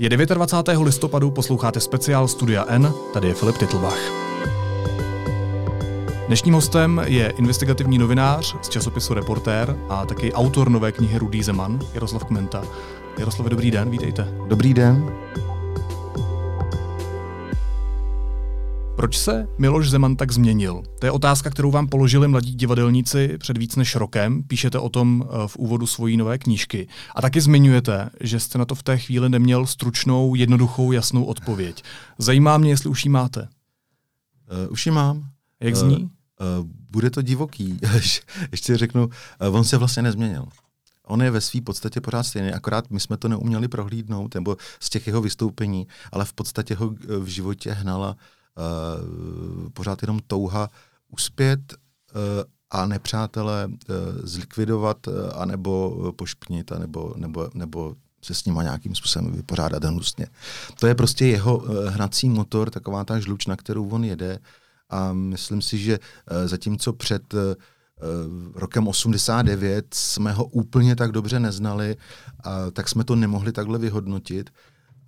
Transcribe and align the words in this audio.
Je 0.00 0.08
29. 0.08 0.84
listopadu, 0.84 1.30
posloucháte 1.30 1.80
speciál 1.80 2.28
Studia 2.28 2.64
N, 2.68 2.92
tady 3.12 3.28
je 3.28 3.34
Filip 3.34 3.58
Titlbach. 3.58 3.98
Dnešním 6.26 6.54
hostem 6.54 7.02
je 7.06 7.30
investigativní 7.30 7.98
novinář 7.98 8.56
z 8.62 8.68
časopisu 8.68 9.14
Reportér 9.14 9.76
a 9.88 10.06
taky 10.06 10.32
autor 10.32 10.70
nové 10.70 10.92
knihy 10.92 11.18
Rudý 11.18 11.42
Zeman, 11.42 11.80
Jaroslav 11.94 12.24
Kmenta. 12.24 12.62
Jaroslave, 13.18 13.50
dobrý 13.50 13.70
den, 13.70 13.90
vítejte. 13.90 14.28
Dobrý 14.46 14.74
den. 14.74 15.12
Proč 18.98 19.18
se 19.18 19.46
Miloš 19.58 19.90
Zeman 19.90 20.16
tak 20.16 20.32
změnil? 20.32 20.82
To 20.98 21.06
je 21.06 21.12
otázka, 21.12 21.50
kterou 21.50 21.70
vám 21.70 21.86
položili 21.86 22.28
mladí 22.28 22.54
divadelníci 22.54 23.38
před 23.38 23.58
víc 23.58 23.76
než 23.76 23.96
rokem. 23.96 24.42
Píšete 24.42 24.78
o 24.78 24.88
tom 24.88 25.24
eh, 25.24 25.48
v 25.48 25.56
úvodu 25.56 25.86
svojí 25.86 26.16
nové 26.16 26.38
knížky. 26.38 26.88
A 27.14 27.22
taky 27.22 27.40
zmiňujete, 27.40 28.10
že 28.20 28.40
jste 28.40 28.58
na 28.58 28.64
to 28.64 28.74
v 28.74 28.82
té 28.82 28.98
chvíli 28.98 29.28
neměl 29.28 29.66
stručnou, 29.66 30.34
jednoduchou, 30.34 30.92
jasnou 30.92 31.24
odpověď. 31.24 31.84
Zajímá 32.18 32.58
mě, 32.58 32.70
jestli 32.70 32.90
už 32.90 33.04
ji 33.04 33.10
máte. 33.10 33.40
Uh, 33.40 34.72
už 34.72 34.86
ji 34.86 34.92
mám. 34.92 35.24
Jak 35.60 35.76
zní? 35.76 35.96
Uh, 35.96 36.02
uh, 36.02 36.66
bude 36.90 37.10
to 37.10 37.22
divoký. 37.22 37.80
Ještě 38.52 38.76
řeknu, 38.76 39.06
uh, 39.48 39.56
on 39.56 39.64
se 39.64 39.76
vlastně 39.76 40.02
nezměnil. 40.02 40.44
On 41.06 41.22
je 41.22 41.30
ve 41.30 41.40
své 41.40 41.60
podstatě 41.60 42.00
pořád 42.00 42.22
stejný, 42.22 42.52
akorát 42.52 42.90
my 42.90 43.00
jsme 43.00 43.16
to 43.16 43.28
neuměli 43.28 43.68
prohlídnout, 43.68 44.34
nebo 44.34 44.56
z 44.80 44.90
těch 44.90 45.06
jeho 45.06 45.20
vystoupení, 45.20 45.86
ale 46.12 46.24
v 46.24 46.32
podstatě 46.32 46.74
ho 46.74 46.94
v 47.18 47.26
životě 47.26 47.72
hnala 47.72 48.10
uh, 48.10 48.16
pořád 49.72 50.02
jenom 50.02 50.20
touha 50.26 50.70
uspět 51.08 51.60
uh, 51.72 52.20
a 52.70 52.86
nepřátele 52.86 53.66
uh, 53.66 53.96
zlikvidovat, 54.22 55.08
anebo 55.34 56.12
pošpnit, 56.16 56.72
anebo, 56.72 57.14
nebo, 57.16 57.50
nebo 57.54 57.96
se 58.22 58.34
s 58.34 58.44
nima 58.44 58.62
nějakým 58.62 58.94
způsobem 58.94 59.32
vypořádat 59.32 59.84
hnusně. 59.84 60.26
To 60.80 60.86
je 60.86 60.94
prostě 60.94 61.26
jeho 61.26 61.64
hnací 61.88 62.28
motor, 62.28 62.70
taková 62.70 63.04
ta 63.04 63.20
žluč, 63.20 63.46
na 63.46 63.56
kterou 63.56 63.88
on 63.88 64.04
jede 64.04 64.38
a 64.90 65.12
myslím 65.12 65.62
si, 65.62 65.78
že 65.78 65.98
zatímco 66.46 66.92
před 66.92 67.34
rokem 68.54 68.88
89 68.88 69.94
jsme 69.94 70.32
ho 70.32 70.44
úplně 70.44 70.96
tak 70.96 71.12
dobře 71.12 71.40
neznali, 71.40 71.96
tak 72.72 72.88
jsme 72.88 73.04
to 73.04 73.16
nemohli 73.16 73.52
takhle 73.52 73.78
vyhodnotit. 73.78 74.50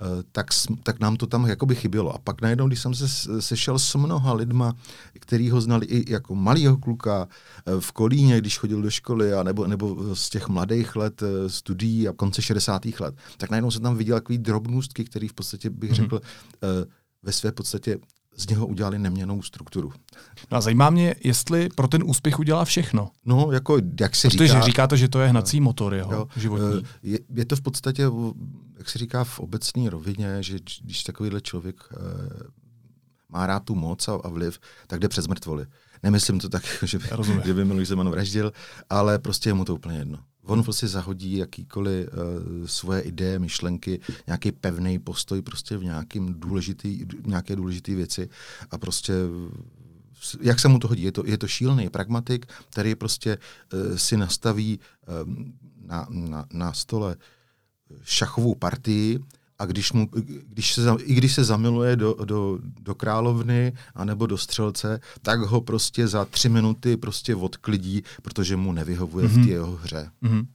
Eh, 0.03 0.23
tak, 0.33 0.47
tak 0.83 1.01
nám 1.01 1.17
to 1.17 1.27
tam 1.27 1.47
jakoby 1.47 1.75
chybělo. 1.75 2.15
A 2.15 2.19
pak 2.19 2.43
najednou, 2.43 2.67
když 2.67 2.81
jsem 2.81 2.95
se 2.95 3.09
sešel 3.43 3.79
s 3.79 3.95
mnoha 3.95 4.33
lidma, 4.33 4.75
který 5.21 5.51
ho 5.51 5.61
znali 5.61 5.87
i 5.87 6.13
jako 6.13 6.35
malýho 6.35 6.77
kluka 6.77 7.29
eh, 7.67 7.81
v 7.81 7.93
Kolíně, 7.93 8.39
když 8.39 8.59
chodil 8.59 8.83
do 8.83 8.91
školy, 8.91 9.35
a 9.35 9.43
nebo, 9.43 9.67
nebo 9.67 10.17
z 10.17 10.31
těch 10.31 10.49
mladých 10.49 10.97
let 10.97 11.23
eh, 11.23 11.49
studií 11.49 12.09
a 12.09 12.13
konce 12.13 12.43
60. 12.43 12.83
let, 13.01 13.15
tak 13.37 13.51
najednou 13.51 13.71
jsem 13.71 13.83
tam 13.83 13.97
viděl 13.97 14.17
takový 14.17 14.39
drobnůstky, 14.39 15.05
který 15.05 15.29
v 15.29 15.35
podstatě 15.35 15.71
bych 15.71 15.91
mm-hmm. 15.91 15.95
řekl 15.95 16.21
ve 17.23 17.33
své 17.33 17.53
podstatě 17.53 17.99
z 18.37 18.47
něho 18.47 18.67
udělali 18.67 18.99
neměnou 18.99 19.43
strukturu. 19.43 19.93
No 20.51 20.59
a 20.59 20.61
zajímá 20.61 20.91
mě, 20.91 21.15
jestli 21.25 21.69
pro 21.75 21.89
ten 21.89 22.03
úspěch 22.07 22.39
udělá 22.39 22.65
všechno. 22.65 23.11
No, 23.25 23.49
jako 23.53 23.79
jak 24.01 24.17
se 24.17 24.29
Protože 24.29 24.47
říká... 24.47 24.61
říkáte, 24.61 24.97
že 24.97 25.09
to 25.09 25.21
je 25.21 25.29
hnací 25.29 25.61
motor 25.61 25.95
jeho 25.95 26.13
jo, 26.13 26.27
životní. 26.37 26.83
Je, 27.03 27.19
je 27.35 27.45
to 27.45 27.57
v 27.57 27.61
podstatě, 27.61 28.07
jak 28.81 28.91
se 28.91 28.99
říká 28.99 29.25
v 29.25 29.41
obecné 29.41 29.91
rovině, 29.91 30.43
že 30.43 30.59
když 30.83 31.03
takovýhle 31.03 31.41
člověk 31.41 31.77
uh, 31.93 32.01
má 33.29 33.47
rád 33.47 33.65
tu 33.65 33.75
moc 33.75 34.09
a, 34.09 34.15
a 34.15 34.29
vliv, 34.29 34.61
tak 34.87 35.01
jde 35.01 35.09
přes 35.09 35.27
mrtvoly. 35.27 35.67
Nemyslím 36.03 36.39
to 36.39 36.49
tak, 36.49 36.63
že 36.83 36.99
by, 36.99 37.09
že 37.45 37.55
by 37.55 37.65
Miloš 37.65 37.89
Zeman 37.89 38.11
vraždil, 38.11 38.53
ale 38.91 39.19
prostě 39.19 39.49
je 39.49 39.55
mu 39.55 39.65
to 39.65 39.75
úplně 39.75 39.99
jedno. 39.99 40.19
On 40.43 40.63
prostě 40.63 40.89
zahodí 40.89 41.37
jakýkoliv 41.37 42.09
uh, 42.09 42.67
svoje 42.67 43.01
ideje, 43.01 43.39
myšlenky, 43.39 44.01
nějaký 44.27 44.53
pevný 44.53 44.99
postoj 44.99 45.43
prostě 45.43 45.77
v 45.77 45.85
nějakým 45.85 46.35
důležitý, 46.41 47.07
nějaké 47.27 47.57
důležité 47.57 47.95
věci 47.95 48.29
a 48.71 48.79
prostě 48.79 49.13
jak 50.41 50.61
se 50.61 50.69
mu 50.69 50.79
to 50.79 50.89
hodí. 50.89 51.03
Je 51.03 51.13
to, 51.13 51.23
je 51.27 51.39
to 51.39 51.49
šílený 51.49 51.89
pragmatik, 51.89 52.47
který 52.71 52.95
prostě 52.95 53.39
uh, 53.73 53.97
si 53.97 54.17
nastaví 54.17 54.81
um, 55.25 55.55
na, 55.87 56.07
na, 56.11 56.47
na 56.53 56.73
stole 56.73 57.17
šachovou 58.05 58.55
partii, 58.55 59.21
a 59.59 59.67
když, 59.67 59.93
mu, 59.93 60.09
když 60.49 60.75
se, 60.75 60.83
i 61.05 61.15
když 61.15 61.35
se 61.35 61.45
zamiluje 61.45 61.97
do, 61.97 62.17
do, 62.25 62.59
do 62.81 62.95
královny 62.95 63.73
anebo 63.95 64.27
do 64.27 64.39
střelce, 64.39 65.01
tak 65.23 65.41
ho 65.41 65.61
prostě 65.61 66.09
za 66.09 66.25
tři 66.25 66.49
minuty 66.49 66.97
prostě 66.97 67.37
odklidí, 67.37 68.03
protože 68.23 68.57
mu 68.57 68.73
nevyhovuje 68.73 69.27
mm-hmm. 69.27 69.31
v 69.31 69.35
té 69.35 69.41
mhm. 69.41 69.49
jeho 69.49 69.77
hře. 69.77 70.11
Mm-hmm. 70.23 70.47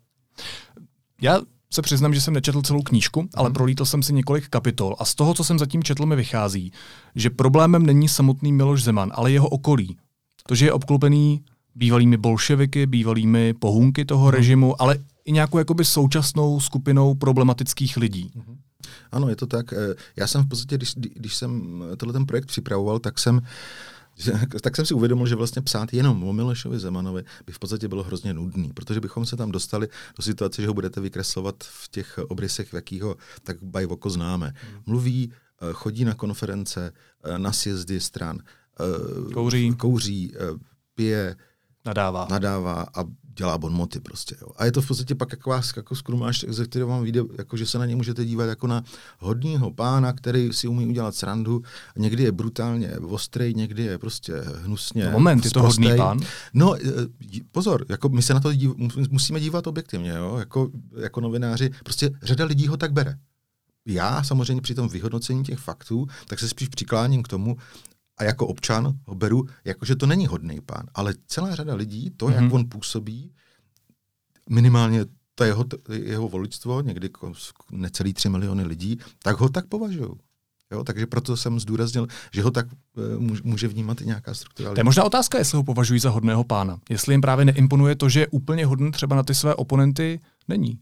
Já 1.21 1.41
se 1.73 1.81
přiznám, 1.81 2.13
že 2.13 2.21
jsem 2.21 2.33
nečetl 2.33 2.61
celou 2.61 2.81
knížku, 2.81 3.29
ale 3.33 3.49
mm. 3.49 3.53
prolítl 3.53 3.85
jsem 3.85 4.03
si 4.03 4.13
několik 4.13 4.47
kapitol 4.47 4.95
a 4.99 5.05
z 5.05 5.15
toho, 5.15 5.33
co 5.33 5.43
jsem 5.43 5.59
zatím 5.59 5.83
četl, 5.83 6.05
mi 6.05 6.15
vychází, 6.15 6.71
že 7.15 7.29
problémem 7.29 7.85
není 7.85 8.09
samotný 8.09 8.53
Miloš 8.53 8.83
Zeman, 8.83 9.11
ale 9.15 9.31
jeho 9.31 9.49
okolí. 9.49 9.97
To, 10.47 10.55
že 10.55 10.65
je 10.65 10.73
obklopený 10.73 11.43
bývalými 11.75 12.17
bolševiky, 12.17 12.85
bývalými 12.85 13.53
pohunky 13.53 14.05
toho 14.05 14.25
mm. 14.25 14.31
režimu, 14.31 14.81
ale 14.81 14.97
i 15.25 15.31
nějakou 15.31 15.57
jakoby 15.57 15.85
současnou 15.85 16.59
skupinou 16.59 17.15
problematických 17.15 17.97
lidí. 17.97 18.31
Mm. 18.35 18.57
Ano, 19.11 19.29
je 19.29 19.35
to 19.35 19.47
tak. 19.47 19.73
Eh, 19.73 19.95
já 20.15 20.27
jsem 20.27 20.43
v 20.43 20.47
podstatě, 20.47 20.77
když, 20.77 20.93
když 20.95 21.35
jsem 21.35 21.83
tenhle 21.97 22.13
ten 22.13 22.25
projekt 22.25 22.45
připravoval, 22.45 22.99
tak 22.99 23.19
jsem 23.19 23.41
tak 24.61 24.75
jsem 24.75 24.85
si 24.85 24.93
uvědomil, 24.93 25.27
že 25.27 25.35
vlastně 25.35 25.61
psát 25.61 25.93
jenom 25.93 26.23
o 26.23 26.33
Milošovi 26.33 26.79
Zemanovi 26.79 27.23
by 27.45 27.51
v 27.51 27.59
podstatě 27.59 27.87
bylo 27.87 28.03
hrozně 28.03 28.33
nudný, 28.33 28.73
protože 28.73 29.01
bychom 29.01 29.25
se 29.25 29.35
tam 29.35 29.51
dostali 29.51 29.87
do 30.17 30.23
situace, 30.23 30.61
že 30.61 30.67
ho 30.67 30.73
budete 30.73 31.01
vykreslovat 31.01 31.55
v 31.63 31.89
těch 31.89 32.19
obrysech, 32.27 32.69
v 32.69 32.73
jakýho 32.73 33.15
tak 33.43 33.63
bajvoko 33.63 34.09
známe. 34.09 34.53
Hmm. 34.55 34.81
Mluví, 34.85 35.31
eh, 35.31 35.73
chodí 35.73 36.05
na 36.05 36.13
konference, 36.13 36.93
eh, 37.23 37.39
na 37.39 37.51
sjezdy 37.51 37.99
stran, 37.99 38.39
kouří, 39.33 39.75
kouří 39.75 40.33
pije, 40.95 41.35
nadává. 41.85 42.27
nadává 42.29 42.85
a 42.95 43.03
dělá 43.37 43.57
bonmoty 43.57 43.99
prostě. 43.99 44.35
Jo. 44.41 44.47
A 44.57 44.65
je 44.65 44.71
to 44.71 44.81
v 44.81 44.87
podstatě 44.87 45.15
pak 45.15 45.31
jako 45.31 45.49
vás 45.49 45.73
jako 45.77 45.95
skrumáš, 45.95 46.45
ze 46.47 46.65
kterého 46.65 46.89
vám 46.89 47.03
vyjde, 47.03 47.21
jako 47.37 47.57
že 47.57 47.65
se 47.65 47.79
na 47.79 47.85
ně 47.85 47.95
můžete 47.95 48.25
dívat 48.25 48.45
jako 48.45 48.67
na 48.67 48.83
hodního 49.19 49.71
pána, 49.71 50.13
který 50.13 50.49
si 50.53 50.67
umí 50.67 50.87
udělat 50.87 51.15
srandu. 51.15 51.61
Někdy 51.97 52.23
je 52.23 52.31
brutálně 52.31 52.97
ostrý, 52.97 53.53
někdy 53.53 53.83
je 53.83 53.97
prostě 53.97 54.33
hnusně. 54.63 55.05
No 55.05 55.11
moment, 55.11 55.45
je 55.45 55.51
to 55.51 55.61
hodný 55.61 55.89
pán? 55.97 56.19
No, 56.53 56.75
e, 56.75 56.79
pozor, 57.51 57.85
jako 57.89 58.09
my 58.09 58.21
se 58.21 58.33
na 58.33 58.39
to 58.39 58.53
dív, 58.53 58.71
musíme 59.09 59.39
dívat 59.39 59.67
objektivně, 59.67 60.11
jo, 60.11 60.35
jako, 60.37 60.69
jako 61.01 61.21
novináři. 61.21 61.69
Prostě 61.83 62.11
řada 62.23 62.45
lidí 62.45 62.67
ho 62.67 62.77
tak 62.77 62.93
bere 62.93 63.17
já 63.87 64.23
samozřejmě 64.23 64.61
při 64.61 64.75
tom 64.75 64.89
vyhodnocení 64.89 65.43
těch 65.43 65.59
faktů, 65.59 66.07
tak 66.27 66.39
se 66.39 66.49
spíš 66.49 66.67
přikláním 66.67 67.23
k 67.23 67.27
tomu, 67.27 67.57
a 68.17 68.23
jako 68.23 68.47
občan 68.47 68.99
ho 69.05 69.15
beru, 69.15 69.45
jako 69.65 69.85
že 69.85 69.95
to 69.95 70.05
není 70.05 70.27
hodný 70.27 70.61
pán. 70.61 70.85
Ale 70.93 71.13
celá 71.27 71.55
řada 71.55 71.75
lidí, 71.75 72.11
to, 72.17 72.25
mm-hmm. 72.25 72.33
jak 72.33 72.43
mhm. 72.43 72.53
on 72.53 72.69
působí, 72.69 73.31
minimálně 74.49 75.05
to 75.35 75.43
jeho, 75.43 75.65
jeho 75.89 76.29
voličstvo, 76.29 76.81
někdy 76.81 77.09
necelý 77.71 78.13
tři 78.13 78.29
miliony 78.29 78.63
lidí, 78.63 78.99
tak 79.23 79.37
ho 79.37 79.49
tak 79.49 79.67
považují. 79.67 80.09
Jo, 80.71 80.83
takže 80.83 81.07
proto 81.07 81.37
jsem 81.37 81.59
zdůraznil, 81.59 82.07
že 82.33 82.41
ho 82.41 82.51
tak 82.51 82.67
uh, 83.17 83.37
může 83.43 83.67
vnímat 83.67 84.01
i 84.01 84.05
nějaká 84.05 84.33
struktura. 84.33 84.73
To 84.73 84.79
je 84.79 84.83
možná 84.83 85.03
otázka, 85.03 85.37
jestli 85.37 85.55
ho 85.55 85.63
považují 85.63 85.99
za 85.99 86.09
hodného 86.09 86.43
pána. 86.43 86.79
Jestli 86.89 87.13
jim 87.13 87.21
právě 87.21 87.45
neimponuje 87.45 87.95
to, 87.95 88.09
že 88.09 88.19
je 88.19 88.27
úplně 88.27 88.65
hodný 88.65 88.91
třeba 88.91 89.15
na 89.15 89.23
ty 89.23 89.35
své 89.35 89.55
oponenty, 89.55 90.19
není. 90.47 90.79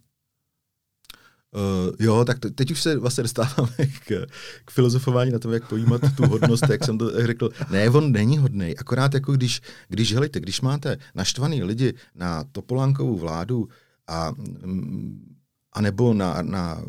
Uh, 1.56 1.96
jo, 2.00 2.26
tak 2.26 2.38
teď 2.56 2.72
už 2.72 2.82
se 2.82 2.98
vlastně 2.98 3.24
dostáváme 3.24 3.72
k, 4.08 4.26
k 4.66 4.72
filozofování 4.72 5.32
na 5.32 5.40
tom, 5.40 5.54
jak 5.54 5.70
pojímat 5.70 6.02
tu 6.16 6.28
hodnost, 6.28 6.70
jak 6.70 6.84
jsem 6.84 6.98
to 6.98 7.12
řekl. 7.26 7.50
Ne, 7.70 7.90
on 7.90 8.12
není 8.12 8.38
hodný, 8.38 8.78
akorát 8.78 9.14
jako 9.14 9.32
když, 9.32 9.62
když 9.90 10.14
helejte, 10.14 10.40
když 10.40 10.62
máte 10.62 10.98
naštvaný 11.16 11.64
lidi 11.64 11.94
na 12.16 12.44
Topolánkovou 12.44 13.18
vládu 13.18 13.68
a, 14.08 14.32
mm, 14.66 15.36
a 15.74 15.82
nebo 15.82 16.14
na, 16.14 16.42
na 16.42 16.82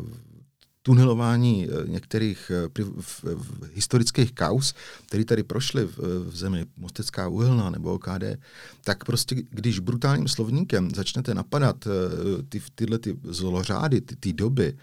tunelování 0.85 1.67
eh, 1.67 1.89
některých 1.89 2.51
eh, 2.51 2.69
historických 3.73 4.33
kaus, 4.33 4.73
které 5.07 5.25
tady 5.25 5.43
prošly 5.43 5.85
v, 5.85 6.29
zemi, 6.37 6.65
Mostecká 6.77 7.27
uhelná 7.27 7.69
nebo 7.69 7.93
OKD, 7.93 8.37
tak 8.83 9.05
prostě, 9.05 9.35
když 9.49 9.79
brutálním 9.79 10.27
slovníkem 10.27 10.91
začnete 10.95 11.33
napadat 11.33 11.87
eh, 11.87 11.89
ty, 12.49 12.61
tyhle 12.75 12.99
ty 12.99 13.17
zlořády, 13.23 14.01
ty, 14.01 14.15
ty 14.15 14.33
doby, 14.33 14.77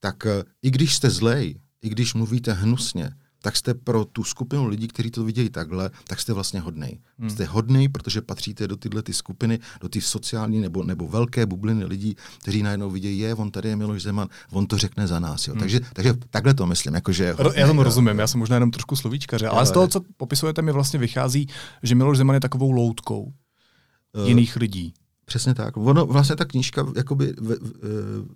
tak 0.00 0.26
i 0.62 0.70
když 0.70 0.94
jste 0.94 1.10
zlej, 1.10 1.60
i 1.82 1.88
když 1.88 2.14
mluvíte 2.14 2.52
hnusně, 2.52 3.10
tak 3.42 3.56
jste 3.56 3.74
pro 3.74 4.04
tu 4.04 4.24
skupinu 4.24 4.66
lidí, 4.66 4.88
kteří 4.88 5.10
to 5.10 5.24
vidějí 5.24 5.50
takhle, 5.50 5.90
tak 6.06 6.20
jste 6.20 6.32
vlastně 6.32 6.60
hodnej. 6.60 6.98
Hmm. 7.18 7.30
Jste 7.30 7.44
hodnej, 7.44 7.88
protože 7.88 8.20
patříte 8.20 8.68
do 8.68 8.76
tyhle 8.76 9.02
ty 9.02 9.12
skupiny, 9.12 9.58
do 9.80 9.88
ty 9.88 10.00
sociální 10.00 10.60
nebo, 10.60 10.84
nebo 10.84 11.08
velké 11.08 11.46
bubliny 11.46 11.84
lidí, 11.84 12.16
kteří 12.38 12.62
najednou 12.62 12.90
vidějí, 12.90 13.18
je, 13.18 13.34
on 13.34 13.50
tady 13.50 13.68
je 13.68 13.76
Miloš 13.76 14.02
Zeman, 14.02 14.28
on 14.50 14.66
to 14.66 14.78
řekne 14.78 15.06
za 15.06 15.20
nás. 15.20 15.48
Jo. 15.48 15.54
Hmm. 15.54 15.60
Takže, 15.60 15.80
takže 15.92 16.14
takhle 16.30 16.54
to 16.54 16.66
myslím. 16.66 16.94
Jako, 16.94 17.12
že 17.12 17.32
hodnej, 17.32 17.60
já 17.60 17.66
tomu 17.66 17.82
rozumím, 17.82 18.18
já 18.18 18.26
jsem 18.26 18.40
možná 18.40 18.56
jenom 18.56 18.70
trošku 18.70 18.96
slovíčkaře, 18.96 19.48
ale 19.48 19.66
z 19.66 19.70
toho, 19.70 19.88
co 19.88 20.00
popisujete, 20.16 20.62
mi 20.62 20.72
vlastně 20.72 20.98
vychází, 20.98 21.46
že 21.82 21.94
Miloš 21.94 22.16
Zeman 22.16 22.34
je 22.34 22.40
takovou 22.40 22.70
loutkou 22.70 23.22
uh, 23.22 24.28
jiných 24.28 24.56
lidí. 24.56 24.94
Přesně 25.24 25.54
tak. 25.54 25.76
Ono, 25.76 26.06
vlastně 26.06 26.36
ta 26.36 26.44
knížka 26.44 26.86
jakoby, 26.96 27.34
v, 27.38 27.56
v, 27.60 28.26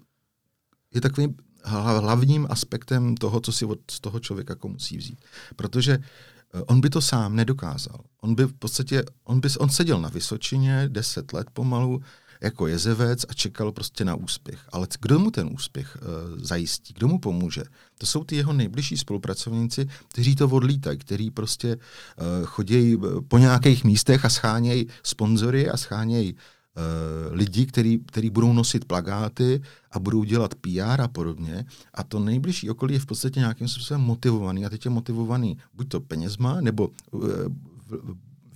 je 0.95 1.01
takový 1.01 1.35
hlavním 1.65 2.47
aspektem 2.51 3.17
toho, 3.17 3.41
co 3.41 3.53
si 3.53 3.65
od 3.65 3.79
toho 4.01 4.21
člověka 4.21 4.53
jako 4.53 4.69
musí 4.69 4.97
vzít. 4.97 5.19
Protože 5.57 5.99
eh, 5.99 6.63
on 6.63 6.81
by 6.81 6.91
to 6.91 7.01
sám 7.01 7.37
nedokázal. 7.37 8.01
On 8.21 8.35
by 8.35 8.45
v 8.45 8.53
podstatě, 8.53 9.05
on, 9.25 9.41
by, 9.41 9.49
on 9.59 9.69
seděl 9.69 10.01
na 10.01 10.09
Vysočině 10.09 10.89
deset 10.89 11.33
let 11.33 11.47
pomalu, 11.53 12.01
jako 12.45 12.67
jezevec 12.67 13.25
a 13.29 13.35
čekal 13.35 13.73
prostě 13.73 14.05
na 14.05 14.15
úspěch. 14.15 14.61
Ale 14.73 14.87
kdo 15.01 15.19
mu 15.19 15.31
ten 15.31 15.49
úspěch 15.53 15.97
uh, 15.97 16.39
zajistí? 16.45 16.95
Kdo 16.95 17.09
mu 17.09 17.19
pomůže? 17.19 17.63
To 17.99 18.07
jsou 18.07 18.25
ty 18.25 18.37
jeho 18.37 18.53
nejbližší 18.53 18.97
spolupracovníci, 18.97 19.89
kteří 20.09 20.37
to 20.37 20.49
odlítají, 20.49 20.99
kteří 20.99 21.31
prostě 21.31 21.77
uh, 21.77 22.47
chodí 22.47 22.97
po 23.29 23.39
nějakých 23.39 23.85
místech 23.85 24.25
a 24.25 24.29
schánějí 24.29 24.87
sponzory 25.03 25.71
a 25.71 25.77
schánějí 25.77 26.37
uh, 26.77 27.37
lidi, 27.37 27.67
který, 27.67 27.99
který 28.07 28.31
budou 28.31 28.53
nosit 28.53 28.85
plagáty 28.85 29.63
a 29.91 29.99
budou 29.99 30.25
dělat 30.25 30.55
PR 30.55 31.01
a 31.01 31.09
podobně. 31.09 31.65
A 31.95 32.03
to 32.03 32.19
nejbližší 32.19 32.71
okolí 32.71 32.95
je 32.95 33.01
v 33.01 33.07
podstatě 33.07 33.41
nějakým 33.41 33.69
způsobem 33.69 34.01
motivovaný. 34.01 34.67
A 34.67 34.69
teď 34.69 34.85
je 34.85 34.91
motivovaný 34.91 35.59
buď 35.75 35.89
to 35.89 36.01
penězma, 36.01 36.61
nebo 36.61 36.91
uh, 37.11 37.29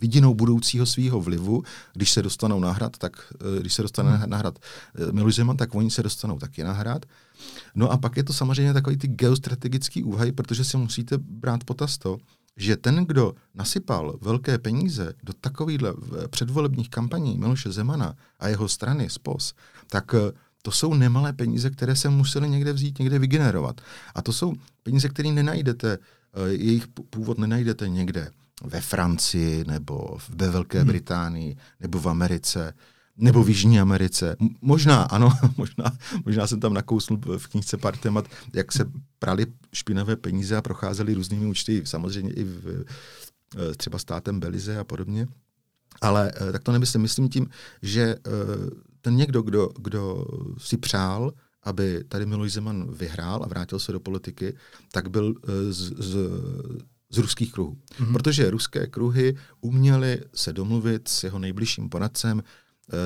vidinou 0.00 0.34
budoucího 0.34 0.86
svého 0.86 1.20
vlivu, 1.20 1.62
když 1.92 2.10
se 2.10 2.22
dostanou 2.22 2.60
na 2.60 2.72
hrad, 2.72 2.98
tak 2.98 3.32
když 3.60 3.74
se 3.74 3.82
dostane 3.82 4.16
hmm. 4.16 4.30
na 4.30 4.36
hrad 4.36 4.58
Miloš 5.12 5.34
Zeman, 5.34 5.56
tak 5.56 5.74
oni 5.74 5.90
se 5.90 6.02
dostanou 6.02 6.38
taky 6.38 6.64
na 6.64 6.72
hrad. 6.72 7.06
No 7.74 7.90
a 7.90 7.96
pak 7.96 8.16
je 8.16 8.24
to 8.24 8.32
samozřejmě 8.32 8.72
takový 8.72 8.96
ty 8.96 9.08
geostrategický 9.08 10.02
úvahy, 10.02 10.32
protože 10.32 10.64
si 10.64 10.76
musíte 10.76 11.18
brát 11.18 11.64
potaz 11.64 11.98
to, 11.98 12.18
že 12.58 12.76
ten, 12.76 13.04
kdo 13.04 13.34
nasypal 13.54 14.18
velké 14.20 14.58
peníze 14.58 15.12
do 15.22 15.32
takovýchhle 15.32 15.94
předvolebních 16.30 16.90
kampaní 16.90 17.38
Miloše 17.38 17.72
Zemana 17.72 18.14
a 18.38 18.48
jeho 18.48 18.68
strany 18.68 19.10
SPOS, 19.10 19.54
tak 19.86 20.14
eh, 20.14 20.32
to 20.62 20.70
jsou 20.70 20.94
nemalé 20.94 21.32
peníze, 21.32 21.70
které 21.70 21.96
se 21.96 22.08
museli 22.08 22.48
někde 22.48 22.72
vzít, 22.72 22.98
někde 22.98 23.18
vygenerovat. 23.18 23.80
A 24.14 24.22
to 24.22 24.32
jsou 24.32 24.54
peníze, 24.82 25.08
které 25.08 25.32
nenajdete, 25.32 25.92
eh, 25.92 26.48
jejich 26.48 26.88
původ 26.88 27.38
nenajdete 27.38 27.88
někde 27.88 28.30
ve 28.64 28.80
Francii 28.80 29.64
nebo 29.64 30.18
ve 30.28 30.50
Velké 30.50 30.78
hmm. 30.78 30.88
Británii 30.88 31.56
nebo 31.80 31.98
v 31.98 32.08
Americe 32.08 32.74
nebo 33.18 33.44
v 33.44 33.48
Jižní 33.48 33.80
Americe. 33.80 34.36
Možná, 34.60 35.02
ano, 35.02 35.32
možná, 35.56 35.92
možná 36.24 36.46
jsem 36.46 36.60
tam 36.60 36.74
nakousnul 36.74 37.20
v 37.38 37.46
knižce 37.46 37.76
pár 37.76 37.96
témat, 37.96 38.28
jak 38.54 38.72
se 38.72 38.90
prali 39.18 39.46
špinavé 39.72 40.16
peníze 40.16 40.56
a 40.56 40.62
procházely 40.62 41.14
různými 41.14 41.46
účty, 41.46 41.82
samozřejmě 41.84 42.32
i 42.32 42.44
v, 42.44 42.84
eh, 43.56 43.74
třeba 43.76 43.98
státem 43.98 44.40
Belize 44.40 44.78
a 44.78 44.84
podobně. 44.84 45.26
Ale 46.00 46.32
eh, 46.34 46.52
tak 46.52 46.62
to 46.62 46.72
nemyslím. 46.72 47.02
Myslím 47.02 47.28
tím, 47.28 47.46
že 47.82 48.02
eh, 48.02 48.18
ten 49.00 49.16
někdo, 49.16 49.42
kdo, 49.42 49.68
kdo 49.78 50.26
si 50.58 50.76
přál, 50.76 51.32
aby 51.62 52.04
tady 52.08 52.26
Miloš 52.26 52.52
Zeman 52.52 52.90
vyhrál 52.94 53.44
a 53.44 53.48
vrátil 53.48 53.78
se 53.78 53.92
do 53.92 54.00
politiky, 54.00 54.56
tak 54.92 55.10
byl 55.10 55.34
z, 55.70 55.92
z, 55.98 56.16
z 57.10 57.18
ruských 57.18 57.52
kruhů. 57.52 57.76
Mm-hmm. 57.76 58.12
Protože 58.12 58.50
ruské 58.50 58.86
kruhy 58.86 59.36
uměly 59.60 60.20
se 60.34 60.52
domluvit 60.52 61.08
s 61.08 61.24
jeho 61.24 61.38
nejbližším 61.38 61.88
poradcem, 61.88 62.42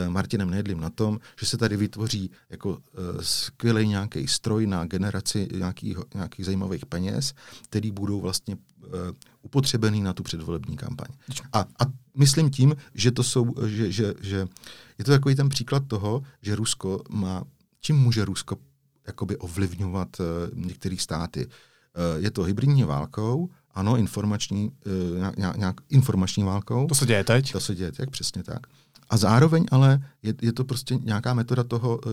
Martinem 0.08 0.50
Nedlim 0.50 0.81
na 0.81 0.90
tom, 0.90 1.19
že 1.40 1.46
se 1.46 1.56
tady 1.56 1.76
vytvoří 1.76 2.31
jako 2.50 2.79
eh, 2.79 2.99
skvělý 3.20 3.88
nějaký 3.88 4.26
stroj 4.29 4.67
na 4.67 4.87
generaci 4.87 5.49
nějakých, 5.52 5.96
nějakých 6.14 6.44
zajímavých 6.44 6.87
peněz, 6.87 7.34
který 7.64 7.90
budou 7.90 8.20
vlastně 8.20 8.56
uh, 8.56 8.90
upotřebený 9.43 10.02
na 10.02 10.12
tu 10.12 10.23
předvolební 10.23 10.76
kampaň. 10.76 11.08
A, 11.52 11.61
a 11.61 11.84
myslím 12.17 12.50
tím, 12.50 12.76
že 12.94 13.11
to 13.11 13.23
jsou, 13.23 13.55
že, 13.67 13.93
že, 13.93 14.14
že 14.20 14.49
je 14.99 15.05
to 15.05 15.11
takový 15.11 15.34
ten 15.34 15.49
příklad 15.49 15.82
toho, 15.87 16.23
že 16.43 16.56
Rusko 16.56 17.02
má, 17.11 17.44
čím 17.81 17.96
může 17.96 18.25
Rusko 18.25 18.56
jakoby 19.06 19.37
ovlivňovat 19.37 20.08
některé 20.55 20.96
státy. 20.99 21.46
Je 22.17 22.31
to 22.31 22.43
hybridní 22.43 22.85
válkou, 22.85 23.50
ano, 23.75 23.96
informační, 23.96 24.70
nějak, 25.37 25.56
nějak 25.56 25.81
informační 25.88 26.44
válkou. 26.44 26.87
To 26.87 26.94
se 26.94 27.06
děje 27.06 27.25
teď? 27.25 27.52
To 27.52 27.61
se 27.61 27.75
děje 27.75 27.93
teď, 27.93 28.11
přesně 28.11 28.43
tak. 28.43 28.67
A 29.12 29.17
zároveň 29.17 29.69
ale 29.70 30.00
je, 30.23 30.35
je 30.43 30.53
to 30.53 30.64
prostě 30.64 30.97
nějaká 30.97 31.35
metoda 31.35 31.64
toho, 31.64 32.00
uh, 32.06 32.12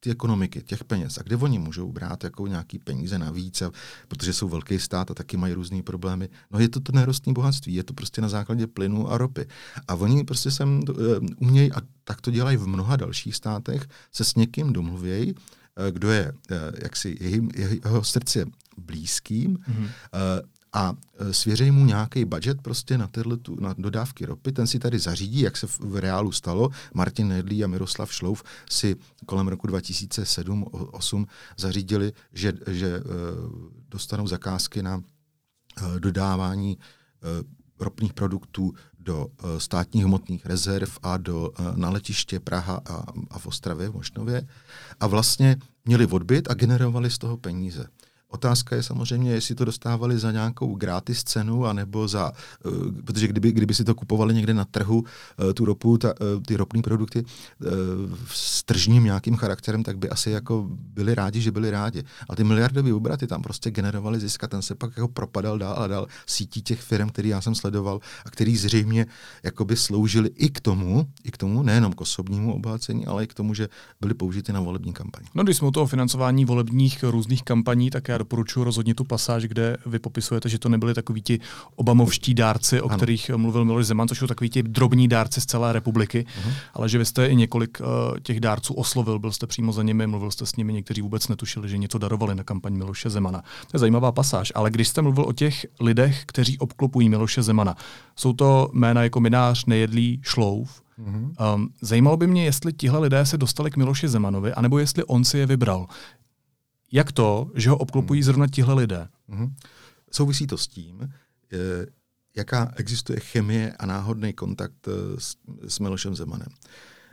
ty 0.00 0.10
ekonomiky, 0.10 0.62
těch 0.62 0.84
peněz. 0.84 1.18
A 1.18 1.22
kde 1.22 1.36
oni 1.36 1.58
můžou 1.58 1.92
brát 1.92 2.24
jako 2.24 2.46
nějaký 2.46 2.78
peníze 2.78 3.18
navíc, 3.18 3.62
a, 3.62 3.70
protože 4.08 4.32
jsou 4.32 4.48
velký 4.48 4.78
stát 4.78 5.10
a 5.10 5.14
taky 5.14 5.36
mají 5.36 5.54
různé 5.54 5.82
problémy. 5.82 6.28
No 6.50 6.58
je 6.58 6.68
to 6.68 6.80
to 6.80 6.92
nerostné 6.92 7.32
bohatství, 7.32 7.74
je 7.74 7.84
to 7.84 7.92
prostě 7.92 8.20
na 8.20 8.28
základě 8.28 8.66
plynu 8.66 9.12
a 9.12 9.18
ropy. 9.18 9.46
A 9.88 9.94
oni 9.94 10.24
prostě 10.24 10.50
sem 10.50 10.80
uh, 10.88 10.96
umějí, 11.36 11.72
a 11.72 11.80
tak 12.04 12.20
to 12.20 12.30
dělají 12.30 12.56
v 12.56 12.66
mnoha 12.66 12.96
dalších 12.96 13.36
státech, 13.36 13.88
se 14.12 14.24
s 14.24 14.34
někým 14.34 14.72
domluvějí, 14.72 15.34
uh, 15.34 15.40
kdo 15.90 16.10
je 16.10 16.32
jaksi 16.82 17.18
jeho 17.84 18.04
srdce 18.04 18.44
blízkým, 18.78 19.56
mm-hmm. 19.56 19.88
A 20.72 20.94
e, 21.18 21.32
svěří 21.32 21.70
mu 21.70 21.84
nějaký 21.84 22.24
budget 22.24 22.62
prostě 22.62 22.98
na, 22.98 23.10
tu, 23.42 23.60
na 23.60 23.74
dodávky 23.78 24.26
ropy, 24.26 24.52
ten 24.52 24.66
si 24.66 24.78
tady 24.78 24.98
zařídí, 24.98 25.40
jak 25.40 25.56
se 25.56 25.66
v, 25.66 25.96
reálu 25.96 26.32
stalo. 26.32 26.70
Martin 26.94 27.28
Nedlí 27.28 27.64
a 27.64 27.66
Miroslav 27.66 28.12
Šlouf 28.12 28.42
si 28.70 28.96
kolem 29.26 29.48
roku 29.48 29.66
2007-2008 29.66 31.26
zařídili, 31.58 32.12
že, 32.32 32.52
že 32.66 33.00
uh, 33.00 33.06
dostanou 33.88 34.26
zakázky 34.26 34.82
na 34.82 34.96
uh, 34.96 35.02
dodávání 35.98 36.78
ropných 37.80 38.12
produktů 38.12 38.74
do 38.98 39.26
státních 39.58 40.04
hmotných 40.04 40.46
rezerv 40.46 40.98
a 41.02 41.16
do, 41.16 41.52
na 41.74 41.90
letiště 41.90 42.40
Praha 42.40 42.80
a, 42.86 43.04
a 43.30 43.38
v 43.38 43.46
Ostravě, 43.46 43.88
v 43.88 43.94
Mošnově. 43.94 44.48
A 45.00 45.06
vlastně 45.06 45.56
měli 45.84 46.06
odbyt 46.06 46.50
a 46.50 46.54
generovali 46.54 47.10
z 47.10 47.18
toho 47.18 47.36
peníze. 47.36 47.86
Otázka 48.30 48.76
je 48.76 48.82
samozřejmě, 48.82 49.32
jestli 49.32 49.54
to 49.54 49.64
dostávali 49.64 50.18
za 50.18 50.32
nějakou 50.32 50.74
gratis 50.74 51.24
cenu, 51.24 51.66
anebo 51.66 52.08
za, 52.08 52.32
uh, 52.64 52.72
protože 53.04 53.28
kdyby, 53.28 53.52
kdyby 53.52 53.74
si 53.74 53.84
to 53.84 53.94
kupovali 53.94 54.34
někde 54.34 54.54
na 54.54 54.64
trhu, 54.64 54.98
uh, 54.98 55.52
tu 55.52 55.64
ropu, 55.64 55.98
ta, 55.98 56.08
uh, 56.08 56.42
ty 56.42 56.56
ropné 56.56 56.82
produkty 56.82 57.24
s 58.26 58.62
tržním 58.62 59.04
nějakým 59.04 59.36
charakterem, 59.36 59.82
tak 59.82 59.98
by 59.98 60.10
asi 60.10 60.30
jako 60.30 60.66
byli 60.70 61.14
rádi, 61.14 61.40
že 61.40 61.52
byli 61.52 61.70
rádi. 61.70 62.02
A 62.28 62.36
ty 62.36 62.44
miliardové 62.44 62.94
obraty 62.94 63.26
tam 63.26 63.42
prostě 63.42 63.70
generovali 63.70 64.20
zisk 64.20 64.44
a 64.44 64.48
ten 64.48 64.62
se 64.62 64.74
pak 64.74 64.96
jako 64.96 65.08
propadal 65.08 65.58
dál 65.58 65.74
a 65.78 65.86
dál 65.86 66.06
sítí 66.26 66.62
těch 66.62 66.80
firm, 66.80 67.08
který 67.08 67.28
já 67.28 67.40
jsem 67.40 67.54
sledoval 67.54 68.00
a 68.24 68.30
který 68.30 68.56
zřejmě 68.56 69.06
jakoby 69.42 69.76
sloužili 69.76 70.30
i 70.34 70.48
k 70.48 70.60
tomu, 70.60 71.06
i 71.24 71.30
k 71.30 71.36
tomu, 71.36 71.62
nejenom 71.62 71.92
k 71.92 72.00
osobnímu 72.00 72.54
obohacení, 72.54 73.06
ale 73.06 73.24
i 73.24 73.26
k 73.26 73.34
tomu, 73.34 73.54
že 73.54 73.68
byly 74.00 74.14
použity 74.14 74.52
na 74.52 74.60
volební 74.60 74.92
kampaň. 74.92 75.24
No, 75.34 75.42
když 75.42 75.56
jsme 75.56 75.68
o 75.68 75.70
toho 75.70 75.86
financování 75.86 76.44
volebních 76.44 77.02
různých 77.02 77.42
kampaní, 77.42 77.90
tak 77.90 78.08
já 78.08 78.18
doporučuji 78.20 78.64
rozhodně 78.64 78.94
tu 78.94 79.04
pasáž, 79.04 79.44
kde 79.44 79.76
vy 79.86 79.98
popisujete, 79.98 80.48
že 80.48 80.58
to 80.58 80.68
nebyli 80.68 80.94
takoví 80.94 81.22
ti 81.22 81.40
obamovští 81.76 82.34
dárci, 82.34 82.80
o 82.80 82.88
ano. 82.88 82.96
kterých 82.96 83.30
mluvil 83.30 83.64
Miloš 83.64 83.86
Zeman, 83.86 84.08
což 84.08 84.18
jsou 84.18 84.26
takový 84.26 84.50
ti 84.50 84.62
drobní 84.62 85.08
dárci 85.08 85.40
z 85.40 85.46
celé 85.46 85.72
republiky, 85.72 86.26
uh-huh. 86.28 86.52
ale 86.74 86.88
že 86.88 86.98
vy 86.98 87.04
jste 87.04 87.26
i 87.26 87.36
několik 87.36 87.80
uh, 87.80 88.18
těch 88.22 88.40
dárců 88.40 88.74
oslovil, 88.74 89.18
byl 89.18 89.32
jste 89.32 89.46
přímo 89.46 89.72
za 89.72 89.82
nimi, 89.82 90.06
mluvil 90.06 90.30
jste 90.30 90.46
s 90.46 90.56
nimi, 90.56 90.72
někteří 90.72 91.02
vůbec 91.02 91.28
netušili, 91.28 91.68
že 91.68 91.78
něco 91.78 91.98
darovali 91.98 92.34
na 92.34 92.44
kampaň 92.44 92.76
Miloše 92.76 93.10
Zemana. 93.10 93.40
To 93.40 93.76
je 93.76 93.78
zajímavá 93.78 94.12
pasáž, 94.12 94.52
ale 94.54 94.70
když 94.70 94.88
jste 94.88 95.02
mluvil 95.02 95.24
o 95.24 95.32
těch 95.32 95.66
lidech, 95.80 96.22
kteří 96.26 96.58
obklopují 96.58 97.08
Miloše 97.08 97.42
Zemana, 97.42 97.76
jsou 98.16 98.32
to 98.32 98.70
jména 98.72 99.02
jako 99.02 99.20
Minář, 99.20 99.64
Nejedlý, 99.64 100.20
Šlouf, 100.22 100.82
Mm-hmm. 101.00 101.54
Um, 101.54 101.68
zajímalo 101.82 102.16
by 102.16 102.26
mě, 102.26 102.44
jestli 102.44 102.72
tihle 102.72 102.98
lidé 102.98 103.26
se 103.26 103.38
dostali 103.38 103.70
k 103.70 103.76
Miloši 103.76 104.08
Zemanovi, 104.08 104.52
anebo 104.52 104.78
jestli 104.78 105.04
on 105.04 105.24
si 105.24 105.38
je 105.38 105.46
vybral. 105.46 105.86
Jak 106.92 107.12
to, 107.12 107.50
že 107.54 107.70
ho 107.70 107.76
obklopují 107.76 108.22
zrovna 108.22 108.46
tihle 108.46 108.74
lidé? 108.74 109.08
Mm-hmm. 109.28 109.54
Souvisí 110.10 110.46
to 110.46 110.58
s 110.58 110.68
tím, 110.68 111.12
jaká 112.36 112.72
existuje 112.76 113.20
chemie 113.20 113.72
a 113.72 113.86
náhodný 113.86 114.32
kontakt 114.32 114.88
eh, 114.88 115.20
s, 115.20 115.36
s 115.68 115.78
Milošem 115.78 116.14
Zemanem. 116.14 116.48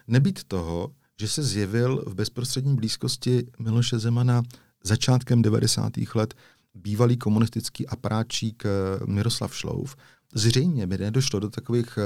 Nebýt 0.07 0.43
toho, 0.43 0.91
že 1.19 1.27
se 1.27 1.43
zjevil 1.43 2.03
v 2.07 2.15
bezprostřední 2.15 2.75
blízkosti 2.75 3.47
Miloše 3.59 3.99
Zemana 3.99 4.43
začátkem 4.83 5.41
90. 5.41 5.93
let 6.15 6.33
bývalý 6.73 7.17
komunistický 7.17 7.87
aparáčík 7.87 8.63
eh, 8.65 8.69
Miroslav 9.05 9.55
Šlouf, 9.55 9.95
zřejmě 10.33 10.87
by 10.87 10.97
nedošlo 10.97 11.39
do 11.39 11.49
takových 11.49 11.99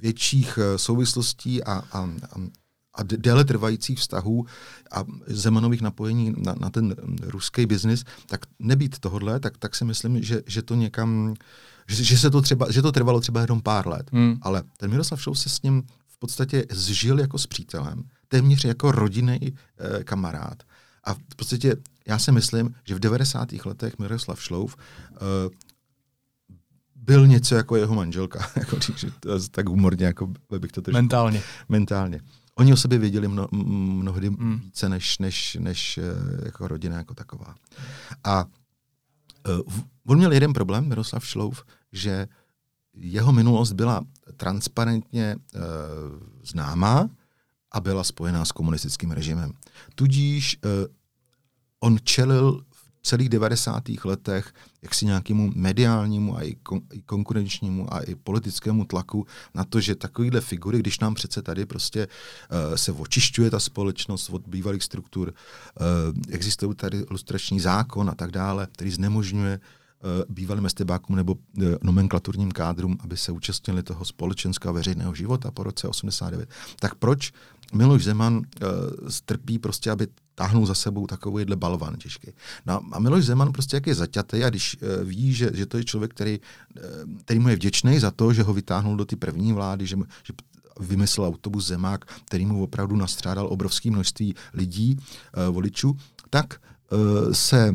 větších 0.00 0.58
souvislostí 0.76 1.64
a, 1.64 1.72
a, 1.72 1.98
a 2.32 2.36
a 2.98 3.02
déle 3.02 3.44
trvajících 3.44 3.98
vztahů 3.98 4.46
a 4.92 5.04
Zemanových 5.26 5.82
napojení 5.82 6.34
na, 6.36 6.54
na 6.60 6.70
ten 6.70 6.94
ruský 7.22 7.66
biznis, 7.66 8.04
tak 8.26 8.40
nebýt 8.58 8.98
tohodle, 8.98 9.40
tak, 9.40 9.58
tak 9.58 9.74
si 9.74 9.84
myslím, 9.84 10.22
že, 10.22 10.42
že 10.46 10.62
to 10.62 10.74
někam, 10.74 11.34
že, 11.88 12.04
že, 12.04 12.18
se 12.18 12.30
to 12.30 12.42
třeba, 12.42 12.70
že 12.70 12.82
to 12.82 12.92
trvalo 12.92 13.20
třeba 13.20 13.40
jenom 13.40 13.60
pár 13.60 13.88
let. 13.88 14.10
Hmm. 14.12 14.36
Ale 14.42 14.62
ten 14.76 14.90
Miroslav 14.90 15.22
Šou 15.22 15.34
se 15.34 15.48
s 15.48 15.62
ním 15.62 15.82
v 16.08 16.18
podstatě 16.18 16.64
zžil 16.70 17.20
jako 17.20 17.38
s 17.38 17.46
přítelem, 17.46 18.04
téměř 18.28 18.64
jako 18.64 18.92
rodinný 18.92 19.38
eh, 19.42 20.04
kamarád. 20.04 20.62
A 21.04 21.14
v 21.14 21.36
podstatě 21.36 21.76
já 22.06 22.18
si 22.18 22.32
myslím, 22.32 22.74
že 22.84 22.94
v 22.94 22.98
90. 22.98 23.48
letech 23.64 23.98
Miroslav 23.98 24.42
Šlouf 24.42 24.76
eh, 24.76 25.18
byl 26.96 27.26
něco 27.26 27.54
jako 27.54 27.76
jeho 27.76 27.94
manželka, 27.94 28.50
jako, 28.56 28.76
tak 29.50 29.68
humorně, 29.68 30.06
jako 30.06 30.32
bych 30.58 30.72
to 30.72 30.82
Mentálně. 30.92 31.42
Mentálně. 31.68 32.20
Oni 32.58 32.72
o 32.72 32.76
sobě 32.76 32.98
věděli 32.98 33.28
mno, 33.28 33.48
mnohdy 33.52 34.28
hmm. 34.28 34.60
více 34.60 34.88
než, 34.88 35.18
než, 35.18 35.56
než 35.60 35.98
jako 36.44 36.68
rodina 36.68 36.96
jako 36.96 37.14
taková. 37.14 37.54
A 38.24 38.44
uh, 38.44 39.74
on 40.06 40.18
měl 40.18 40.32
jeden 40.32 40.52
problém, 40.52 40.88
Miroslav 40.88 41.26
Šlouf, 41.26 41.64
že 41.92 42.28
jeho 42.94 43.32
minulost 43.32 43.72
byla 43.72 44.04
transparentně 44.36 45.36
uh, 45.36 45.60
známá 46.42 47.10
a 47.72 47.80
byla 47.80 48.04
spojená 48.04 48.44
s 48.44 48.52
komunistickým 48.52 49.10
režimem. 49.10 49.52
Tudíž 49.94 50.58
uh, 50.64 50.70
on 51.80 51.98
čelil 52.02 52.64
celých 53.02 53.28
90. 53.28 53.82
letech 54.04 54.52
jaksi 54.82 55.06
nějakému 55.06 55.52
mediálnímu 55.54 56.36
a 56.36 56.42
i, 56.42 56.54
kon, 56.54 56.80
i 56.92 57.02
konkurenčnímu 57.02 57.94
a 57.94 58.00
i 58.00 58.14
politickému 58.14 58.84
tlaku 58.84 59.26
na 59.54 59.64
to, 59.64 59.80
že 59.80 59.94
takovýhle 59.94 60.40
figury, 60.40 60.78
když 60.78 61.00
nám 61.00 61.14
přece 61.14 61.42
tady 61.42 61.66
prostě 61.66 62.06
uh, 62.06 62.76
se 62.76 62.92
očišťuje 62.92 63.50
ta 63.50 63.60
společnost 63.60 64.30
od 64.30 64.48
bývalých 64.48 64.82
struktur, 64.82 65.34
uh, 65.80 65.84
existují 66.30 66.74
tady 66.74 67.04
lustrační 67.10 67.60
zákon 67.60 68.10
a 68.10 68.14
tak 68.14 68.30
dále, 68.30 68.68
který 68.72 68.90
znemožňuje 68.90 69.58
uh, 69.58 70.34
bývalým 70.34 70.66
estebákům 70.66 71.16
nebo 71.16 71.32
uh, 71.32 71.64
nomenklaturním 71.82 72.52
kádrům, 72.52 72.98
aby 73.00 73.16
se 73.16 73.32
účastnili 73.32 73.82
toho 73.82 74.04
společenského 74.04 74.74
veřejného 74.74 75.14
života 75.14 75.50
po 75.50 75.62
roce 75.62 75.88
89. 75.88 76.50
Tak 76.80 76.94
proč 76.94 77.32
Miloš 77.72 78.04
Zeman 78.04 78.36
uh, 78.36 78.42
strpí 79.08 79.58
prostě, 79.58 79.90
aby 79.90 80.06
táhnul 80.38 80.66
za 80.66 80.74
sebou 80.74 81.06
takovýhle 81.06 81.56
balvan 81.56 81.96
těžký. 81.96 82.30
No 82.66 82.80
a 82.92 82.98
Miloš 82.98 83.24
Zeman 83.24 83.52
prostě 83.52 83.76
jak 83.76 83.86
je 83.86 83.94
zaťatý 83.94 84.44
a 84.44 84.50
když 84.50 84.76
uh, 84.78 85.08
ví, 85.08 85.34
že, 85.34 85.50
že 85.54 85.66
to 85.66 85.76
je 85.76 85.84
člověk, 85.84 86.10
který, 86.14 86.38
uh, 86.38 87.18
který 87.20 87.40
mu 87.40 87.48
je 87.48 87.56
vděčný 87.56 87.98
za 87.98 88.10
to, 88.10 88.32
že 88.32 88.42
ho 88.42 88.54
vytáhnul 88.54 88.96
do 88.96 89.04
ty 89.04 89.16
první 89.16 89.52
vlády, 89.52 89.86
že, 89.86 89.96
že 90.22 90.32
vymyslel 90.80 91.26
autobus 91.26 91.66
Zemák, 91.66 92.04
který 92.24 92.46
mu 92.46 92.62
opravdu 92.62 92.96
nastřádal 92.96 93.46
obrovské 93.50 93.90
množství 93.90 94.34
lidí, 94.54 94.96
uh, 94.96 95.54
voličů, 95.54 95.96
tak 96.30 96.60
uh, 96.92 97.32
se 97.32 97.74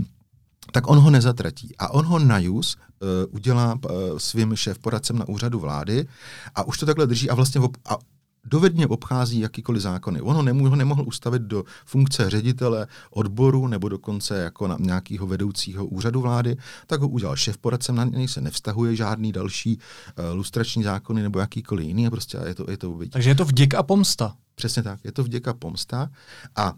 tak 0.71 0.87
on 0.87 0.99
ho 0.99 1.09
nezatratí. 1.09 1.75
A 1.79 1.93
on 1.93 2.05
ho 2.05 2.19
na 2.19 2.39
JUS 2.39 2.75
uh, 2.75 3.09
udělá 3.35 3.73
uh, 3.73 4.17
svým 4.17 4.55
šéf 4.55 4.79
poradcem 4.79 5.19
na 5.19 5.27
úřadu 5.27 5.59
vlády 5.59 6.07
a 6.55 6.63
už 6.63 6.77
to 6.77 6.85
takhle 6.85 7.07
drží 7.07 7.29
a 7.29 7.35
vlastně 7.35 7.61
ob, 7.61 7.77
a 7.85 7.97
dovedně 8.45 8.87
obchází 8.87 9.39
jakýkoliv 9.39 9.81
zákony. 9.81 10.21
On 10.21 10.35
ho, 10.35 10.41
nemů, 10.41 10.69
ho 10.69 10.75
nemohl 10.75 11.03
ustavit 11.07 11.41
do 11.41 11.63
funkce 11.85 12.29
ředitele 12.29 12.87
odboru 13.09 13.67
nebo 13.67 13.89
dokonce 13.89 14.37
jako 14.37 14.67
na 14.67 14.77
nějakého 14.79 15.27
vedoucího 15.27 15.85
úřadu 15.85 16.21
vlády, 16.21 16.57
tak 16.87 17.01
ho 17.01 17.07
udělal 17.07 17.35
šéf 17.35 17.57
poradcem, 17.57 17.95
na 17.95 18.03
něj 18.03 18.27
se 18.27 18.41
nevztahuje 18.41 18.95
žádný 18.95 19.31
další 19.31 19.77
uh, 19.77 20.25
lustrační 20.35 20.83
zákony 20.83 21.23
nebo 21.23 21.39
jakýkoliv 21.39 21.87
jiný, 21.87 22.09
prostě 22.09 22.37
je 22.45 22.55
to, 22.55 22.71
je 22.71 22.77
to 22.77 22.99
Takže 23.09 23.29
je 23.29 23.35
to 23.35 23.45
vděk 23.45 23.73
a 23.73 23.83
pomsta. 23.83 24.35
Přesně 24.55 24.83
tak, 24.83 24.99
je 25.03 25.11
to 25.11 25.23
vděk 25.23 25.47
a 25.47 25.53
pomsta. 25.53 26.09
A 26.55 26.73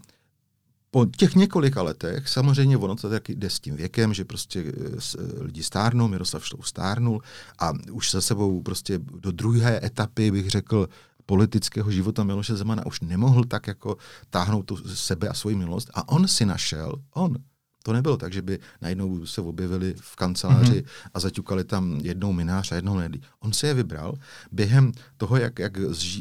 po 0.91 1.05
těch 1.05 1.35
několika 1.35 1.81
letech, 1.81 2.29
samozřejmě 2.29 2.77
ono 2.77 2.95
to 2.95 3.09
taky 3.09 3.35
jde 3.35 3.49
s 3.49 3.59
tím 3.59 3.75
věkem, 3.75 4.13
že 4.13 4.25
prostě 4.25 4.59
eh, 4.67 4.97
eh, 5.19 5.43
lidi 5.43 5.63
stárnou, 5.63 6.07
Miroslav 6.07 6.45
Šlou 6.45 6.61
stárnul 6.63 7.21
a 7.59 7.73
už 7.91 8.11
za 8.11 8.21
sebou 8.21 8.61
prostě 8.61 8.99
do 9.19 9.31
druhé 9.31 9.85
etapy 9.85 10.31
bych 10.31 10.49
řekl 10.49 10.89
politického 11.25 11.91
života 11.91 12.23
Miloše 12.23 12.55
Zemana 12.55 12.85
už 12.85 13.01
nemohl 13.01 13.43
tak 13.43 13.67
jako 13.67 13.97
táhnout 14.29 14.65
tu 14.65 14.77
sebe 14.95 15.29
a 15.29 15.33
svoji 15.33 15.55
milost 15.55 15.89
a 15.93 16.09
on 16.09 16.27
si 16.27 16.45
našel, 16.45 16.93
on, 17.13 17.37
to 17.83 17.93
nebylo 17.93 18.17
tak, 18.17 18.33
že 18.33 18.41
by 18.41 18.59
najednou 18.81 19.25
se 19.25 19.41
objevili 19.41 19.95
v 19.99 20.15
kanceláři 20.15 20.81
mm-hmm. 20.81 21.09
a 21.13 21.19
zaťukali 21.19 21.63
tam 21.63 21.99
jednou 22.03 22.33
minář 22.33 22.71
a 22.71 22.75
jednou 22.75 22.97
nedí. 22.97 23.21
On 23.39 23.53
si 23.53 23.65
je 23.67 23.73
vybral 23.73 24.13
během 24.51 24.91
toho, 25.17 25.37
jak, 25.37 25.59
jak, 25.59 25.73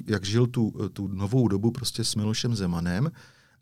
jak 0.06 0.24
žil 0.24 0.46
tu, 0.46 0.72
tu 0.92 1.08
novou 1.08 1.48
dobu 1.48 1.70
prostě 1.70 2.04
s 2.04 2.14
Milošem 2.14 2.56
Zemanem 2.56 3.10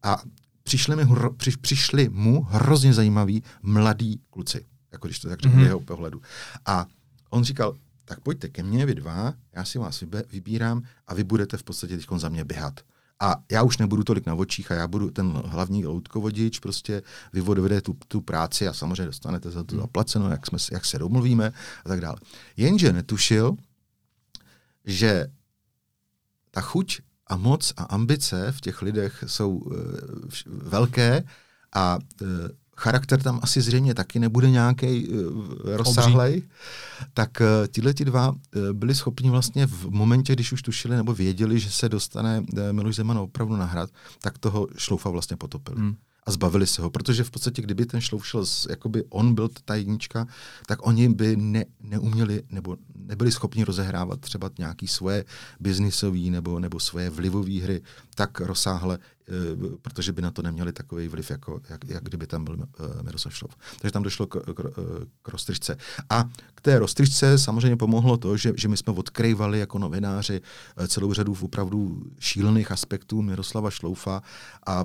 a 0.02 0.22
přišli, 0.62 0.96
mi 0.96 1.04
hro, 1.04 1.32
při, 1.32 1.50
přišli 1.60 2.08
mu 2.08 2.42
hrozně 2.42 2.94
zajímaví 2.94 3.42
mladí 3.62 4.20
kluci, 4.30 4.66
jako 4.92 5.06
když 5.08 5.18
to 5.18 5.28
tak 5.28 5.40
řeknu 5.40 5.60
mm-hmm. 5.60 5.66
jeho 5.66 5.80
pohledu. 5.80 6.22
A 6.66 6.86
on 7.30 7.44
říkal, 7.44 7.74
tak 8.12 8.20
pojďte 8.20 8.48
ke 8.48 8.62
mně, 8.62 8.86
vy 8.86 8.94
dva, 8.94 9.34
já 9.52 9.64
si 9.64 9.78
vás 9.78 10.04
vybírám 10.32 10.82
a 11.06 11.14
vy 11.14 11.24
budete 11.24 11.56
v 11.56 11.62
podstatě 11.62 11.96
teď 11.96 12.06
za 12.16 12.28
mě 12.28 12.44
běhat. 12.44 12.80
A 13.20 13.42
já 13.52 13.62
už 13.62 13.78
nebudu 13.78 14.04
tolik 14.04 14.26
na 14.26 14.34
očích 14.34 14.70
a 14.70 14.74
já 14.74 14.86
budu 14.88 15.10
ten 15.10 15.32
hlavní 15.44 15.86
loutkovodič, 15.86 16.58
prostě 16.58 17.02
vy 17.32 17.40
odvede 17.40 17.80
tu, 17.80 17.96
tu 18.08 18.20
práci 18.20 18.68
a 18.68 18.72
samozřejmě 18.72 19.06
dostanete 19.06 19.50
za 19.50 19.64
to 19.64 19.76
zaplaceno, 19.76 20.30
jak, 20.30 20.46
jsme, 20.46 20.58
jak 20.72 20.84
se 20.84 20.98
domluvíme 20.98 21.52
a 21.84 21.88
tak 21.88 22.00
dále. 22.00 22.16
Jenže 22.56 22.92
netušil, 22.92 23.56
že 24.84 25.26
ta 26.50 26.60
chuť 26.60 27.00
a 27.26 27.36
moc 27.36 27.72
a 27.76 27.84
ambice 27.84 28.52
v 28.52 28.60
těch 28.60 28.82
lidech 28.82 29.24
jsou 29.26 29.56
uh, 29.56 29.74
velké 30.46 31.24
a 31.74 31.98
uh, 32.20 32.28
charakter 32.76 33.22
tam 33.22 33.40
asi 33.42 33.60
zřejmě 33.60 33.94
taky 33.94 34.18
nebude 34.18 34.50
nějaký 34.50 35.08
uh, 35.08 35.44
rozsáhlej, 35.64 36.42
tak 37.14 37.30
uh, 37.40 37.66
tihle 37.66 37.94
ti 37.94 38.04
dva 38.04 38.30
uh, 38.30 38.36
byli 38.72 38.94
schopni 38.94 39.30
vlastně 39.30 39.66
v 39.66 39.90
momentě, 39.90 40.32
když 40.32 40.52
už 40.52 40.62
tušili 40.62 40.96
nebo 40.96 41.14
věděli, 41.14 41.60
že 41.60 41.70
se 41.70 41.88
dostane 41.88 42.40
uh, 42.40 42.72
Miloš 42.72 42.96
Zeman 42.96 43.18
opravdu 43.18 43.56
na 43.56 43.64
hrad, 43.64 43.90
tak 44.20 44.38
toho 44.38 44.68
šloufa 44.76 45.10
vlastně 45.10 45.36
potopili. 45.36 45.80
Hmm 45.80 45.96
a 46.26 46.30
zbavili 46.30 46.66
se 46.66 46.82
ho, 46.82 46.90
protože 46.90 47.24
v 47.24 47.30
podstatě, 47.30 47.62
kdyby 47.62 47.86
ten 47.86 48.00
šlouf 48.00 48.26
šel, 48.26 48.46
z, 48.46 48.66
jakoby 48.70 49.04
on 49.08 49.34
byl 49.34 49.50
ta 49.64 49.74
jednička, 49.74 50.26
tak 50.66 50.86
oni 50.86 51.08
by 51.08 51.36
ne, 51.36 51.64
neuměli 51.80 52.42
nebo 52.50 52.76
nebyli 52.94 53.32
schopni 53.32 53.64
rozehrávat 53.64 54.20
třeba 54.20 54.50
nějaký 54.58 54.88
svoje 54.88 55.24
biznisové 55.60 56.18
nebo, 56.18 56.60
nebo 56.60 56.80
svoje 56.80 57.10
vlivové 57.10 57.60
hry 57.60 57.82
tak 58.14 58.40
rozsáhle, 58.40 58.98
e, 58.98 59.76
protože 59.82 60.12
by 60.12 60.22
na 60.22 60.30
to 60.30 60.42
neměli 60.42 60.72
takový 60.72 61.08
vliv, 61.08 61.30
jako, 61.30 61.60
jak, 61.68 61.84
jak 61.88 62.04
kdyby 62.04 62.26
tam 62.26 62.44
byl 62.44 62.56
e, 62.60 63.02
Miroslav 63.02 63.34
Šlouf. 63.34 63.56
Takže 63.80 63.92
tam 63.92 64.02
došlo 64.02 64.26
k, 64.26 64.54
k, 64.54 64.62
k 65.22 65.28
roztržce. 65.28 65.76
A 66.10 66.24
k 66.54 66.60
té 66.60 66.78
roztržce 66.78 67.38
samozřejmě 67.38 67.76
pomohlo 67.76 68.16
to, 68.16 68.36
že, 68.36 68.52
že 68.56 68.68
my 68.68 68.76
jsme 68.76 68.92
odkrývali 68.92 69.58
jako 69.58 69.78
novináři 69.78 70.40
celou 70.88 71.12
řadu 71.12 71.36
opravdu 71.40 72.02
šílených 72.18 72.72
aspektů 72.72 73.22
Miroslava 73.22 73.70
Šloufa 73.70 74.22
a 74.66 74.84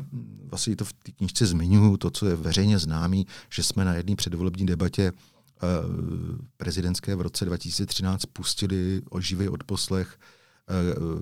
vlastně 0.50 0.76
to 0.76 0.86
v 0.86 0.94
té 0.94 1.12
knižce 1.12 1.46
zmiňuji, 1.46 1.98
to, 1.98 2.10
co 2.10 2.26
je 2.26 2.36
veřejně 2.36 2.80
známý, 2.80 3.28
že 3.50 3.64
jsme 3.64 3.86
na 3.86 3.94
jedné 3.94 4.16
předvolební 4.16 4.66
debatě 4.66 5.14
prezidentské 6.58 7.16
v 7.16 7.22
roce 7.22 7.46
2013 7.46 8.26
pustili 8.26 9.02
oživý 9.10 9.50
odposlech 9.50 10.18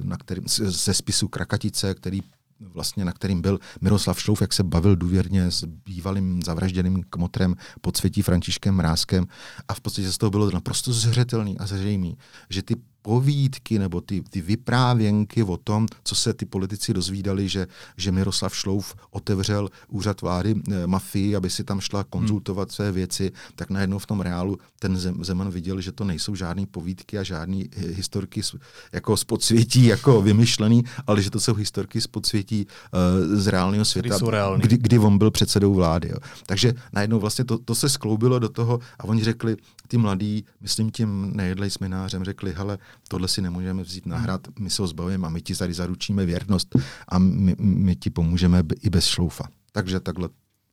na 0.04 0.18
kterým, 0.18 0.44
ze 0.48 0.94
spisu 0.94 1.28
Krakatice, 1.28 1.94
který 1.94 2.22
vlastně 2.60 3.06
na 3.06 3.12
kterým 3.12 3.42
byl 3.42 3.60
Miroslav 3.82 4.22
Šlouf, 4.22 4.42
jak 4.42 4.54
se 4.54 4.64
bavil 4.64 4.96
důvěrně 4.96 5.52
s 5.52 5.64
bývalým 5.64 6.42
zavražděným 6.42 7.04
kmotrem 7.10 7.56
podsvětí 7.82 8.22
Františkem 8.22 8.76
Mrázkem. 8.76 9.28
A 9.68 9.74
v 9.74 9.82
podstatě 9.82 10.12
z 10.12 10.18
toho 10.18 10.30
bylo 10.30 10.52
naprosto 10.52 10.94
zřetelný 10.94 11.58
a 11.58 11.66
zřejmý, 11.66 12.18
že 12.50 12.64
ty 12.64 12.76
povídky 13.06 13.80
nebo 13.80 14.02
ty, 14.02 14.22
ty 14.22 14.42
vyprávěnky 14.42 15.44
o 15.44 15.58
tom, 15.58 15.86
co 16.04 16.16
se 16.16 16.34
ty 16.34 16.46
politici 16.46 16.94
dozvídali, 16.94 17.50
že, 17.50 17.68
že 17.98 18.12
Miroslav 18.12 18.56
Šlouf 18.56 18.96
otevřel 19.12 19.70
úřad 19.88 20.22
vlády 20.22 20.56
e, 20.56 20.88
mafii, 20.88 21.36
aby 21.36 21.50
si 21.50 21.64
tam 21.64 21.80
šla 21.80 22.04
konzultovat 22.04 22.72
své 22.72 22.92
věci, 22.92 23.32
tak 23.56 23.70
najednou 23.70 24.00
v 24.00 24.06
tom 24.06 24.22
reálu 24.22 24.58
ten 24.80 24.98
Zem, 24.98 25.24
Zeman 25.24 25.52
viděl, 25.52 25.82
že 25.82 25.92
to 25.92 26.04
nejsou 26.04 26.36
žádné 26.36 26.66
povídky 26.66 27.18
a 27.18 27.24
žádné 27.24 27.64
historky 27.78 28.44
z, 28.44 28.56
jako 28.94 29.18
z 29.18 29.24
podsvětí, 29.24 29.86
jako 29.86 30.22
vymyšlený, 30.22 30.84
ale 31.08 31.22
že 31.22 31.30
to 31.30 31.40
jsou 31.40 31.54
historky 31.54 32.02
z 32.02 32.08
podsvětí 32.08 32.66
uh, 32.66 33.38
z 33.38 33.48
reálného 33.48 33.86
světa, 33.86 34.18
kdy, 34.58 34.78
kdy 34.78 35.00
on 35.00 35.18
byl 35.18 35.32
předsedou 35.32 35.74
vlády. 35.74 36.10
Jo. 36.10 36.18
Takže 36.46 36.74
najednou 36.94 37.20
vlastně 37.20 37.46
to, 37.46 37.58
to 37.58 37.76
se 37.76 37.90
skloubilo 37.90 38.40
do 38.40 38.50
toho 38.50 38.80
a 39.00 39.04
oni 39.04 39.24
řekli, 39.24 39.58
ty 39.88 39.98
mladí, 39.98 40.46
myslím 40.62 40.92
tím 40.92 41.32
nejedlej 41.36 41.70
sminářem, 41.70 42.24
řekli, 42.24 42.54
hele, 42.58 42.78
tohle 43.08 43.28
si 43.28 43.42
nemůžeme 43.42 43.84
vzít 43.84 44.06
na 44.06 44.18
hrad, 44.18 44.48
my 44.60 44.70
se 44.70 44.82
ho 44.82 44.88
zbavíme 44.88 45.28
a 45.28 45.30
my 45.30 45.42
ti 45.42 45.56
tady 45.56 45.74
zaručíme 45.74 46.26
věrnost 46.26 46.76
a 47.08 47.20
my, 47.20 47.56
my 47.60 47.96
ti 47.96 48.10
pomůžeme 48.10 48.64
i 48.82 48.90
bez 48.90 49.06
šloufa. 49.06 49.48
Takže 49.72 50.00
takhle 50.00 50.30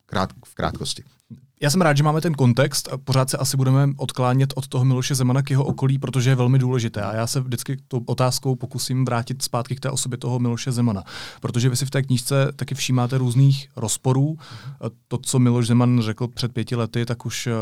krát, 0.06 0.30
v 0.46 0.54
krátkosti. 0.54 1.04
Já 1.62 1.70
jsem 1.70 1.80
rád, 1.80 1.96
že 1.96 2.02
máme 2.02 2.20
ten 2.20 2.34
kontext 2.34 2.88
a 2.92 2.98
pořád 2.98 3.30
se 3.30 3.36
asi 3.36 3.56
budeme 3.56 3.88
odklánět 3.96 4.52
od 4.56 4.68
toho 4.68 4.84
Miloše 4.84 5.14
Zemana 5.14 5.42
k 5.42 5.50
jeho 5.50 5.64
okolí, 5.64 5.98
protože 5.98 6.30
je 6.30 6.34
velmi 6.34 6.58
důležité. 6.58 7.02
A 7.02 7.14
já 7.14 7.26
se 7.26 7.40
vždycky 7.40 7.76
tou 7.88 8.02
otázkou 8.06 8.56
pokusím 8.56 9.04
vrátit 9.04 9.42
zpátky 9.42 9.76
k 9.76 9.80
té 9.80 9.90
osobě 9.90 10.18
toho 10.18 10.38
Miloše 10.38 10.72
Zemana. 10.72 11.04
Protože 11.40 11.68
vy 11.68 11.76
si 11.76 11.86
v 11.86 11.90
té 11.90 12.02
knížce 12.02 12.52
taky 12.56 12.74
všímáte 12.74 13.18
různých 13.18 13.68
rozporů. 13.76 14.38
To, 15.08 15.18
co 15.18 15.38
Miloš 15.38 15.66
Zeman 15.66 16.00
řekl 16.02 16.28
před 16.28 16.52
pěti 16.52 16.76
lety, 16.76 17.06
tak 17.06 17.26
už 17.26 17.46
eh, 17.46 17.52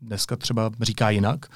dneska 0.00 0.36
třeba 0.36 0.70
říká 0.80 1.10
jinak. 1.10 1.46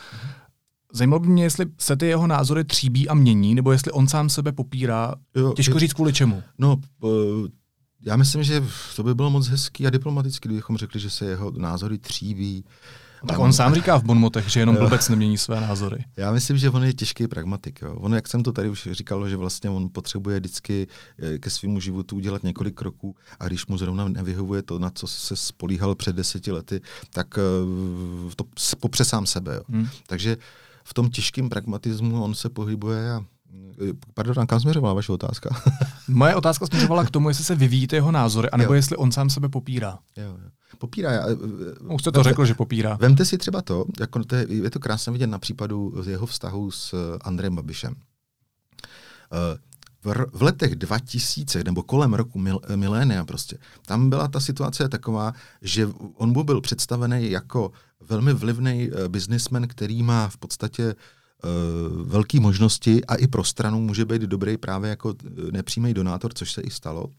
Zajímalo 0.94 1.20
by 1.20 1.28
mě, 1.28 1.42
jestli 1.42 1.66
se 1.78 1.96
ty 1.96 2.06
jeho 2.06 2.26
názory 2.26 2.64
tříbí 2.64 3.08
a 3.08 3.14
mění, 3.14 3.54
nebo 3.54 3.72
jestli 3.72 3.92
on 3.92 4.08
sám 4.08 4.28
sebe 4.28 4.52
popírá. 4.52 5.14
Jo, 5.36 5.52
Těžko 5.52 5.78
říct 5.78 5.92
kvůli 5.92 6.12
čemu. 6.12 6.42
No, 6.58 6.76
já 8.06 8.16
myslím, 8.16 8.42
že 8.42 8.64
to 8.96 9.02
by 9.02 9.14
bylo 9.14 9.30
moc 9.30 9.48
hezký 9.48 9.86
a 9.86 9.90
diplomatický, 9.90 10.48
kdybychom 10.48 10.76
řekli, 10.76 11.00
že 11.00 11.10
se 11.10 11.24
jeho 11.24 11.50
názory 11.50 11.98
tříbí. 11.98 12.64
Tak 13.26 13.38
on 13.38 13.52
sám 13.52 13.74
říká 13.74 13.96
v 13.98 14.04
Bonmotech, 14.04 14.48
že 14.48 14.60
jenom 14.60 14.76
blbec 14.76 15.08
nemění 15.08 15.38
své 15.38 15.60
názory. 15.60 16.04
Já 16.16 16.32
myslím, 16.32 16.56
že 16.56 16.70
on 16.70 16.84
je 16.84 16.92
těžký 16.92 17.28
pragmatik. 17.28 17.82
Jo. 17.82 17.94
On, 17.94 18.14
jak 18.14 18.28
jsem 18.28 18.42
to 18.42 18.52
tady 18.52 18.68
už 18.68 18.88
říkal, 18.92 19.28
že 19.28 19.36
vlastně 19.36 19.70
on 19.70 19.88
potřebuje 19.92 20.40
vždycky 20.40 20.86
eh, 21.18 21.38
ke 21.38 21.50
svému 21.50 21.80
životu 21.80 22.16
udělat 22.16 22.42
několik 22.42 22.74
kroků 22.74 23.16
a 23.40 23.46
když 23.46 23.66
mu 23.66 23.78
zrovna 23.78 24.08
nevyhovuje 24.08 24.62
to, 24.62 24.78
na 24.78 24.90
co 24.90 25.06
se 25.06 25.36
spolíhal 25.36 25.94
před 25.94 26.16
deseti 26.16 26.52
lety, 26.52 26.80
tak 27.10 27.38
eh, 27.38 28.34
to 28.36 28.44
popře 28.80 29.04
sám 29.04 29.26
sebe. 29.26 29.54
Jo. 29.54 29.62
Hmm. 29.68 29.88
Takže 30.06 30.36
v 30.84 30.94
tom 30.94 31.10
těžkém 31.10 31.48
pragmatismu 31.48 32.24
on 32.24 32.34
se 32.34 32.48
pohybuje 32.48 33.12
a 33.12 33.24
Pardon, 34.14 34.46
kam 34.46 34.60
směřovala 34.60 34.94
vaše 34.94 35.12
otázka? 35.12 35.50
Moje 36.08 36.34
otázka 36.34 36.66
směřovala 36.66 37.04
k 37.04 37.10
tomu, 37.10 37.28
jestli 37.28 37.44
se 37.44 37.54
vyvíjíte 37.54 37.96
jeho 37.96 38.12
názory, 38.12 38.50
anebo 38.50 38.72
jo. 38.72 38.76
jestli 38.76 38.96
on 38.96 39.12
sám 39.12 39.30
sebe 39.30 39.48
popírá. 39.48 39.98
Jo, 40.16 40.24
jo. 40.24 40.50
Popírá. 40.78 41.12
Já, 41.12 41.24
Už 41.80 42.02
jste 42.02 42.12
to 42.12 42.18
vemte, 42.18 42.30
řekl, 42.30 42.44
že 42.44 42.54
popírá. 42.54 42.96
Vemte 43.00 43.24
si 43.24 43.38
třeba 43.38 43.62
to, 43.62 43.84
jako 44.00 44.24
to 44.24 44.36
je, 44.36 44.46
je 44.48 44.70
to 44.70 44.80
krásně 44.80 45.12
vidět 45.12 45.26
na 45.26 45.38
případu 45.38 45.94
jeho 46.08 46.26
vztahu 46.26 46.70
s 46.70 47.16
Andrejem 47.24 47.56
Babišem. 47.56 47.94
V, 50.04 50.26
v 50.32 50.42
letech 50.42 50.74
2000, 50.76 51.64
nebo 51.64 51.82
kolem 51.82 52.14
roku 52.14 52.38
mil, 52.38 52.60
milénia 52.76 53.24
prostě, 53.24 53.58
tam 53.86 54.10
byla 54.10 54.28
ta 54.28 54.40
situace 54.40 54.88
taková, 54.88 55.32
že 55.62 55.88
on 56.14 56.44
byl 56.44 56.60
představený 56.60 57.30
jako 57.30 57.72
velmi 58.08 58.32
vlivný 58.32 58.90
uh, 58.90 59.08
biznismen, 59.08 59.68
který 59.68 60.02
má 60.02 60.28
v 60.28 60.36
podstatě 60.36 60.94
uh, 60.94 62.06
velké 62.06 62.40
možnosti 62.40 63.04
a 63.04 63.14
i 63.14 63.26
pro 63.26 63.44
stranu 63.44 63.80
může 63.80 64.04
být 64.04 64.22
dobrý 64.22 64.56
právě 64.56 64.90
jako 64.90 65.14
nepřímý 65.50 65.94
donátor, 65.94 66.32
což 66.34 66.52
se 66.52 66.62
i 66.62 66.70
stalo. 66.70 67.10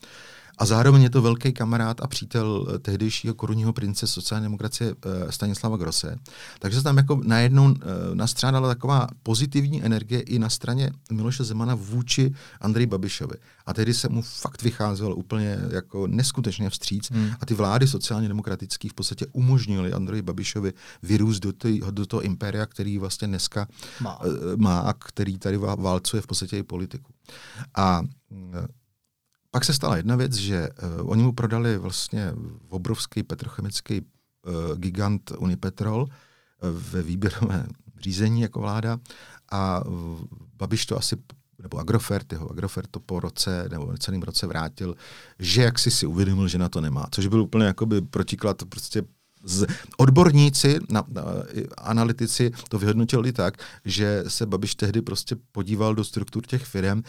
A 0.57 0.65
zároveň 0.65 1.03
je 1.03 1.09
to 1.09 1.21
velký 1.21 1.53
kamarád 1.53 2.01
a 2.01 2.07
přítel 2.07 2.67
eh, 2.69 2.79
tehdejšího 2.79 3.33
korunního 3.33 3.73
prince 3.73 4.07
sociální 4.07 4.45
demokracie 4.45 4.95
eh, 5.05 5.31
Stanislava 5.31 5.77
Grosse. 5.77 6.17
Takže 6.59 6.77
se 6.77 6.83
tam 6.83 6.97
jako 6.97 7.21
najednou 7.23 7.73
eh, 7.73 8.15
nastřádala 8.15 8.67
taková 8.67 9.07
pozitivní 9.23 9.83
energie 9.83 10.21
i 10.21 10.39
na 10.39 10.49
straně 10.49 10.91
Miloše 11.11 11.43
Zemana 11.43 11.75
vůči 11.75 12.33
Andreji 12.61 12.87
Babišovi. 12.87 13.35
A 13.65 13.73
tehdy 13.73 13.93
se 13.93 14.09
mu 14.09 14.21
fakt 14.21 14.61
vycházel 14.61 15.13
úplně 15.13 15.57
jako 15.69 16.07
neskutečně 16.07 16.69
vstříc 16.69 17.11
hmm. 17.11 17.31
a 17.41 17.45
ty 17.45 17.53
vlády 17.53 17.87
sociálně 17.87 18.27
demokratických 18.27 18.91
v 18.91 18.95
podstatě 18.95 19.25
umožnili 19.31 19.93
Andreji 19.93 20.21
Babišovi 20.21 20.73
vyrůst 21.03 21.43
do, 21.43 21.53
tý, 21.53 21.81
do 21.91 22.05
toho 22.05 22.21
impéria, 22.21 22.65
který 22.65 22.97
vlastně 22.97 23.27
dneska 23.27 23.67
má. 24.01 24.19
má 24.55 24.79
a 24.79 24.93
který 24.93 25.37
tady 25.37 25.57
válcuje 25.57 26.21
v 26.21 26.27
podstatě 26.27 26.57
i 26.57 26.63
politiku. 26.63 27.13
A 27.75 28.01
pak 29.55 29.65
se 29.65 29.73
stala 29.73 29.97
jedna 29.97 30.15
věc, 30.15 30.33
že 30.33 30.69
uh, 30.69 31.11
oni 31.11 31.23
mu 31.23 31.31
prodali 31.31 31.77
vlastně 31.77 32.33
obrovský 32.69 33.23
petrochemický 33.23 34.01
uh, 34.01 34.75
gigant 34.77 35.31
Unipetrol 35.37 36.01
uh, 36.01 36.09
ve 36.91 37.01
výběrovém 37.01 37.67
řízení 37.99 38.41
jako 38.41 38.59
vláda 38.59 38.99
a 39.49 39.85
uh, 39.85 40.19
Babiš 40.57 40.85
to 40.85 40.97
asi 40.97 41.15
nebo 41.63 41.77
Agrofert, 41.77 42.31
jeho 42.31 42.51
Agrofert 42.51 42.89
to 42.91 42.99
po 42.99 43.19
roce 43.19 43.69
nebo 43.71 43.97
celým 43.97 44.21
roce 44.21 44.47
vrátil, 44.47 44.95
že 45.39 45.61
jak 45.61 45.79
si 45.79 45.91
si 45.91 46.05
uvědomil, 46.05 46.47
že 46.47 46.57
na 46.57 46.69
to 46.69 46.81
nemá. 46.81 47.05
Což 47.11 47.27
byl 47.27 47.41
úplně 47.41 47.65
jakoby 47.65 48.01
protiklad 48.01 48.63
prostě 48.69 49.03
z, 49.45 49.65
odborníci, 49.97 50.79
na, 50.89 51.03
na, 51.09 51.23
analytici 51.77 52.51
to 52.69 52.79
vyhodnotili 52.79 53.33
tak, 53.33 53.57
že 53.85 54.23
se 54.27 54.45
Babiš 54.45 54.75
tehdy 54.75 55.01
prostě 55.01 55.35
podíval 55.51 55.95
do 55.95 56.03
struktur 56.03 56.45
těch 56.45 56.63
firm, 56.65 57.03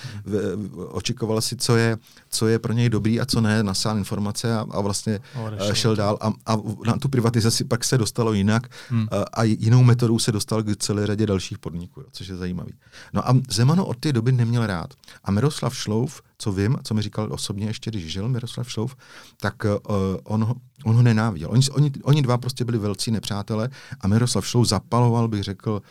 očekoval 0.89 1.41
si, 1.41 1.57
co 1.57 1.77
je, 1.77 1.99
co 2.31 2.49
je 2.49 2.59
pro 2.59 2.73
něj 2.73 2.89
dobrý 2.89 3.21
a 3.21 3.27
co 3.27 3.41
ne, 3.41 3.63
nasál 3.63 3.99
informace 3.99 4.55
a, 4.55 4.67
a 4.71 4.81
vlastně 4.81 5.21
oh, 5.35 5.73
šel 5.73 5.97
dál 5.97 6.19
a, 6.21 6.33
a 6.47 6.57
na 6.87 6.97
tu 6.97 7.09
privatizaci 7.09 7.65
pak 7.65 7.85
se 7.85 7.99
dostalo 7.99 8.33
jinak 8.33 8.69
hmm. 8.89 9.09
a, 9.11 9.25
a 9.33 9.43
jinou 9.43 9.83
metodou 9.83 10.19
se 10.19 10.33
dostal 10.33 10.63
k 10.63 10.77
celé 10.77 11.07
řadě 11.07 11.27
dalších 11.27 11.59
podniků, 11.59 12.01
jo, 12.01 12.07
což 12.13 12.29
je 12.29 12.37
zajímavý. 12.37 12.73
No 13.13 13.29
a 13.29 13.35
Zemano 13.51 13.87
od 13.87 13.97
té 13.97 14.13
doby 14.13 14.33
neměl 14.33 14.67
rád. 14.67 14.95
A 15.25 15.31
Miroslav 15.31 15.77
Šlouf 15.77 16.23
co 16.39 16.53
vím, 16.53 16.77
co 16.83 16.95
mi 16.95 17.03
říkal 17.03 17.29
osobně 17.33 17.67
ještě, 17.67 17.91
když 17.91 18.13
žil 18.13 18.29
Miroslav 18.29 18.71
Šlouf, 18.71 18.97
tak 19.41 19.55
uh, 19.65 19.97
on, 20.25 20.45
ho, 20.45 20.55
on 20.85 20.97
ho 20.97 21.03
nenáviděl. 21.03 21.51
Oni, 21.51 21.63
oni, 21.71 21.93
oni 22.03 22.23
dva 22.23 22.39
prostě 22.39 22.65
byli 22.65 22.79
velcí 22.79 23.11
nepřátelé 23.11 23.69
a 24.01 24.09
Miroslav 24.09 24.47
Šlouf 24.47 24.69
zapaloval, 24.69 25.29
bych 25.29 25.43
řekl, 25.43 25.83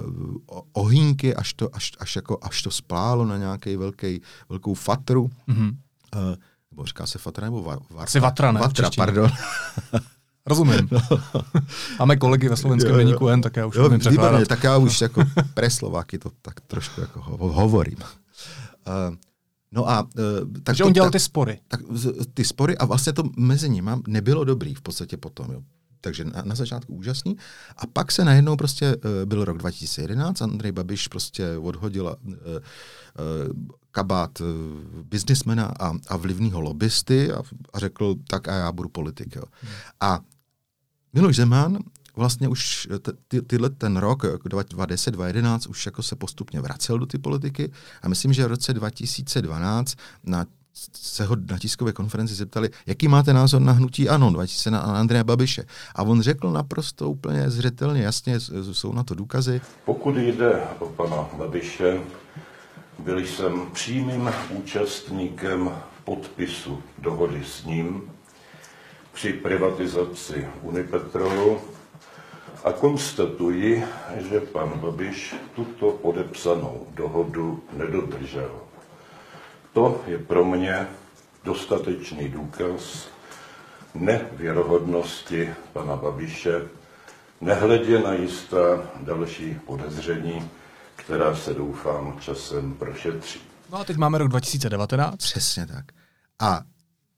uh, 0.00 0.60
ohýnky, 0.72 1.34
až 1.34 1.52
to, 1.52 1.76
až, 1.76 1.92
až, 1.98 2.16
jako, 2.16 2.38
až 2.42 2.62
to 2.62 2.70
splálo 2.70 3.24
na 3.24 3.36
nějaký 3.36 3.76
velký, 3.76 4.20
velkou 4.48 4.74
fatru. 4.74 5.30
Mm-hmm. 5.48 5.76
Uh, 6.16 6.36
nebo 6.70 6.86
říká 6.86 7.06
se 7.06 7.18
fatra 7.18 7.44
nebo 7.44 7.62
va, 7.62 7.72
varta? 7.90 8.02
Asi 8.02 8.20
vatra, 8.20 8.52
ne? 8.52 8.60
Vatra, 8.60 8.90
pardon. 8.96 9.30
Rozumím. 10.46 10.88
No. 10.90 11.00
Máme 11.98 12.16
kolegy 12.16 12.48
ve 12.48 12.56
slovenském 12.56 12.96
deníku 12.96 13.28
N, 13.28 13.42
tak 13.42 13.56
já 13.56 13.66
už 13.66 13.76
jo, 13.76 13.86
umím 13.86 14.00
výborně, 14.10 14.46
tak 14.46 14.64
já 14.64 14.76
už 14.76 15.00
jako 15.00 15.22
pre 15.54 15.70
Slováky 15.70 16.18
to 16.18 16.30
tak 16.42 16.60
trošku 16.60 17.00
jako 17.00 17.20
ho, 17.22 17.52
hovorím. 17.52 17.98
Uh, 17.98 19.16
No 19.76 19.88
a, 19.88 20.02
uh, 20.02 20.08
tak 20.52 20.62
Takže 20.62 20.82
to, 20.82 20.86
on 20.86 20.92
dělal 20.92 21.06
tak, 21.06 21.12
ty 21.12 21.20
spory. 21.20 21.60
Tak, 21.68 21.80
ty 22.34 22.44
spory 22.44 22.78
a 22.78 22.84
vlastně 22.84 23.12
to 23.12 23.22
mezi 23.36 23.70
nimi 23.70 23.90
nebylo 24.06 24.44
dobrý 24.44 24.74
v 24.74 24.80
podstatě 24.80 25.16
potom. 25.16 25.50
Jo. 25.52 25.62
Takže 26.00 26.24
na, 26.24 26.42
na 26.44 26.54
začátku 26.54 26.94
úžasný. 26.94 27.36
A 27.76 27.86
pak 27.86 28.12
se 28.12 28.24
najednou 28.24 28.56
prostě, 28.56 28.96
uh, 28.96 29.02
byl 29.24 29.44
rok 29.44 29.58
2011, 29.58 30.42
Andrej 30.42 30.72
Babiš 30.72 31.08
prostě 31.08 31.56
odhodil 31.56 32.16
uh, 32.24 32.32
uh, 32.32 32.38
kabát 33.90 34.40
uh, 34.40 34.46
biznismena 35.02 35.66
a, 35.80 35.92
a 36.08 36.16
vlivného 36.16 36.60
lobbysty 36.60 37.32
a, 37.32 37.42
a 37.72 37.78
řekl, 37.78 38.14
tak 38.28 38.48
a 38.48 38.54
já 38.54 38.72
budu 38.72 38.88
politik. 38.88 39.36
Jo. 39.36 39.42
Hmm. 39.60 39.72
A 40.00 40.20
Miloš 41.12 41.36
Zeman 41.36 41.78
vlastně 42.16 42.48
už 42.48 42.88
ty, 43.28 43.42
tyhle 43.42 43.70
ten 43.70 43.96
rok, 43.96 44.22
2010, 44.44 45.10
2011, 45.10 45.66
už 45.66 45.86
jako 45.86 46.02
se 46.02 46.16
postupně 46.16 46.60
vracel 46.60 46.98
do 46.98 47.06
ty 47.06 47.18
politiky 47.18 47.72
a 48.02 48.08
myslím, 48.08 48.32
že 48.32 48.44
v 48.44 48.48
roce 48.48 48.74
2012 48.74 49.96
na 50.24 50.46
se 50.92 51.24
ho 51.24 51.36
na 51.50 51.58
tiskové 51.58 51.92
konferenci 51.92 52.34
zeptali, 52.34 52.70
jaký 52.86 53.08
máte 53.08 53.32
názor 53.32 53.60
na 53.60 53.72
hnutí 53.72 54.08
ANO 54.08 54.30
2000 54.30 54.70
na 54.70 54.80
Andreje 54.80 55.24
Babiše. 55.24 55.64
A 55.94 56.02
on 56.02 56.22
řekl 56.22 56.50
naprosto 56.50 57.10
úplně 57.10 57.50
zřetelně, 57.50 58.02
jasně, 58.02 58.40
jsou 58.72 58.92
na 58.92 59.02
to 59.02 59.14
důkazy. 59.14 59.60
Pokud 59.84 60.16
jde 60.16 60.60
o 60.78 60.86
pana 60.86 61.28
Babiše, 61.38 62.00
byl 62.98 63.18
jsem 63.18 63.66
přímým 63.72 64.30
účastníkem 64.50 65.70
podpisu 66.04 66.82
dohody 66.98 67.44
s 67.44 67.64
ním 67.64 68.02
při 69.12 69.32
privatizaci 69.32 70.48
Unipetrolu 70.62 71.60
a 72.66 72.72
konstatuji, 72.72 73.84
že 74.30 74.40
pan 74.40 74.68
Babiš 74.80 75.34
tuto 75.54 75.90
podepsanou 75.90 76.86
dohodu 76.94 77.62
nedodržel. 77.72 78.50
To 79.72 80.02
je 80.06 80.18
pro 80.18 80.44
mě 80.44 80.86
dostatečný 81.44 82.28
důkaz 82.28 83.08
nevěrohodnosti 83.94 85.54
pana 85.72 85.96
Babiše, 85.96 86.62
nehledě 87.40 87.98
na 87.98 88.12
jistá 88.12 88.82
další 89.00 89.54
podezření, 89.66 90.50
která 90.96 91.36
se 91.36 91.54
doufám 91.54 92.16
časem 92.20 92.74
prošetří. 92.74 93.40
No 93.72 93.78
a 93.78 93.84
teď 93.84 93.96
máme 93.96 94.18
rok 94.18 94.28
2019. 94.28 95.16
Přesně 95.16 95.66
tak. 95.66 95.84
A 96.40 96.62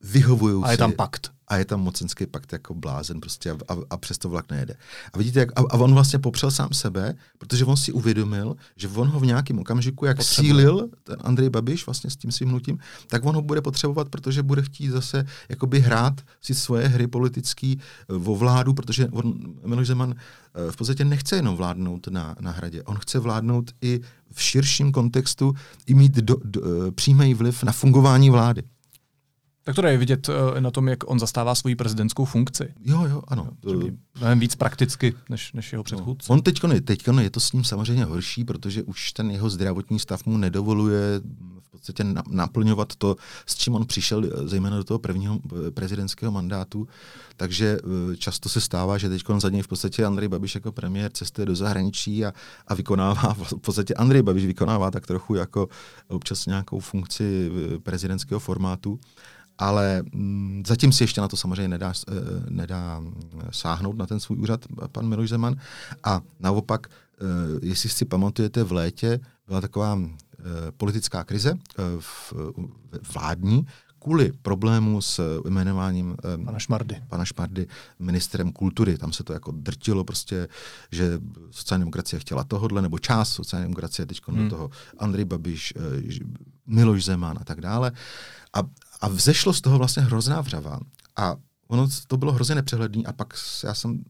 vyhovují 0.01 0.65
A 0.65 0.71
je 0.71 0.77
tam 0.77 0.93
pakt 0.93 1.38
a 1.49 1.57
je 1.57 1.65
tam 1.65 1.81
mocenský 1.81 2.27
pakt 2.27 2.53
jako 2.53 2.75
blázen 2.75 3.21
prostě 3.21 3.51
a, 3.51 3.57
a, 3.69 3.77
a 3.91 3.97
přesto 3.97 4.29
vlak 4.29 4.51
nejede. 4.51 4.77
A 5.13 5.19
vidíte, 5.19 5.41
jak, 5.41 5.61
a, 5.61 5.63
a 5.71 5.77
on 5.77 5.95
vlastně 5.95 6.19
popřel 6.19 6.51
sám 6.51 6.69
sebe, 6.73 7.15
protože 7.39 7.65
on 7.65 7.77
si 7.77 7.93
uvědomil, 7.93 8.57
že 8.77 8.89
on 8.89 9.09
ho 9.09 9.21
v 9.21 9.27
nějakém 9.27 9.59
okamžiku, 9.59 10.05
jak 10.05 10.17
Potřebuje. 10.17 10.53
sílil 10.53 10.89
ten 11.03 11.17
Andrej 11.21 11.51
Babiš 11.51 11.87
vlastně 11.87 12.11
s 12.11 12.17
tím 12.17 12.33
svým 12.33 12.49
hnutím, 12.49 12.79
tak 13.07 13.25
on 13.25 13.35
ho 13.35 13.43
bude 13.43 13.61
potřebovat, 13.61 14.09
protože 14.09 14.43
bude 14.43 14.63
chtít 14.63 14.91
zase 14.91 15.27
jakoby 15.49 15.81
hrát 15.81 16.21
si 16.41 16.55
svoje 16.55 16.89
hry 16.89 17.07
politický 17.07 17.79
eh, 17.81 18.13
vo 18.19 18.37
vládu, 18.37 18.75
protože 18.75 19.09
on, 19.09 19.35
Miloš 19.65 19.87
Zeman 19.87 20.15
eh, 20.15 20.73
v 20.73 20.77
podstatě 20.77 21.05
nechce 21.05 21.37
jenom 21.37 21.57
vládnout 21.57 22.09
na, 22.09 22.37
na 22.41 22.51
hradě, 22.51 22.83
on 22.83 22.97
chce 22.97 23.19
vládnout 23.19 23.71
i 23.83 24.01
v 24.33 24.43
širším 24.43 24.93
kontextu, 24.93 25.55
i 25.87 25.95
mít 25.95 26.13
do, 26.13 26.37
do, 26.45 26.61
eh, 26.65 26.91
přímý 26.91 27.35
vliv 27.35 27.63
na 27.63 27.73
fungování 27.73 28.31
vlády. 28.31 28.63
Tak 29.69 29.75
to 29.75 29.87
je 29.87 29.99
vidět 29.99 30.29
uh, 30.29 30.61
na 30.61 30.71
tom, 30.71 30.89
jak 30.89 31.11
on 31.11 31.19
zastává 31.19 31.55
svoji 31.55 31.77
prezidentskou 31.77 32.25
funkci. 32.25 32.75
Jo, 32.85 33.05
jo, 33.05 33.23
ano. 33.29 33.49
Mnohem 34.19 34.41
víc 34.41 34.55
prakticky, 34.55 35.15
než, 35.31 35.53
než 35.53 35.73
jeho 35.73 35.85
předchůdce. 35.85 36.27
No. 36.33 36.35
On 36.35 36.43
teďko, 36.43 36.67
ne, 36.67 36.81
teďko 36.81 37.21
je 37.21 37.31
to 37.31 37.41
s 37.41 37.53
ním 37.53 37.65
samozřejmě 37.65 38.05
horší, 38.05 38.45
protože 38.45 38.83
už 38.83 39.13
ten 39.13 39.31
jeho 39.31 39.51
zdravotní 39.51 39.99
stav 39.99 40.27
mu 40.27 40.37
nedovoluje 40.37 41.21
v 41.63 41.71
podstatě 41.71 42.05
naplňovat 42.31 42.97
to, 42.97 43.17
s 43.47 43.55
čím 43.55 43.75
on 43.75 43.87
přišel, 43.87 44.25
eh, 44.25 44.49
zejména 44.49 44.77
do 44.77 44.85
toho 44.85 44.99
prvního 44.99 45.39
eh, 45.47 45.71
prezidentského 45.71 46.33
mandátu. 46.33 46.89
Takže 47.37 47.79
často 48.19 48.49
se 48.49 48.61
stává, 48.61 48.99
že 48.99 49.09
teď 49.09 49.23
za 49.39 49.49
něj 49.51 49.63
v 49.63 49.69
podstatě 49.69 50.05
Andrej 50.05 50.29
Babiš 50.29 50.55
jako 50.55 50.73
premiér 50.73 51.11
cestuje 51.13 51.47
do 51.47 51.57
zahraničí 51.57 52.25
a, 52.25 52.33
a 52.67 52.75
vykonává, 52.75 53.35
v 53.35 53.55
podstatě 53.55 53.95
Andrej 53.95 54.23
Babiš 54.23 54.47
vykonává 54.47 54.91
tak 54.91 55.07
trochu 55.07 55.35
jako 55.35 55.69
občas 56.09 56.47
nějakou 56.47 56.81
funkci 56.81 57.51
prezidentského 57.83 58.41
formátu 58.41 59.01
ale 59.59 60.03
mm, 60.13 60.63
zatím 60.67 60.93
si 60.93 61.03
ještě 61.03 61.21
na 61.21 61.29
to 61.29 61.37
samozřejmě 61.37 61.69
nedá, 61.69 61.93
eh, 62.09 62.13
nedá 62.51 63.03
sáhnout 63.51 63.97
na 63.97 64.07
ten 64.07 64.21
svůj 64.21 64.39
úřad 64.39 64.65
pan 64.93 65.09
Miloš 65.09 65.29
Zeman. 65.29 65.57
A 66.05 66.21
naopak, 66.41 66.87
eh, 66.87 67.25
jestli 67.63 67.89
si 67.89 68.05
pamatujete, 68.05 68.65
v 68.65 68.73
létě 68.73 69.21
byla 69.47 69.61
taková 69.61 69.99
eh, 70.01 70.43
politická 70.77 71.25
krize 71.25 71.55
v, 72.01 72.33
vládní, 73.15 73.67
kvůli 73.99 74.33
problému 74.43 75.03
s 75.03 75.43
jmenováním 75.47 76.17
pana 76.45 76.59
Šmardy. 76.59 77.03
pana 77.09 77.25
Šmardy 77.25 77.67
ministrem 77.99 78.53
kultury. 78.53 78.99
Tam 78.99 79.13
se 79.13 79.25
to 79.25 79.33
jako 79.33 79.53
drtilo 79.53 80.05
prostě, 80.05 80.49
že 80.93 81.21
sociální 81.51 81.83
demokracie 81.83 82.21
chtěla 82.21 82.45
tohodle, 82.45 82.83
nebo 82.83 82.99
část 82.99 83.33
sociální 83.33 83.65
demokracie 83.65 84.07
teď 84.07 84.21
hmm. 84.27 84.49
do 84.49 84.57
toho 84.57 84.71
Andrej 84.99 85.25
Babiš, 85.25 85.75
Miloš 86.67 87.05
Zeman 87.05 87.39
a 87.41 87.45
tak 87.45 87.61
dále. 87.61 87.93
A, 88.55 88.63
a 89.01 89.09
vzešlo 89.09 89.53
z 89.53 89.61
toho 89.61 89.79
vlastně 89.79 90.03
hrozná 90.03 90.41
vřava. 90.41 90.81
A 91.17 91.37
ono 91.69 91.89
to 92.07 92.17
bylo 92.17 92.33
hrozně 92.33 92.55
nepřehledný 92.55 93.07
a 93.07 93.13
pak 93.13 93.35
já 93.65 93.75
jsem 93.75 94.05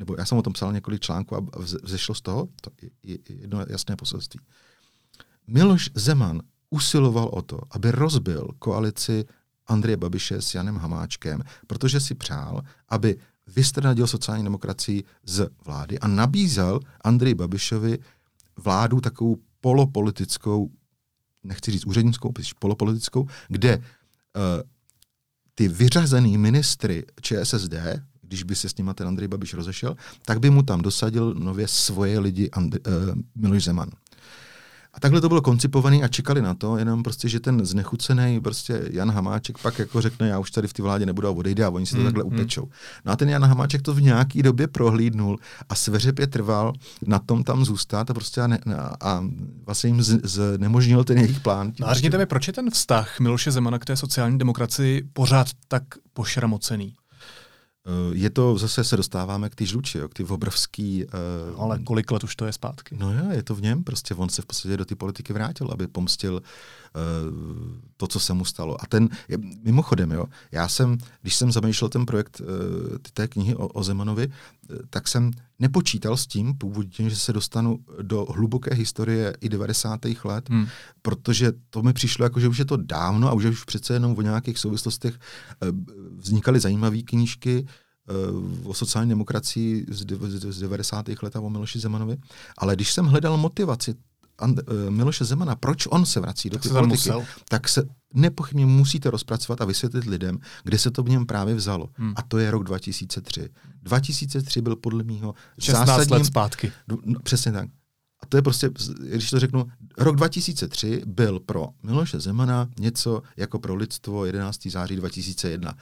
nebo 0.00 0.14
já 0.18 0.24
jsem 0.24 0.38
o 0.38 0.42
tom 0.42 0.52
psal 0.52 0.72
několik 0.72 1.00
článků 1.00 1.36
a 1.36 1.40
vzešlo 1.82 2.14
z 2.14 2.20
toho 2.20 2.48
to 2.60 2.70
je 3.02 3.18
jedno 3.28 3.64
jasné 3.68 3.96
poselství. 3.96 4.40
Miloš 5.46 5.90
Zeman 5.94 6.42
usiloval 6.70 7.30
o 7.32 7.42
to, 7.42 7.58
aby 7.70 7.90
rozbil 7.90 8.48
koalici 8.58 9.24
Andreje 9.66 9.96
Babiše 9.96 10.42
s 10.42 10.54
Janem 10.54 10.76
Hamáčkem, 10.76 11.42
protože 11.66 12.00
si 12.00 12.14
přál, 12.14 12.62
aby 12.88 13.16
vystrnadil 13.46 14.06
sociální 14.06 14.44
demokracii 14.44 15.04
z 15.24 15.48
vlády 15.64 15.98
a 15.98 16.08
nabízel 16.08 16.80
Andreji 17.00 17.34
Babišovi 17.34 17.98
vládu 18.56 19.00
takovou 19.00 19.36
polopolitickou, 19.60 20.70
nechci 21.42 21.70
říct 21.70 21.86
úřednickou, 21.86 22.32
polopolitickou, 22.58 23.28
kde 23.48 23.82
ty 25.54 25.68
vyřazený 25.68 26.38
ministry 26.38 27.04
ČSSD, 27.22 27.74
když 28.22 28.42
by 28.42 28.56
se 28.56 28.68
s 28.68 28.76
nimi 28.76 28.90
ten 28.94 29.08
Andrej 29.08 29.28
Babiš 29.28 29.54
rozešel, 29.54 29.96
tak 30.24 30.40
by 30.40 30.50
mu 30.50 30.62
tam 30.62 30.82
dosadil 30.82 31.34
nově 31.34 31.68
svoje 31.68 32.18
lidi 32.18 32.50
Andri, 32.50 32.80
uh, 32.80 33.14
Miloš 33.34 33.64
Zeman. 33.64 33.90
A 34.94 35.00
takhle 35.00 35.20
to 35.20 35.28
bylo 35.28 35.40
koncipované 35.40 35.96
a 35.96 36.08
čekali 36.08 36.42
na 36.42 36.54
to, 36.54 36.76
jenom 36.76 37.02
prostě, 37.02 37.28
že 37.28 37.40
ten 37.40 37.66
znechucený 37.66 38.40
prostě 38.40 38.82
Jan 38.90 39.10
Hamáček 39.10 39.58
pak 39.58 39.78
jako 39.78 40.00
řekne, 40.00 40.28
já 40.28 40.38
už 40.38 40.50
tady 40.50 40.68
v 40.68 40.72
té 40.72 40.82
vládě 40.82 41.06
nebudu 41.06 41.28
a 41.28 41.30
odejde 41.30 41.64
a 41.64 41.70
oni 41.70 41.86
si 41.86 41.92
to 41.92 41.96
hmm, 41.96 42.06
takhle 42.06 42.24
hmm. 42.24 42.32
upečou. 42.32 42.68
No 43.04 43.12
a 43.12 43.16
ten 43.16 43.28
Jan 43.28 43.44
Hamáček 43.44 43.82
to 43.82 43.94
v 43.94 44.02
nějaký 44.02 44.42
době 44.42 44.66
prohlídnul 44.66 45.38
a 45.68 45.74
sveřepě 45.74 46.26
trval 46.26 46.72
na 47.06 47.18
tom 47.18 47.44
tam 47.44 47.64
zůstat 47.64 48.10
a 48.10 48.14
prostě 48.14 48.40
a, 48.40 48.46
ne, 48.46 48.58
a, 48.78 48.96
a 49.00 49.24
vlastně 49.66 49.88
jim 49.88 50.02
z, 50.02 50.20
z, 50.24 50.58
nemožnil 50.58 51.04
ten 51.04 51.18
jejich 51.18 51.40
plán. 51.40 51.72
No 51.80 51.88
a 51.88 51.94
řekněte 51.94 52.18
mi, 52.18 52.26
proč 52.26 52.46
je 52.46 52.52
ten 52.52 52.70
vztah 52.70 53.20
Miloše 53.20 53.50
Zemana 53.50 53.78
k 53.78 53.84
té 53.84 53.96
sociální 53.96 54.38
demokracii 54.38 55.02
pořád 55.12 55.46
tak 55.68 55.82
pošramocený? 56.12 56.94
Eh, 57.86 57.90
je 58.12 58.30
to, 58.30 58.58
zase 58.58 58.84
se 58.84 58.96
dostáváme 58.96 59.50
k 59.50 59.54
ty 59.54 59.66
žluči, 59.66 59.98
jo, 59.98 60.08
k 60.08 60.14
ty 60.14 60.24
obrovský... 60.24 61.04
Uh, 61.04 61.62
Ale 61.62 61.78
kolik 61.78 62.10
let 62.10 62.24
už 62.24 62.36
to 62.36 62.46
je 62.46 62.52
zpátky? 62.52 62.96
No 62.98 63.12
jo, 63.12 63.30
je 63.30 63.42
to 63.42 63.54
v 63.54 63.62
něm, 63.62 63.84
prostě 63.84 64.14
on 64.14 64.28
se 64.28 64.42
v 64.42 64.46
podstatě 64.46 64.76
do 64.76 64.84
té 64.84 64.94
politiky 64.94 65.32
vrátil, 65.32 65.70
aby 65.72 65.86
pomstil 65.86 66.34
uh, 66.34 66.40
to, 67.96 68.06
co 68.06 68.20
se 68.20 68.34
mu 68.34 68.44
stalo. 68.44 68.82
A 68.82 68.86
ten, 68.86 69.08
je, 69.28 69.38
mimochodem, 69.62 70.12
jo, 70.12 70.24
já 70.52 70.68
jsem, 70.68 70.98
když 71.22 71.34
jsem 71.34 71.52
zamýšlel 71.52 71.88
ten 71.88 72.06
projekt 72.06 72.40
uh, 72.40 72.46
té 73.12 73.28
knihy 73.28 73.54
o, 73.54 73.68
o 73.68 73.82
Zemanovi, 73.82 74.32
tak 74.90 75.08
jsem 75.08 75.30
nepočítal 75.58 76.16
s 76.16 76.26
tím 76.26 76.54
původně, 76.54 77.10
že 77.10 77.16
se 77.16 77.32
dostanu 77.32 77.78
do 78.02 78.24
hluboké 78.24 78.74
historie 78.74 79.36
i 79.40 79.48
90. 79.48 80.00
let, 80.24 80.50
hmm. 80.50 80.66
protože 81.02 81.52
to 81.70 81.82
mi 81.82 81.92
přišlo 81.92 82.24
jako, 82.24 82.40
že 82.40 82.48
už 82.48 82.58
je 82.58 82.64
to 82.64 82.76
dávno 82.76 83.28
a 83.28 83.32
už 83.32 83.44
už 83.44 83.64
přece 83.64 83.92
jenom 83.92 84.14
o 84.18 84.22
nějakých 84.22 84.58
souvislostech 84.58 85.14
uh, 85.14 85.68
vznikaly 86.16 86.60
zajímavé 86.60 86.98
knížky, 87.02 87.66
o 88.64 88.74
sociální 88.74 89.08
demokracii 89.08 89.86
z 89.88 90.60
90. 90.60 91.08
let 91.22 91.36
a 91.36 91.40
o 91.40 91.50
Miloši 91.50 91.78
Zemanovi. 91.78 92.16
Ale 92.58 92.74
když 92.74 92.92
jsem 92.92 93.06
hledal 93.06 93.36
motivaci 93.36 93.94
And, 94.40 94.58
uh, 94.58 94.90
Miloše 94.90 95.24
Zemana, 95.24 95.56
proč 95.56 95.86
on 95.90 96.06
se 96.06 96.20
vrací 96.20 96.50
do 96.50 96.58
té 96.58 96.68
politiky, 96.68 97.10
tak 97.48 97.68
se 97.68 97.82
nepochybně 98.14 98.66
musíte 98.66 99.10
rozpracovat 99.10 99.60
a 99.60 99.64
vysvětlit 99.64 100.04
lidem, 100.04 100.38
kde 100.64 100.78
se 100.78 100.90
to 100.90 101.02
v 101.02 101.08
něm 101.08 101.26
právě 101.26 101.54
vzalo. 101.54 101.88
Hmm. 101.94 102.12
A 102.16 102.22
to 102.22 102.38
je 102.38 102.50
rok 102.50 102.64
2003. 102.64 103.48
2003 103.82 104.60
byl 104.60 104.76
podle 104.76 105.04
mého 105.04 105.34
16 105.58 105.86
zásadním, 105.86 106.12
let 106.12 106.24
zpátky. 106.24 106.72
No, 106.88 107.20
přesně 107.20 107.52
tak. 107.52 107.68
To 108.30 108.36
je 108.36 108.42
prostě, 108.42 108.70
když 108.98 109.30
to 109.30 109.40
řeknu, 109.40 109.66
rok 109.98 110.16
2003 110.16 111.02
byl 111.06 111.40
pro 111.40 111.68
Miloše 111.82 112.20
Zemana 112.20 112.68
něco 112.78 113.22
jako 113.36 113.58
pro 113.58 113.74
lidstvo 113.74 114.24
11. 114.24 114.66
září 114.66 114.96
2001. 114.96 115.74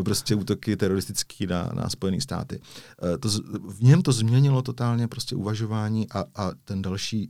E, 0.00 0.02
prostě 0.02 0.34
útoky 0.34 0.76
teroristický 0.76 1.46
na, 1.46 1.70
na 1.74 1.88
Spojené 1.88 2.20
státy. 2.20 2.60
E, 3.14 3.18
to, 3.18 3.28
v 3.68 3.82
něm 3.82 4.02
to 4.02 4.12
změnilo 4.12 4.62
totálně 4.62 5.08
prostě 5.08 5.36
uvažování 5.36 6.08
a, 6.10 6.24
a 6.34 6.50
ten 6.64 6.82
další 6.82 7.28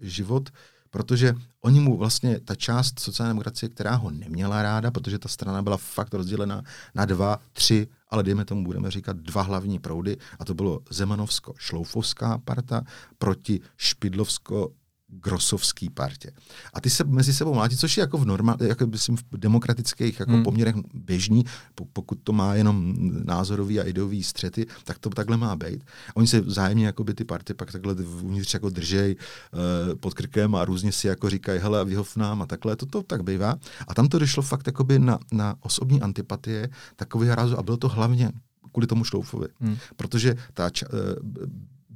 život, 0.00 0.50
protože 0.90 1.34
oni 1.60 1.80
mu 1.80 1.96
vlastně, 1.96 2.40
ta 2.40 2.54
část 2.54 3.00
sociální 3.00 3.30
demokracie, 3.30 3.68
která 3.68 3.94
ho 3.94 4.10
neměla 4.10 4.62
ráda, 4.62 4.90
protože 4.90 5.18
ta 5.18 5.28
strana 5.28 5.62
byla 5.62 5.76
fakt 5.76 6.14
rozdělena 6.14 6.62
na 6.94 7.04
dva, 7.04 7.40
tři 7.52 7.88
ale 8.10 8.22
dejme 8.22 8.44
tomu, 8.44 8.64
budeme 8.64 8.90
říkat 8.90 9.16
dva 9.16 9.42
hlavní 9.42 9.78
proudy, 9.78 10.16
a 10.38 10.44
to 10.44 10.54
bylo 10.54 10.80
Zemanovsko-Šloufovská 10.90 12.38
parta 12.38 12.82
proti 13.18 13.60
Špidlovsko 13.76 14.72
grosovský 15.10 15.90
partě. 15.90 16.30
A 16.74 16.80
ty 16.80 16.90
se 16.90 17.04
mezi 17.04 17.34
sebou 17.34 17.54
mlátí, 17.54 17.76
což 17.76 17.96
je 17.96 18.00
jako 18.00 18.18
v, 18.18 18.26
norma, 18.26 18.56
jako 18.60 18.86
myslím, 18.86 19.16
v 19.16 19.24
demokratických 19.32 20.20
jako 20.20 20.32
hmm. 20.32 20.42
poměrech 20.42 20.74
běžný, 20.94 21.44
pokud 21.92 22.18
to 22.24 22.32
má 22.32 22.54
jenom 22.54 22.94
názorový 23.24 23.80
a 23.80 23.82
ideový 23.82 24.22
střety, 24.22 24.66
tak 24.84 24.98
to 24.98 25.10
takhle 25.10 25.36
má 25.36 25.56
být. 25.56 25.84
A 26.08 26.16
oni 26.16 26.26
se 26.26 26.40
vzájemně 26.40 26.86
jako 26.86 27.04
by 27.04 27.14
ty 27.14 27.24
party 27.24 27.54
pak 27.54 27.72
takhle 27.72 27.94
uvnitř 27.94 28.54
jako 28.54 28.70
držej 28.70 29.16
uh, 29.16 29.94
pod 29.94 30.14
krkem 30.14 30.54
a 30.54 30.64
různě 30.64 30.92
si 30.92 31.06
jako 31.06 31.30
říkají, 31.30 31.60
hele 31.60 31.84
vyhov 31.84 32.16
nám 32.16 32.42
a 32.42 32.46
takhle, 32.46 32.76
to, 32.76 32.86
to 32.86 33.02
tak 33.02 33.22
bývá. 33.22 33.56
A 33.88 33.94
tam 33.94 34.08
to 34.08 34.18
došlo 34.18 34.42
fakt 34.42 34.66
jakoby 34.66 34.98
na, 34.98 35.18
na 35.32 35.54
osobní 35.60 36.00
antipatie 36.02 36.68
takový 36.96 37.28
rázu 37.28 37.58
a 37.58 37.62
bylo 37.62 37.76
to 37.76 37.88
hlavně 37.88 38.32
kvůli 38.72 38.86
tomu 38.86 39.04
Šloufovi. 39.04 39.46
Hmm. 39.60 39.76
Protože 39.96 40.34
ta, 40.54 40.70
uh, 40.92 40.98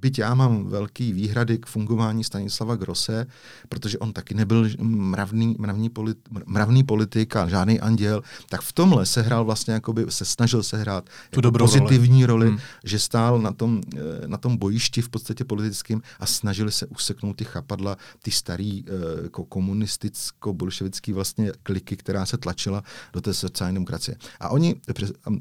byť 0.04 0.18
já 0.18 0.34
mám 0.34 0.64
velký 0.64 1.12
výhrady 1.12 1.58
k 1.58 1.66
fungování 1.66 2.24
Stanislava 2.24 2.76
Grosse, 2.76 3.26
protože 3.68 3.98
on 3.98 4.12
taky 4.12 4.34
nebyl 4.34 4.68
mravný, 4.78 5.56
mravný, 5.58 5.88
polit, 5.88 6.18
mravný 6.46 6.84
politik 6.84 7.36
a 7.36 7.48
žádný 7.48 7.80
anděl, 7.80 8.22
tak 8.48 8.60
v 8.60 8.72
tomhle 8.72 9.06
se 9.06 9.22
hrál 9.22 9.44
vlastně, 9.44 9.74
jakoby 9.74 10.04
se 10.08 10.24
snažil 10.24 10.62
sehrát 10.62 11.08
tu 11.30 11.40
jako 11.40 11.58
pozitivní 11.58 12.26
roli, 12.26 12.46
roli 12.46 12.56
hmm. 12.56 12.58
že 12.84 12.98
stál 12.98 13.40
na 13.40 13.52
tom, 13.52 13.80
eh, 13.96 14.28
na 14.28 14.36
tom 14.36 14.56
bojišti 14.56 15.02
v 15.02 15.08
podstatě 15.08 15.44
politickým 15.44 16.02
a 16.20 16.26
snažili 16.26 16.72
se 16.72 16.86
useknout 16.86 17.36
ty 17.36 17.44
chapadla, 17.44 17.96
ty 18.22 18.30
starý 18.30 18.84
eh, 18.84 18.92
jako 19.22 19.44
komunisticko-bolševický 19.44 21.12
vlastně 21.12 21.52
kliky, 21.62 21.96
která 21.96 22.26
se 22.26 22.36
tlačila 22.36 22.84
do 23.12 23.20
té 23.20 23.34
sociální 23.34 23.74
demokracie. 23.74 24.16
A 24.40 24.48
oni, 24.48 24.76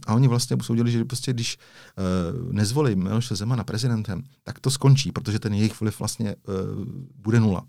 a 0.07 0.13
oni 0.13 0.27
vlastně 0.27 0.55
usoudili, 0.55 0.91
že 0.91 1.05
prostě 1.05 1.33
když 1.33 1.57
nezvolí 2.51 2.95
Miloše 2.95 3.35
Zemana 3.35 3.63
prezidentem, 3.63 4.23
tak 4.43 4.52
tak 4.53 4.59
to 4.59 4.71
skončí, 4.71 5.11
protože 5.11 5.39
ten 5.39 5.53
jejich 5.53 5.81
vliv 5.81 5.99
vlastně 5.99 6.35
uh, 6.35 6.53
bude 7.15 7.39
nula. 7.39 7.63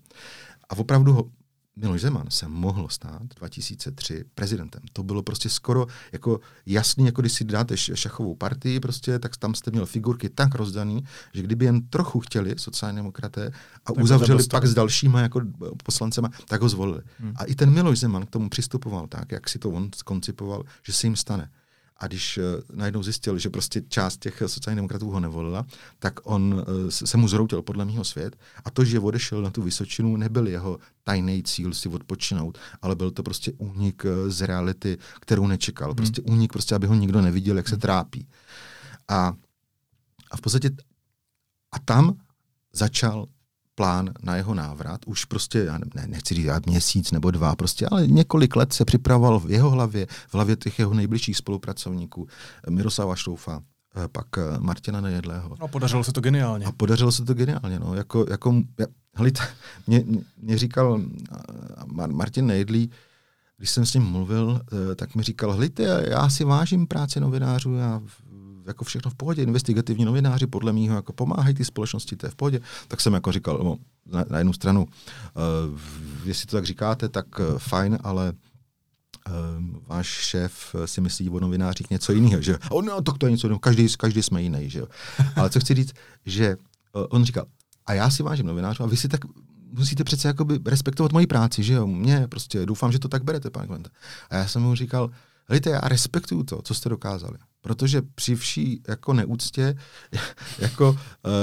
A 0.69 0.77
opravdu 0.77 1.13
ho 1.13 1.31
Miloš 1.75 2.01
Zeman 2.01 2.25
se 2.29 2.47
mohl 2.47 2.89
stát 2.89 3.21
2003 3.35 4.23
prezidentem. 4.35 4.81
To 4.93 5.03
bylo 5.03 5.23
prostě 5.23 5.49
skoro 5.49 5.87
jako 6.11 6.39
jasný, 6.65 7.05
jako 7.05 7.21
když 7.21 7.33
si 7.33 7.43
dáte 7.43 7.77
šachovou 7.77 8.35
partii, 8.35 8.79
prostě, 8.79 9.19
tak 9.19 9.37
tam 9.37 9.55
jste 9.55 9.71
měl 9.71 9.85
figurky 9.85 10.29
tak 10.29 10.55
rozdaný, 10.55 11.03
že 11.33 11.41
kdyby 11.41 11.65
jen 11.65 11.87
trochu 11.87 12.19
chtěli 12.19 12.55
sociální 12.57 12.95
demokraté 12.95 13.51
a 13.85 13.93
tak 13.93 14.03
uzavřeli 14.03 14.43
pak 14.51 14.65
s 14.65 14.73
dalšíma 14.73 15.21
jako 15.21 15.41
poslancema, 15.83 16.29
tak 16.47 16.61
ho 16.61 16.69
zvolili. 16.69 17.01
Hmm. 17.19 17.33
A 17.35 17.43
i 17.43 17.55
ten 17.55 17.69
Miloš 17.69 17.99
Zeman 17.99 18.25
k 18.25 18.29
tomu 18.29 18.49
přistupoval 18.49 19.07
tak, 19.07 19.31
jak 19.31 19.49
si 19.49 19.59
to 19.59 19.69
on 19.69 19.89
skoncipoval, 19.95 20.63
že 20.83 20.93
se 20.93 21.07
jim 21.07 21.15
stane. 21.15 21.49
A 21.97 22.07
když 22.07 22.37
uh, 22.37 22.43
najednou 22.77 23.03
zjistil, 23.03 23.39
že 23.39 23.49
prostě 23.49 23.81
část 23.87 24.17
těch 24.17 24.43
sociálních 24.47 24.77
demokratů 24.77 25.09
ho 25.09 25.19
nevolila, 25.19 25.65
tak 25.99 26.19
on 26.23 26.53
uh, 26.53 26.89
se 26.89 27.17
mu 27.17 27.27
zroutil 27.27 27.61
podle 27.61 27.85
mého 27.85 28.03
svět. 28.03 28.35
A 28.65 28.69
to, 28.69 28.85
že 28.85 28.99
odešel 28.99 29.41
na 29.41 29.49
tu 29.49 29.61
Vysočinu, 29.61 30.17
nebyl 30.17 30.47
jeho 30.47 30.79
tajný 31.03 31.43
cíl 31.43 31.73
si 31.73 31.89
odpočinout, 31.89 32.57
ale 32.81 32.95
byl 32.95 33.11
to 33.11 33.23
prostě 33.23 33.51
únik 33.57 34.05
uh, 34.05 34.29
z 34.29 34.41
reality, 34.41 34.97
kterou 35.19 35.47
nečekal. 35.47 35.87
Hmm. 35.87 35.95
Prostě 35.95 36.21
únik, 36.21 36.53
prostě, 36.53 36.75
aby 36.75 36.87
ho 36.87 36.95
nikdo 36.95 37.21
neviděl, 37.21 37.57
jak 37.57 37.67
se 37.67 37.75
hmm. 37.75 37.81
trápí. 37.81 38.27
A, 39.07 39.33
a 40.31 40.37
v 40.37 40.41
podstatě 40.41 40.69
a 41.71 41.79
tam 41.79 42.13
začal 42.73 43.25
plán 43.75 44.13
na 44.23 44.35
jeho 44.35 44.53
návrat, 44.53 45.01
už 45.05 45.25
prostě, 45.25 45.59
já 45.59 45.77
ne, 45.77 46.07
nechci 46.07 46.33
říct 46.33 46.65
měsíc 46.65 47.11
nebo 47.11 47.31
dva, 47.31 47.55
prostě, 47.55 47.87
ale 47.91 48.07
několik 48.07 48.55
let 48.55 48.73
se 48.73 48.85
připravoval 48.85 49.39
v 49.39 49.51
jeho 49.51 49.69
hlavě, 49.69 50.05
v 50.27 50.33
hlavě 50.33 50.55
těch 50.55 50.79
jeho 50.79 50.93
nejbližších 50.93 51.37
spolupracovníků, 51.37 52.27
Miroslava 52.69 53.15
Štoufa, 53.15 53.61
eh, 53.95 54.07
pak 54.07 54.27
eh, 54.37 54.41
Martina 54.59 55.01
Nejedlého. 55.01 55.57
A 55.59 55.67
podařilo 55.67 56.03
se 56.03 56.11
to 56.13 56.21
geniálně. 56.21 56.65
A 56.65 56.71
podařilo 56.71 57.11
se 57.11 57.25
to 57.25 57.33
geniálně, 57.33 57.79
no, 57.79 57.95
jako, 57.95 58.25
jako, 58.29 58.61
hele, 59.13 59.31
mě, 59.87 60.03
mě 60.37 60.57
říkal 60.57 61.01
eh, 61.01 62.07
Martin 62.07 62.45
Nejedlý, 62.45 62.91
když 63.57 63.69
jsem 63.69 63.85
s 63.85 63.93
ním 63.93 64.03
mluvil, 64.03 64.61
tak 64.95 65.15
mi 65.15 65.23
říkal, 65.23 65.53
hlejte, 65.53 66.03
já 66.09 66.29
si 66.29 66.43
vážím 66.43 66.87
práci 66.87 67.19
novinářů, 67.19 67.75
já 67.75 68.01
jako 68.67 68.85
všechno 68.85 69.11
v 69.11 69.15
pohodě, 69.15 69.43
investigativní 69.43 70.05
novináři 70.05 70.47
podle 70.47 70.73
mého 70.73 70.95
jako 70.95 71.13
pomáhají 71.13 71.55
ty 71.55 71.65
společnosti, 71.65 72.15
to 72.15 72.25
je 72.25 72.29
v 72.29 72.35
pohodě. 72.35 72.61
Tak 72.87 73.01
jsem 73.01 73.13
jako 73.13 73.31
říkal, 73.31 73.59
no, 73.63 73.77
na, 74.05 74.25
na 74.29 74.37
jednu 74.37 74.53
stranu, 74.53 74.85
uh, 74.85 75.79
jestli 76.25 76.45
to 76.45 76.57
tak 76.57 76.65
říkáte, 76.65 77.09
tak 77.09 77.39
uh, 77.39 77.45
fajn, 77.57 77.99
ale 78.03 78.33
uh, 78.33 79.33
váš 79.87 80.07
šéf 80.07 80.75
si 80.85 81.01
myslí 81.01 81.29
o 81.29 81.39
novinářích 81.39 81.89
něco 81.89 82.13
jiného, 82.13 82.41
že 82.41 82.57
oh, 82.69 82.85
no, 82.85 83.01
tak 83.01 83.17
to 83.17 83.25
je 83.25 83.31
něco 83.31 83.47
jiného, 83.47 83.59
každý, 83.59 83.87
každý 83.97 84.23
jsme 84.23 84.41
jiný, 84.41 84.69
že 84.69 84.79
jo. 84.79 84.87
Ale 85.35 85.49
co 85.49 85.59
chci 85.59 85.73
říct, 85.73 85.93
že 86.25 86.55
uh, 86.55 87.05
on 87.09 87.25
říkal, 87.25 87.45
a 87.85 87.93
já 87.93 88.09
si 88.09 88.23
vážím 88.23 88.45
novinářů 88.45 88.83
a 88.83 88.87
vy 88.87 88.97
si 88.97 89.07
tak 89.07 89.21
musíte 89.71 90.03
přece 90.03 90.27
jakoby 90.27 90.59
respektovat 90.65 91.11
moji 91.11 91.27
práci, 91.27 91.63
že 91.63 91.73
jo, 91.73 91.87
mě 91.87 92.27
prostě, 92.27 92.65
doufám, 92.65 92.91
že 92.91 92.99
to 92.99 93.07
tak 93.07 93.23
berete, 93.23 93.49
pane 93.49 93.67
Klente. 93.67 93.89
A 94.29 94.35
já 94.35 94.47
jsem 94.47 94.61
mu 94.61 94.75
říkal, 94.75 95.11
Hejte, 95.47 95.69
já 95.69 95.79
respektuju 95.79 96.43
to, 96.43 96.61
co 96.61 96.73
jste 96.73 96.89
dokázali. 96.89 97.37
Protože 97.65 98.01
při 98.01 98.35
vší 98.35 98.81
jako 98.87 99.13
neúctě 99.13 99.77
jako, 100.59 100.89
uh, 100.89 100.97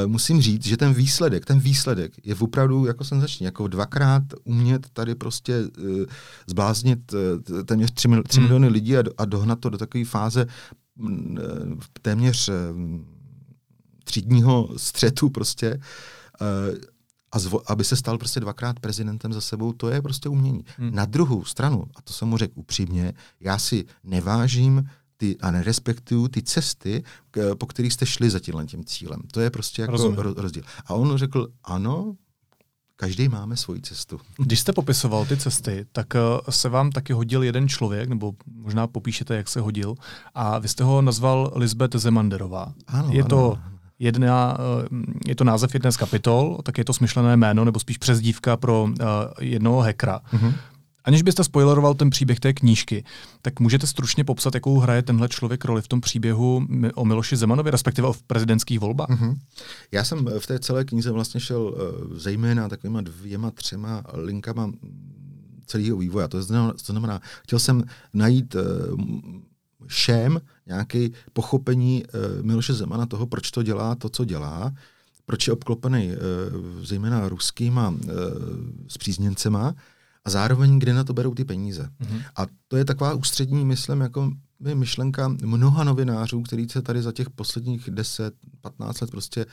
musím 0.06 0.42
říct, 0.42 0.66
že 0.66 0.76
ten 0.76 0.94
výsledek, 0.94 1.44
ten 1.44 1.58
výsledek 1.58 2.12
je 2.24 2.34
opravdu 2.34 2.86
jako 2.86 3.04
senzační. 3.04 3.46
Jako 3.46 3.68
dvakrát 3.68 4.22
umět 4.44 4.86
tady 4.92 5.14
prostě 5.14 5.60
uh, 5.60 6.04
zbláznit 6.46 7.12
uh, 7.12 7.62
téměř 7.62 7.90
3, 7.90 8.08
mil, 8.08 8.22
3 8.22 8.38
hmm. 8.38 8.44
miliony 8.44 8.68
lidí 8.68 8.96
a, 8.96 9.02
a 9.18 9.24
dohnat 9.24 9.60
to 9.60 9.70
do 9.70 9.78
takové 9.78 10.04
fáze 10.04 10.46
uh, 10.98 11.08
téměř 12.02 12.48
uh, 12.48 12.54
třídního 14.04 14.68
střetu 14.76 15.30
prostě. 15.30 15.80
Uh, 16.40 16.78
a 17.32 17.38
zvo, 17.38 17.70
aby 17.70 17.84
se 17.84 17.96
stal 17.96 18.18
prostě 18.18 18.40
dvakrát 18.40 18.80
prezidentem 18.80 19.32
za 19.32 19.40
sebou, 19.40 19.72
to 19.72 19.88
je 19.88 20.02
prostě 20.02 20.28
umění. 20.28 20.64
Hmm. 20.78 20.94
Na 20.94 21.04
druhou 21.04 21.44
stranu, 21.44 21.84
a 21.96 22.02
to 22.02 22.12
jsem 22.12 22.28
mu 22.28 22.36
řekl 22.36 22.52
upřímně, 22.56 23.12
já 23.40 23.58
si 23.58 23.84
nevážím 24.04 24.88
ty, 25.22 25.36
a 25.40 25.50
nerespektuju 25.50 26.28
ty 26.28 26.42
cesty, 26.42 27.04
k, 27.30 27.54
po 27.54 27.66
kterých 27.66 27.92
jste 27.92 28.06
šli 28.06 28.30
za 28.30 28.38
tímhle 28.38 28.66
tím 28.66 28.84
cílem. 28.84 29.22
To 29.32 29.40
je 29.40 29.50
prostě 29.50 29.82
jako 29.82 30.14
ro, 30.16 30.34
rozdíl. 30.36 30.62
A 30.86 30.94
on 30.94 31.16
řekl, 31.16 31.48
ano, 31.64 32.14
každý 32.96 33.28
máme 33.28 33.56
svoji 33.56 33.80
cestu. 33.80 34.20
Když 34.36 34.60
jste 34.60 34.72
popisoval 34.72 35.26
ty 35.26 35.36
cesty, 35.36 35.86
tak 35.92 36.14
eh, 36.14 36.20
se 36.50 36.68
vám 36.68 36.90
taky 36.90 37.12
hodil 37.12 37.42
jeden 37.42 37.68
člověk, 37.68 38.08
nebo 38.08 38.34
možná 38.54 38.86
popíšete, 38.86 39.36
jak 39.36 39.48
se 39.48 39.60
hodil, 39.60 39.94
a 40.34 40.58
vy 40.58 40.68
jste 40.68 40.84
ho 40.84 41.02
nazval 41.02 41.52
Lisbeth 41.54 41.96
Zemanderová. 41.96 42.74
Ano, 42.86 43.08
je 43.12 43.22
ano, 43.22 43.28
to 43.28 43.58
jedna, 43.98 44.56
eh, 44.58 45.30
je 45.30 45.34
to 45.34 45.44
název 45.44 45.74
jedné 45.74 45.92
z 45.92 45.96
kapitol, 45.96 46.58
tak 46.62 46.78
je 46.78 46.84
to 46.84 46.92
smyšlené 46.92 47.36
jméno, 47.36 47.64
nebo 47.64 47.80
spíš 47.80 47.98
přezdívka 47.98 48.56
pro 48.56 48.82
uh, 48.82 48.96
jednoho 49.40 49.80
hackera. 49.80 50.20
Mm-hmm. 50.32 50.54
Aniž 51.04 51.22
byste 51.22 51.44
spoileroval 51.44 51.94
ten 51.94 52.10
příběh 52.10 52.40
té 52.40 52.52
knížky, 52.52 53.04
tak 53.42 53.60
můžete 53.60 53.86
stručně 53.86 54.24
popsat, 54.24 54.54
jakou 54.54 54.78
hraje 54.78 55.02
tenhle 55.02 55.28
člověk 55.28 55.64
roli 55.64 55.82
v 55.82 55.88
tom 55.88 56.00
příběhu 56.00 56.66
o 56.94 57.04
Miloši 57.04 57.36
Zemanovi, 57.36 57.70
respektive 57.70 58.08
o 58.08 58.14
prezidentských 58.26 58.80
volbách? 58.80 59.08
Mm-hmm. 59.08 59.36
Já 59.92 60.04
jsem 60.04 60.26
v 60.38 60.46
té 60.46 60.58
celé 60.58 60.84
knize 60.84 61.10
vlastně 61.10 61.40
šel 61.40 61.62
uh, 61.62 62.16
zejména 62.16 62.68
takovýma 62.68 63.00
dvěma, 63.00 63.50
třema 63.50 64.02
linkama 64.12 64.72
celého 65.66 65.96
vývoje. 65.96 66.28
To 66.28 66.42
znamená, 66.42 66.74
znamená 66.84 67.20
chtěl 67.42 67.58
jsem 67.58 67.84
najít 68.14 68.54
uh, 68.54 68.62
šém, 69.86 70.40
nějaké 70.66 71.08
pochopení 71.32 72.04
uh, 72.04 72.44
Miloše 72.46 72.74
Zemana 72.74 73.06
toho, 73.06 73.26
proč 73.26 73.50
to 73.50 73.62
dělá 73.62 73.94
to, 73.94 74.08
co 74.08 74.24
dělá, 74.24 74.72
proč 75.26 75.46
je 75.46 75.52
obklopený 75.52 76.12
zejména 76.82 77.28
ruskýma 77.28 77.94
spřízněncema 78.88 79.74
a 80.24 80.30
zároveň, 80.30 80.78
kde 80.78 80.94
na 80.94 81.04
to 81.04 81.12
berou 81.12 81.34
ty 81.34 81.44
peníze. 81.44 81.90
Mm-hmm. 82.00 82.22
A 82.36 82.46
to 82.68 82.76
je 82.76 82.84
taková 82.84 83.14
ústřední, 83.14 83.64
myslím, 83.64 84.00
jako 84.00 84.30
myšlenka 84.74 85.28
mnoha 85.28 85.84
novinářů, 85.84 86.42
kteří 86.42 86.68
se 86.68 86.82
tady 86.82 87.02
za 87.02 87.12
těch 87.12 87.30
posledních 87.30 87.90
10, 87.90 88.34
15 88.60 89.00
let 89.00 89.10
prostě 89.10 89.46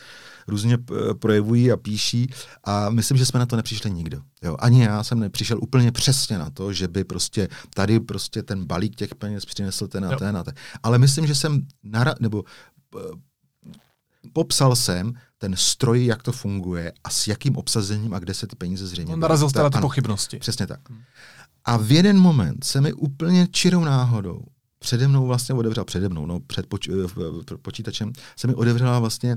různě 0.48 0.78
projevují 1.20 1.72
a 1.72 1.78
píší 1.78 2.34
a 2.64 2.90
myslím, 2.90 3.18
že 3.18 3.26
jsme 3.26 3.40
na 3.40 3.46
to 3.46 3.56
nepřišli 3.56 3.92
nikdo. 3.92 4.22
Jo, 4.44 4.56
ani 4.60 4.84
já 4.84 5.04
jsem 5.04 5.20
nepřišel 5.20 5.60
úplně 5.62 5.92
přesně 5.92 6.38
na 6.38 6.50
to, 6.50 6.74
že 6.74 6.88
by 6.88 7.04
prostě 7.04 7.48
tady 7.74 8.00
prostě 8.00 8.44
ten 8.44 8.66
balík 8.66 8.96
těch 8.96 9.16
peněz 9.16 9.46
přinesl 9.46 9.88
ten 9.88 10.06
a 10.06 10.16
ten 10.16 10.38
a 10.38 10.44
ten. 10.44 10.54
Ale 10.84 10.98
myslím, 10.98 11.28
že 11.28 11.36
jsem 11.36 11.68
nara- 11.86 12.16
nebo 12.20 12.44
popsal 14.34 14.76
jsem 14.76 15.14
ten 15.41 15.56
stroj, 15.56 16.06
jak 16.06 16.23
to 16.23 16.32
funguje 16.32 16.93
a 17.04 17.10
s 17.10 17.28
jakým 17.28 17.58
obsazením 17.58 18.13
a 18.13 18.19
kde 18.19 18.34
se 18.34 18.47
ty 18.47 18.56
peníze 18.56 18.88
zřejmě... 18.88 19.13
On 19.13 19.19
narazil 19.19 19.49
jste 19.49 19.63
na 19.63 19.69
ty 19.69 19.80
pochybnosti. 19.80 20.39
Přesně 20.39 20.67
tak. 20.67 20.89
Hmm. 20.89 21.02
A 21.65 21.78
v 21.78 21.91
jeden 21.91 22.19
moment 22.19 22.63
se 22.63 22.82
mi 22.82 22.93
úplně 22.93 23.47
čirou 23.52 23.84
náhodou 23.84 24.41
přede 24.80 25.08
mnou 25.08 25.28
vlastně 25.28 25.56
otevřel, 25.56 25.86
přede 25.86 26.10
mnou, 26.10 26.25
no, 26.25 26.39
před 26.39 26.67
poč, 26.67 26.89
eh, 26.89 27.58
počítačem, 27.62 28.13
se 28.36 28.47
mi 28.47 28.56
otevřela 28.56 28.99
vlastně 28.99 29.36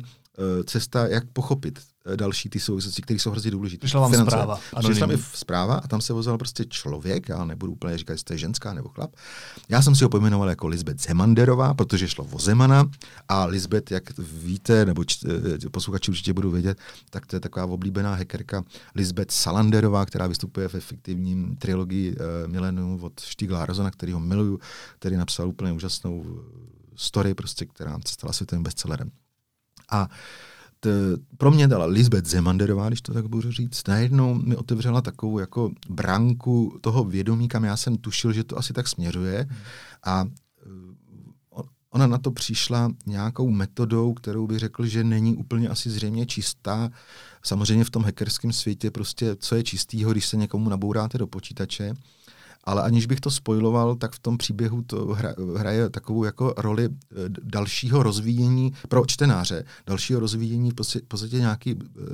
cesta, 0.64 1.06
jak 1.06 1.24
pochopit 1.32 1.78
uh, 2.06 2.16
další 2.16 2.48
ty 2.48 2.60
souvislosti, 2.60 3.02
které 3.02 3.20
jsou 3.20 3.30
hrozně 3.30 3.50
důležité. 3.50 3.84
Přišla 3.84 4.00
vám 4.00 4.10
Finance. 4.10 4.30
zpráva. 4.30 4.60
Přišla 4.80 5.06
mi 5.06 5.18
zpráva 5.34 5.74
a 5.74 5.88
tam 5.88 6.00
se 6.00 6.12
vozil 6.12 6.38
prostě 6.38 6.64
člověk, 6.64 7.28
já 7.28 7.44
nebudu 7.44 7.72
úplně 7.72 7.98
říkat, 7.98 8.12
jestli 8.12 8.24
to 8.24 8.32
je 8.32 8.38
ženská 8.38 8.74
nebo 8.74 8.88
chlap. 8.88 9.16
Já 9.68 9.82
jsem 9.82 9.94
si 9.94 10.04
ho 10.04 10.10
pojmenoval 10.10 10.48
jako 10.48 10.66
Lisbeth 10.66 11.00
Zemanderová, 11.00 11.74
protože 11.74 12.08
šlo 12.08 12.24
o 12.32 12.38
Zemana 12.38 12.90
a 13.28 13.44
Lisbeth, 13.44 13.90
jak 13.90 14.18
víte, 14.18 14.86
nebo 14.86 15.04
č, 15.04 15.18
posluchači 15.70 16.10
určitě 16.10 16.32
budou 16.32 16.50
vědět, 16.50 16.78
tak 17.10 17.26
to 17.26 17.36
je 17.36 17.40
taková 17.40 17.66
oblíbená 17.66 18.14
hackerka 18.14 18.64
Lisbeth 18.94 19.30
Salanderová, 19.30 20.06
která 20.06 20.26
vystupuje 20.26 20.68
v 20.68 20.74
efektivním 20.74 21.56
trilogii 21.56 22.10
uh, 22.10 22.16
Milenu 22.46 22.98
od 23.02 23.20
Štigla 23.20 23.66
Rozona, 23.66 23.90
který 23.90 24.12
ho 24.12 24.20
miluju, 24.20 24.60
který 24.98 25.16
napsal 25.16 25.48
úplně 25.48 25.72
úžasnou 25.72 26.42
story, 26.96 27.34
prostě, 27.34 27.66
která 27.66 27.98
se 28.06 28.14
stala 28.14 28.32
světovým 28.32 28.62
bestsellerem. 28.62 29.10
A 29.92 30.08
t, 30.80 30.90
pro 31.38 31.50
mě 31.50 31.68
dala 31.68 31.86
Lisbeth 31.86 32.26
Zemanderová, 32.26 32.88
když 32.88 33.02
to 33.02 33.12
tak 33.12 33.28
budu 33.28 33.52
říct, 33.52 33.88
najednou 33.88 34.34
mi 34.34 34.56
otevřela 34.56 35.00
takovou 35.00 35.38
jako 35.38 35.70
branku 35.88 36.78
toho 36.80 37.04
vědomí, 37.04 37.48
kam 37.48 37.64
já 37.64 37.76
jsem 37.76 37.96
tušil, 37.96 38.32
že 38.32 38.44
to 38.44 38.58
asi 38.58 38.72
tak 38.72 38.88
směřuje. 38.88 39.48
A 40.04 40.24
eh, 40.66 40.92
ona 41.90 42.06
na 42.06 42.18
to 42.18 42.30
přišla 42.30 42.90
nějakou 43.06 43.50
metodou, 43.50 44.14
kterou 44.14 44.46
bych 44.46 44.58
řekl, 44.58 44.86
že 44.86 45.04
není 45.04 45.36
úplně 45.36 45.68
asi 45.68 45.90
zřejmě 45.90 46.26
čistá. 46.26 46.90
Samozřejmě 47.42 47.84
v 47.84 47.90
tom 47.90 48.02
hackerském 48.02 48.52
světě 48.52 48.90
prostě, 48.90 49.36
co 49.36 49.54
je 49.54 49.62
čistýho, 49.62 50.12
když 50.12 50.26
se 50.26 50.36
někomu 50.36 50.70
nabouráte 50.70 51.18
do 51.18 51.26
počítače, 51.26 51.94
ale 52.64 52.82
aniž 52.82 53.06
bych 53.06 53.20
to 53.20 53.30
spojiloval, 53.30 53.96
tak 53.96 54.12
v 54.12 54.18
tom 54.18 54.38
příběhu 54.38 54.82
to 54.82 55.06
hra, 55.06 55.34
hraje 55.56 55.90
takovou 55.90 56.24
jako 56.24 56.54
roli 56.56 56.84
eh, 56.84 57.14
dalšího 57.28 58.02
rozvíjení 58.02 58.72
pro 58.88 59.06
čtenáře, 59.06 59.64
dalšího 59.86 60.20
rozvíjení 60.20 60.70
v 60.70 60.74
podstatě 61.08 61.36
nějaký, 61.36 61.78
eh, 61.80 62.04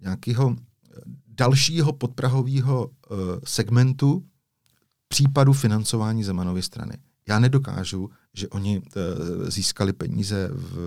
nějakého 0.00 0.56
dalšího 1.26 1.92
podprahového 1.92 2.90
eh, 2.90 3.14
segmentu 3.44 4.24
případu 5.08 5.52
financování 5.52 6.24
Zemanovy 6.24 6.62
strany. 6.62 6.94
Já 7.28 7.38
nedokážu 7.38 8.10
že 8.34 8.48
oni 8.48 8.78
uh, 8.78 9.48
získali 9.48 9.92
peníze 9.92 10.50
v, 10.52 10.78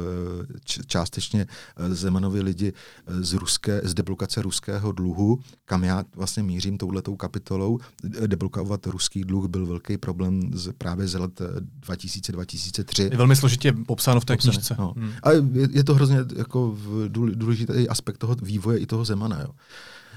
částečně 0.87 1.45
uh, 1.45 1.93
Zemanovi 1.93 2.41
lidi 2.41 2.73
uh, 2.73 3.21
z, 3.21 3.33
ruské, 3.33 3.81
z 3.83 3.93
deblokace 3.93 4.41
ruského 4.41 4.91
dluhu, 4.91 5.39
kam 5.65 5.83
já 5.83 6.03
vlastně 6.15 6.43
mířím 6.43 6.77
touhletou 6.77 7.15
kapitolou. 7.15 7.79
Deblokovat 8.27 8.85
ruský 8.85 9.23
dluh 9.23 9.47
byl 9.47 9.65
velký 9.65 9.97
problém 9.97 10.41
z, 10.53 10.73
právě 10.77 11.07
z 11.07 11.19
let 11.19 11.41
2000-2003. 11.87 13.03
Je 13.11 13.17
velmi 13.17 13.35
složitě 13.35 13.73
popsáno 13.87 14.19
v 14.19 14.25
té 14.25 14.37
knižce. 14.37 14.75
No. 14.79 14.93
Hmm. 14.97 15.11
A 15.23 15.31
je, 15.31 15.67
je 15.71 15.83
to 15.83 15.95
hrozně 15.95 16.17
jako 16.35 16.77
důležitý 17.07 17.89
aspekt 17.89 18.17
toho 18.17 18.35
vývoje 18.41 18.77
i 18.77 18.85
toho 18.85 19.05
Zemana. 19.05 19.41
Jo. 19.41 19.49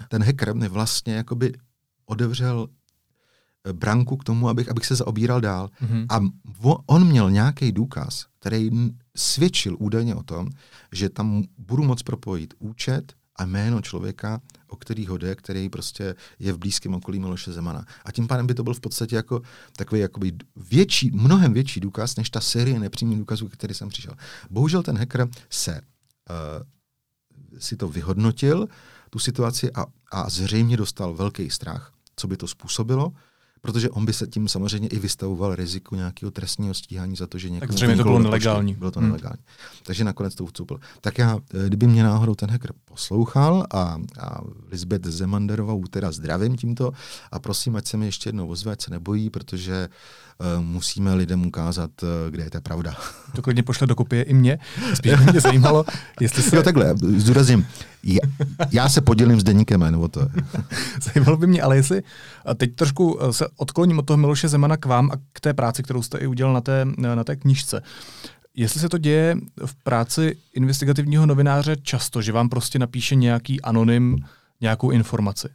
Ten 0.08 0.22
hacker 0.22 0.54
mi 0.54 0.68
vlastně 0.68 1.14
jakoby 1.14 1.52
odevřel 2.06 2.68
branku 3.72 4.16
k 4.16 4.24
tomu, 4.24 4.48
abych, 4.48 4.68
abych 4.68 4.86
se 4.86 4.94
zaobíral 4.94 5.40
dál. 5.40 5.70
Mm-hmm. 5.82 6.06
A 6.08 6.20
on 6.86 7.06
měl 7.06 7.30
nějaký 7.30 7.72
důkaz, 7.72 8.26
který 8.40 8.70
svědčil 9.16 9.76
údajně 9.78 10.14
o 10.14 10.22
tom, 10.22 10.48
že 10.92 11.08
tam 11.08 11.44
budu 11.58 11.82
moc 11.84 12.02
propojit 12.02 12.54
účet 12.58 13.12
a 13.36 13.44
jméno 13.44 13.82
člověka, 13.82 14.40
o 14.68 14.76
který 14.76 15.06
ho 15.06 15.18
jde, 15.18 15.34
který 15.34 15.68
prostě 15.68 16.14
je 16.38 16.52
v 16.52 16.58
blízkém 16.58 16.94
okolí 16.94 17.18
Miloše 17.18 17.52
Zemana. 17.52 17.84
A 18.04 18.12
tím 18.12 18.26
pádem 18.26 18.46
by 18.46 18.54
to 18.54 18.62
byl 18.62 18.74
v 18.74 18.80
podstatě 18.80 19.16
jako 19.16 19.42
takový 19.76 20.00
jakoby 20.00 20.32
větší, 20.56 21.10
mnohem 21.10 21.52
větší 21.52 21.80
důkaz, 21.80 22.16
než 22.16 22.30
ta 22.30 22.40
série 22.40 22.78
nepřímých 22.78 23.18
důkazů, 23.18 23.48
který 23.48 23.74
jsem 23.74 23.88
přišel. 23.88 24.14
Bohužel 24.50 24.82
ten 24.82 24.98
hacker 24.98 25.28
se 25.50 25.80
uh, 25.80 26.66
si 27.58 27.76
to 27.76 27.88
vyhodnotil, 27.88 28.68
tu 29.10 29.18
situaci 29.18 29.72
a, 29.72 29.86
a 30.12 30.30
zřejmě 30.30 30.76
dostal 30.76 31.14
velký 31.14 31.50
strach, 31.50 31.92
co 32.16 32.28
by 32.28 32.36
to 32.36 32.48
způsobilo, 32.48 33.12
protože 33.66 33.90
on 33.90 34.04
by 34.04 34.12
se 34.12 34.26
tím 34.26 34.48
samozřejmě 34.48 34.88
i 34.88 34.98
vystavoval 34.98 35.54
riziku 35.54 35.96
nějakého 35.96 36.30
trestního 36.30 36.74
stíhání 36.74 37.16
za 37.16 37.26
to, 37.26 37.38
že 37.38 37.50
někomu 37.50 37.68
Tak 37.68 37.76
zřejmě 37.76 37.96
to 37.96 38.02
bylo 38.02 38.18
nelegální. 38.18 38.74
Bylo 38.74 38.90
to 38.90 39.00
hmm. 39.00 39.08
nelegální. 39.08 39.42
Takže 39.82 40.04
nakonec 40.04 40.34
to 40.34 40.46
vcupil. 40.46 40.80
Tak 41.00 41.18
já, 41.18 41.38
eh, 41.54 41.66
kdyby 41.66 41.86
mě 41.86 42.02
náhodou 42.02 42.34
ten 42.34 42.50
hacker 42.50 42.72
poslouchal 42.84 43.66
a, 43.74 43.98
a 44.20 44.40
Lisbeth 44.70 45.06
Zemanderovou 45.06 45.84
teda 45.86 46.12
zdravím 46.12 46.56
tímto 46.56 46.92
a 47.32 47.38
prosím, 47.38 47.76
ať 47.76 47.86
se 47.86 47.96
mi 47.96 48.06
ještě 48.06 48.28
jednou 48.28 48.48
ozve, 48.48 48.72
ať 48.72 48.82
se 48.82 48.90
nebojí, 48.90 49.30
protože 49.30 49.88
uh, 50.38 50.64
musíme 50.64 51.14
lidem 51.14 51.46
ukázat, 51.46 51.90
uh, 52.02 52.08
kde 52.30 52.42
je 52.42 52.50
ta 52.50 52.60
pravda. 52.60 52.94
To 53.36 53.42
klidně 53.42 53.62
pošle 53.62 53.86
do 53.86 53.94
kopie 53.94 54.22
i 54.22 54.34
mě. 54.34 54.58
Spíš 54.94 55.12
mě 55.32 55.40
zajímalo, 55.40 55.84
jestli 56.20 56.42
se... 56.42 56.56
Jo, 56.56 56.62
takhle, 56.62 56.94
zdůrazním. 57.16 57.66
Já, 58.02 58.20
já 58.70 58.88
se 58.88 59.00
podělím 59.00 59.40
s 59.40 59.44
deníkem, 59.44 59.80
nebo 59.80 60.08
to 60.08 60.20
Zajímalo 61.02 61.36
by 61.36 61.46
mě, 61.46 61.62
ale 61.62 61.76
jestli 61.76 62.02
teď 62.56 62.74
trošku 62.74 63.18
se 63.30 63.46
odkloním 63.56 63.98
od 63.98 64.06
toho 64.06 64.16
Miloše 64.16 64.48
Zemana 64.48 64.76
k 64.76 64.86
vám 64.86 65.10
a 65.10 65.16
k 65.32 65.40
té 65.40 65.54
práci, 65.54 65.82
kterou 65.82 66.02
jste 66.02 66.18
i 66.18 66.26
udělal 66.26 66.54
na 66.54 66.60
té, 66.60 66.84
na 66.98 67.24
té 67.24 67.36
knižce. 67.36 67.82
Jestli 68.54 68.80
se 68.80 68.88
to 68.88 68.98
děje 68.98 69.36
v 69.66 69.74
práci 69.74 70.36
investigativního 70.54 71.26
novináře 71.26 71.76
často, 71.76 72.22
že 72.22 72.32
vám 72.32 72.48
prostě 72.48 72.78
napíše 72.78 73.14
nějaký 73.14 73.62
anonym 73.62 74.16
nějakou 74.60 74.90
informaci? 74.90 75.48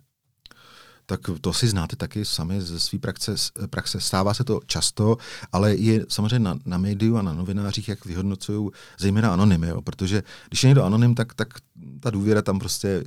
Tak 1.06 1.20
to 1.42 1.54
si 1.54 1.68
znáte 1.68 1.96
taky 1.96 2.26
sami 2.26 2.62
ze 2.62 2.80
své 2.80 3.00
praxe, 3.00 3.36
praxe. 3.70 4.00
Stává 4.02 4.34
se 4.34 4.44
to 4.44 4.60
často, 4.66 5.18
ale 5.52 5.76
je 5.76 6.06
samozřejmě 6.10 6.40
na, 6.40 6.60
na 6.66 6.78
médiu 6.78 7.18
a 7.18 7.22
na 7.22 7.34
novinářích, 7.34 7.90
jak 7.90 8.06
vyhodnocují 8.06 8.70
zejména 9.00 9.34
anonymy, 9.34 9.68
jo? 9.68 9.82
protože 9.82 10.24
když 10.50 10.64
je 10.64 10.68
někdo 10.68 10.84
anonym, 10.84 11.16
tak, 11.16 11.34
tak 11.34 11.48
ta 12.00 12.10
důvěra 12.10 12.42
tam 12.42 12.60
prostě 12.60 13.04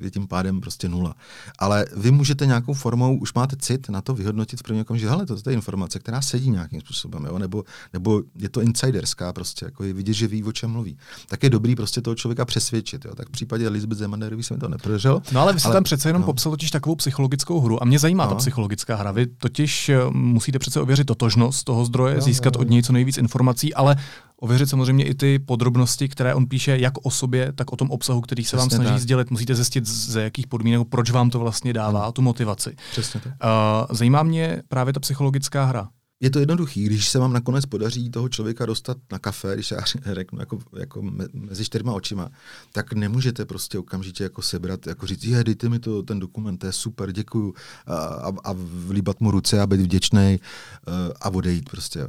je 0.00 0.10
tím 0.10 0.26
pádem 0.26 0.60
prostě 0.60 0.88
nula. 0.88 1.14
Ale 1.58 1.86
vy 1.96 2.10
můžete 2.10 2.46
nějakou 2.46 2.74
formou, 2.74 3.18
už 3.18 3.34
máte 3.34 3.56
cit 3.56 3.88
na 3.88 4.00
to 4.02 4.14
vyhodnotit 4.14 4.60
v 4.60 4.62
první 4.62 4.80
okamžik, 4.80 5.08
hele, 5.08 5.26
to, 5.26 5.42
to 5.42 5.50
je 5.50 5.54
informace, 5.54 5.98
která 5.98 6.22
sedí 6.22 6.50
nějakým 6.50 6.80
způsobem, 6.80 7.24
jo? 7.24 7.38
Nebo, 7.38 7.64
nebo 7.92 8.22
je 8.38 8.48
to 8.48 8.60
insiderská 8.60 9.32
prostě, 9.32 9.64
jako 9.64 9.84
je 9.84 9.92
vidět, 9.92 10.12
že 10.12 10.26
ví, 10.26 10.44
o 10.44 10.52
čem 10.52 10.70
mluví. 10.70 10.98
Tak 11.28 11.42
je 11.42 11.50
dobrý 11.50 11.76
prostě 11.76 12.00
toho 12.00 12.14
člověka 12.14 12.44
přesvědčit. 12.44 13.04
Jo? 13.04 13.14
Tak 13.14 13.28
v 13.28 13.30
případě 13.30 13.66
Elizabeth 13.66 13.98
Zemanerový 13.98 14.42
se 14.42 14.54
mi 14.54 14.60
to 14.60 14.68
nepodařilo. 14.68 15.22
No 15.32 15.40
ale 15.40 15.52
vy 15.52 15.60
jste 15.60 15.68
ale, 15.68 15.76
tam 15.76 15.84
přece 15.84 16.08
jenom 16.08 16.22
no. 16.22 16.26
popsal 16.26 16.52
totiž 16.52 16.70
takovou 16.70 16.96
psychologickou 17.36 17.60
hru 17.60 17.82
a 17.82 17.86
mě 17.86 17.98
zajímá 17.98 18.24
no. 18.24 18.30
ta 18.30 18.36
psychologická 18.36 18.96
hra. 18.96 19.12
Vy 19.12 19.26
totiž 19.26 19.88
eh, 19.88 19.98
musíte 20.12 20.58
přece 20.58 20.80
ověřit 20.80 21.06
totožnost 21.06 21.64
toho 21.64 21.84
zdroje, 21.84 22.14
no, 22.14 22.20
získat 22.20 22.54
no, 22.54 22.58
no. 22.58 22.62
od 22.62 22.70
něj 22.70 22.82
co 22.82 22.92
nejvíc 22.92 23.18
informací, 23.18 23.74
ale 23.74 23.96
ověřit 24.40 24.68
samozřejmě 24.68 25.04
i 25.04 25.14
ty 25.14 25.38
podrobnosti, 25.38 26.08
které 26.08 26.34
on 26.34 26.46
píše 26.46 26.78
jak 26.78 26.92
o 27.02 27.10
sobě, 27.10 27.52
tak 27.52 27.72
o 27.72 27.76
tom 27.76 27.90
obsahu, 27.90 28.20
který 28.20 28.44
se 28.44 28.56
Přesně 28.56 28.58
vám 28.58 28.70
snaží 28.70 28.90
tak. 28.90 29.00
sdělit. 29.00 29.30
Musíte 29.30 29.54
zjistit, 29.54 29.86
ze 29.86 30.22
jakých 30.22 30.46
podmínek, 30.46 30.88
proč 30.88 31.10
vám 31.10 31.30
to 31.30 31.38
vlastně 31.38 31.72
dává, 31.72 32.02
ano. 32.02 32.12
tu 32.12 32.22
motivaci. 32.22 32.76
Přesně 32.90 33.20
tak. 33.20 33.32
Uh, 33.32 33.96
zajímá 33.96 34.22
mě 34.22 34.62
právě 34.68 34.92
ta 34.92 35.00
psychologická 35.00 35.64
hra. 35.64 35.88
Je 36.20 36.30
to 36.30 36.38
jednoduchý, 36.38 36.84
když 36.84 37.08
se 37.08 37.18
vám 37.18 37.32
nakonec 37.32 37.66
podaří 37.66 38.10
toho 38.10 38.28
člověka 38.28 38.66
dostat 38.66 38.96
na 39.12 39.18
kafe, 39.18 39.54
když 39.54 39.70
já 39.70 39.80
řeknu 40.14 40.40
jako, 40.40 40.58
jako 40.78 41.02
mezi 41.32 41.64
čtyřma 41.64 41.92
očima, 41.92 42.30
tak 42.72 42.92
nemůžete 42.92 43.44
prostě 43.44 43.78
okamžitě 43.78 44.22
jako 44.22 44.42
sebrat, 44.42 44.86
jako 44.86 45.06
říct, 45.06 45.24
je, 45.24 45.44
dejte 45.44 45.68
mi 45.68 45.78
to, 45.78 46.02
ten 46.02 46.18
dokument, 46.18 46.58
to 46.58 46.66
je 46.66 46.72
super, 46.72 47.12
děkuju, 47.12 47.54
a, 47.86 47.96
a, 47.96 48.32
a 48.44 48.54
vlíbat 48.86 49.20
mu 49.20 49.30
ruce 49.30 49.60
a 49.60 49.66
být 49.66 49.80
vděčný 49.80 50.40
a 51.20 51.30
odejít 51.30 51.70
prostě 51.70 52.06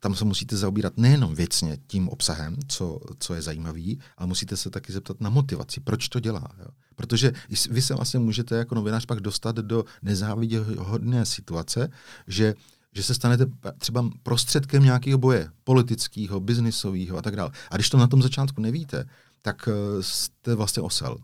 tam 0.00 0.14
se 0.14 0.24
musíte 0.24 0.56
zaobírat 0.56 0.92
nejenom 0.96 1.34
věcně 1.34 1.78
tím 1.86 2.08
obsahem, 2.08 2.56
co, 2.68 3.00
co 3.18 3.34
je 3.34 3.42
zajímavý, 3.42 4.00
ale 4.16 4.26
musíte 4.26 4.56
se 4.56 4.70
taky 4.70 4.92
zeptat 4.92 5.20
na 5.20 5.30
motivaci, 5.30 5.80
proč 5.80 6.08
to 6.08 6.20
dělá. 6.20 6.48
Jo? 6.58 6.66
Protože 6.96 7.32
vy 7.70 7.82
se 7.82 7.94
vlastně 7.94 8.20
můžete 8.20 8.56
jako 8.56 8.74
novinář 8.74 9.06
pak 9.06 9.20
dostat 9.20 9.56
do 9.56 9.84
nezáviděhodné 10.02 11.26
situace, 11.26 11.90
že 12.26 12.54
že 12.94 13.02
se 13.02 13.14
stanete 13.14 13.46
třeba 13.78 14.10
prostředkem 14.22 14.84
nějakého 14.84 15.18
boje, 15.18 15.48
politického, 15.64 16.40
biznisového 16.40 17.18
a 17.18 17.22
tak 17.22 17.36
dále. 17.36 17.50
A 17.70 17.76
když 17.76 17.90
to 17.90 17.98
na 17.98 18.06
tom 18.06 18.22
začátku 18.22 18.60
nevíte, 18.60 19.04
tak 19.42 19.68
eh, 19.68 20.02
jste 20.02 20.54
vlastně 20.54 20.82
osel 20.82 21.16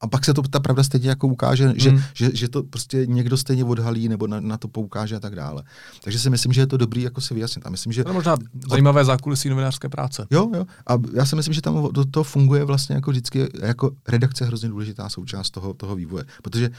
a 0.00 0.06
pak 0.06 0.24
se 0.24 0.34
to 0.34 0.42
ta 0.42 0.60
pravda 0.60 0.82
stejně 0.82 1.08
jako 1.08 1.28
ukáže, 1.28 1.72
že, 1.76 1.90
hmm. 1.90 2.00
že, 2.14 2.30
že 2.34 2.48
to 2.48 2.62
prostě 2.62 3.06
někdo 3.06 3.36
stejně 3.36 3.64
odhalí 3.64 4.08
nebo 4.08 4.26
na, 4.26 4.40
na 4.40 4.56
to 4.56 4.68
poukáže 4.68 5.16
a 5.16 5.20
tak 5.20 5.34
dále. 5.34 5.62
Takže 6.04 6.18
si 6.18 6.30
myslím, 6.30 6.52
že 6.52 6.60
je 6.60 6.66
to 6.66 6.76
dobrý 6.76 7.02
jako 7.02 7.20
si 7.20 7.34
vyjasnit. 7.34 7.66
A 7.66 7.70
myslím, 7.70 7.92
že 7.92 8.04
to 8.04 8.10
je 8.10 8.14
možná 8.14 8.36
zajímavé 8.70 9.04
zákulisí 9.04 9.48
novinářské 9.48 9.88
práce. 9.88 10.26
Jo, 10.30 10.50
jo. 10.54 10.66
A 10.86 10.92
já 11.14 11.26
si 11.26 11.36
myslím, 11.36 11.54
že 11.54 11.62
tam 11.62 11.88
to, 11.94 12.04
to 12.04 12.24
funguje 12.24 12.64
vlastně 12.64 12.94
jako 12.94 13.10
vždycky, 13.10 13.48
jako 13.62 13.90
redakce 14.08 14.44
hrozně 14.44 14.68
důležitá 14.68 15.08
součást 15.08 15.50
toho, 15.50 15.74
toho 15.74 15.96
vývoje. 15.96 16.24
Protože 16.42 16.70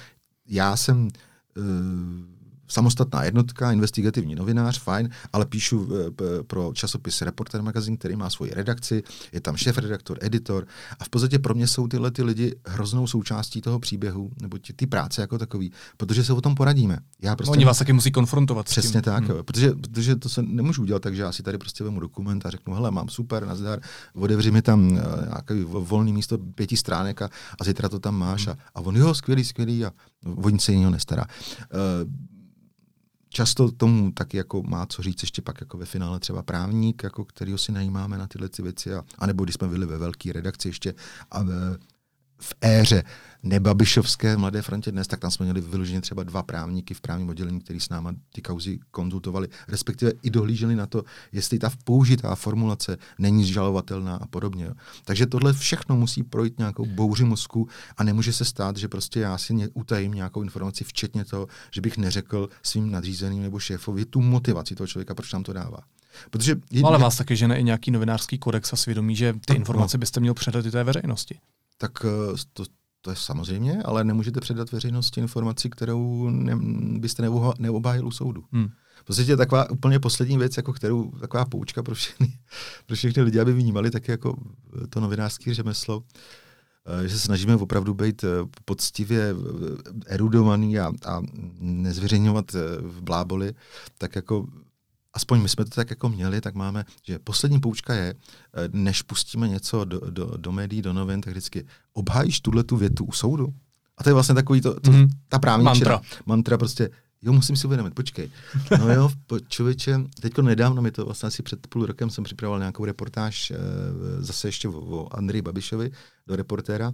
já 0.48 0.78
jsem 0.78 1.04
uh, 1.04 1.64
samostatná 2.68 3.24
jednotka, 3.24 3.72
investigativní 3.72 4.36
novinář, 4.36 4.80
fajn, 4.80 5.10
ale 5.34 5.46
píšu 5.46 5.90
eh, 5.92 6.44
pro 6.44 6.72
časopis 6.74 7.22
Reporter 7.22 7.62
magazín, 7.62 7.98
který 7.98 8.16
má 8.16 8.30
svoji 8.30 8.52
redakci, 8.52 9.04
je 9.32 9.42
tam 9.42 9.58
šéf 9.58 9.78
redaktor, 9.78 10.18
editor 10.22 10.68
a 11.00 11.04
v 11.04 11.10
podstatě 11.10 11.40
pro 11.40 11.54
mě 11.54 11.68
jsou 11.68 11.88
tyhle 11.88 12.12
ty 12.12 12.24
lidi 12.24 12.56
hroznou 12.66 13.08
součástí 13.08 13.62
toho 13.62 13.80
příběhu 13.80 14.32
nebo 14.42 14.58
ty, 14.58 14.74
ty 14.74 14.88
práce 14.88 15.22
jako 15.22 15.38
takový, 15.38 15.72
protože 15.98 16.24
se 16.24 16.34
o 16.34 16.42
tom 16.42 16.56
poradíme. 16.56 16.98
Já 17.22 17.36
prostě 17.36 17.52
Oni 17.52 17.66
vás 17.66 17.78
taky 17.78 17.94
musí 17.94 18.12
konfrontovat. 18.12 18.66
Přesně 18.66 19.02
tak, 19.02 19.24
hmm. 19.24 19.38
jo, 19.38 19.44
protože, 19.44 19.72
protože 19.72 20.16
to 20.16 20.30
se 20.30 20.42
nemůžu 20.44 20.82
udělat 20.82 21.02
tak, 21.02 21.16
že 21.16 21.22
já 21.22 21.32
si 21.32 21.44
tady 21.44 21.58
prostě 21.58 21.84
vemu 21.84 22.00
dokument 22.00 22.46
a 22.46 22.50
řeknu, 22.50 22.74
hele, 22.74 22.92
mám 22.92 23.10
super, 23.10 23.46
nazdar, 23.46 23.80
otevři 24.14 24.52
mi 24.52 24.62
tam 24.62 24.92
uh, 24.92 24.98
nějaký 25.26 25.64
volný 25.64 26.14
místo 26.14 26.38
pěti 26.38 26.78
stránek 26.78 27.22
a, 27.22 27.30
a 27.62 27.64
zítra 27.64 27.90
to 27.90 28.00
tam 28.00 28.16
máš 28.16 28.48
hmm. 28.48 28.56
a, 28.76 28.80
a 28.80 28.82
on, 28.82 28.98
jo, 28.98 29.14
skvělý, 29.14 29.46
skvělý 29.46 29.86
a 29.86 29.92
o 30.36 30.50
nic 30.50 30.64
se 30.64 30.72
jiného 30.72 30.92
nestará. 30.92 31.26
Uh, 31.74 32.37
často 33.30 33.72
tomu 33.72 34.12
taky 34.12 34.38
jako 34.38 34.64
má 34.64 34.86
co 34.86 35.04
říct 35.04 35.24
ještě 35.24 35.42
pak 35.42 35.62
jako 35.62 35.78
ve 35.78 35.86
finále 35.86 36.20
třeba 36.20 36.44
právník, 36.44 37.04
jako 37.04 37.26
kterýho 37.26 37.58
si 37.58 37.72
najímáme 37.72 38.18
na 38.18 38.28
tyhle 38.28 38.50
ty 38.50 38.62
věci, 38.62 38.94
a, 38.94 39.04
anebo 39.18 39.44
když 39.44 39.56
jsme 39.56 39.68
byli 39.68 39.86
ve 39.86 39.98
velké 39.98 40.34
redakci 40.34 40.70
ještě 40.70 40.94
a 41.32 41.44
ve, 41.44 41.78
v 42.42 42.54
éře 42.62 43.04
nebabišovské 43.44 44.38
Mladé 44.38 44.62
frontě 44.62 44.92
dnes, 44.92 45.08
tak 45.08 45.20
tam 45.20 45.32
jsme 45.32 45.44
měli 45.44 45.62
vyloženě 45.62 46.02
třeba 46.02 46.24
dva 46.24 46.44
právníky 46.44 46.94
v 46.94 47.02
právním 47.02 47.30
oddělení, 47.30 47.60
kteří 47.60 47.80
s 47.80 47.90
náma 47.90 48.14
ty 48.34 48.42
kauzy 48.42 48.80
konzultovali, 48.92 49.48
respektive 49.68 50.12
i 50.24 50.30
dohlíželi 50.30 50.76
na 50.76 50.86
to, 50.86 51.04
jestli 51.32 51.60
ta 51.60 51.72
použitá 51.84 52.36
formulace 52.36 52.98
není 53.20 53.46
žalovatelná 53.46 54.16
a 54.16 54.28
podobně. 54.28 54.66
Jo. 54.66 54.74
Takže 55.06 55.26
tohle 55.26 55.54
všechno 55.54 55.98
musí 55.98 56.24
projít 56.24 56.58
nějakou 56.58 56.86
bouři 56.86 57.24
mozku 57.24 57.68
a 57.98 58.04
nemůže 58.04 58.34
se 58.34 58.46
stát, 58.46 58.78
že 58.78 58.88
prostě 58.88 59.20
já 59.20 59.38
si 59.38 59.54
utajím 59.74 60.12
nějakou 60.12 60.42
informaci, 60.42 60.84
včetně 60.84 61.26
toho, 61.26 61.48
že 61.72 61.82
bych 61.82 61.98
neřekl 61.98 62.50
svým 62.64 62.92
nadřízeným 62.92 63.42
nebo 63.44 63.60
šéfovi 63.60 64.06
tu 64.06 64.22
motivaci 64.22 64.76
toho 64.76 64.88
člověka, 64.88 65.16
proč 65.16 65.34
nám 65.34 65.44
to 65.44 65.54
dává. 65.54 65.80
Protože 66.30 66.56
je, 66.72 66.82
no 66.82 66.88
ale 66.88 66.98
vás 66.98 67.18
taky 67.18 67.36
žene 67.36 67.60
i 67.60 67.64
nějaký 67.64 67.92
novinářský 67.92 68.38
kodex 68.38 68.74
a 68.74 68.76
svědomí, 68.76 69.16
že 69.16 69.34
ty 69.34 69.40
to, 69.40 69.54
informace 69.54 69.98
no. 69.98 70.00
byste 70.00 70.20
měl 70.20 70.34
předat 70.34 70.66
i 70.66 70.72
té 70.72 70.84
veřejnosti. 70.84 71.40
Tak 71.78 71.92
eh, 72.06 72.38
to, 72.54 72.64
to 73.08 73.12
je 73.12 73.16
samozřejmě, 73.16 73.84
ale 73.86 74.04
nemůžete 74.04 74.40
předat 74.40 74.72
veřejnosti 74.72 75.20
informaci, 75.20 75.70
kterou 75.70 76.30
ne, 76.30 76.56
byste 77.00 77.30
neobhájil 77.60 78.08
u 78.08 78.12
soudu. 78.12 78.44
Hmm. 78.52 78.70
V 78.96 79.04
podstatě 79.04 79.38
taková 79.38 79.70
úplně 79.70 80.00
poslední 80.00 80.38
věc, 80.38 80.58
jako 80.58 80.74
kterou, 80.74 81.12
taková 81.12 81.46
poučka 81.46 81.84
pro 81.84 81.96
všechny, 81.96 82.34
pro 82.86 82.96
všechny 82.96 83.24
lidi, 83.24 83.40
aby 83.40 83.54
vnímali 83.54 83.92
taky 83.92 84.12
jako 84.12 84.36
to 84.90 85.00
novinářské 85.00 85.54
řemeslo, 85.54 86.04
eh, 86.86 87.08
že 87.08 87.14
se 87.14 87.20
snažíme 87.20 87.56
opravdu 87.56 87.94
být 87.94 88.24
eh, 88.24 88.28
poctivě 88.66 89.22
eh, 89.22 89.94
erudovaný 90.08 90.80
a, 90.80 90.92
a 91.06 91.22
nezveřejňovat 91.60 92.52
v 92.82 93.02
bláboli, 93.02 93.54
tak 93.98 94.16
jako 94.16 94.48
aspoň 95.18 95.42
my 95.42 95.50
jsme 95.50 95.66
to 95.66 95.70
tak 95.70 95.90
jako 95.90 96.10
měli, 96.10 96.42
tak 96.42 96.56
máme, 96.56 96.86
že 97.04 97.20
poslední 97.20 97.60
poučka 97.60 97.94
je, 97.94 98.14
eh, 98.14 98.70
než 98.72 99.02
pustíme 99.02 99.48
něco 99.48 99.86
do, 99.86 100.00
do, 100.00 100.38
do 100.38 100.52
médií, 100.52 100.82
do 100.82 100.94
novin, 100.94 101.22
tak 101.22 101.34
vždycky 101.34 101.66
obhájíš 101.94 102.42
tuhle 102.42 102.64
tu 102.64 102.78
větu 102.78 103.06
u 103.06 103.12
soudu. 103.12 103.54
A 103.98 104.04
to 104.04 104.10
je 104.10 104.14
vlastně 104.14 104.36
takový 104.36 104.62
to, 104.62 104.80
to 104.80 104.92
mm. 104.92 105.08
ta 105.30 105.40
právní 105.40 105.66
mantra. 105.66 106.02
mantra 106.26 106.58
prostě, 106.58 106.90
jo, 107.22 107.34
musím 107.34 107.56
si 107.56 107.68
uvědomit, 107.68 107.94
počkej. 107.94 108.30
No 108.80 108.94
jo, 108.94 109.10
člověče, 109.48 110.00
teďko 110.22 110.42
nedávno 110.42 110.82
mi 110.82 110.92
to 110.92 111.06
vlastně 111.06 111.28
asi 111.28 111.44
před 111.44 111.68
půl 111.68 111.86
rokem 111.86 112.10
jsem 112.10 112.24
připravoval 112.24 112.60
nějakou 112.60 112.86
reportáž 112.86 113.52
e, 113.52 113.58
zase 114.20 114.48
ještě 114.48 114.68
o, 114.68 114.80
o 114.80 115.18
Andrii 115.18 115.42
Babišovi 115.42 115.92
do 116.28 116.36
reportéra. 116.36 116.92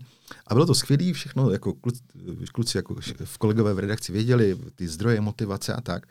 A 0.47 0.53
bylo 0.53 0.65
to 0.65 0.75
skvělé, 0.75 1.13
všechno, 1.13 1.51
jako 1.51 1.73
kluci, 1.73 2.01
kluci 2.53 2.77
jako 2.77 2.95
v 3.23 3.37
kolegové 3.37 3.73
v 3.73 3.79
redakci 3.79 4.11
věděli, 4.11 4.57
ty 4.75 4.87
zdroje, 4.87 5.21
motivace 5.21 5.73
a 5.73 5.81
tak. 5.81 6.07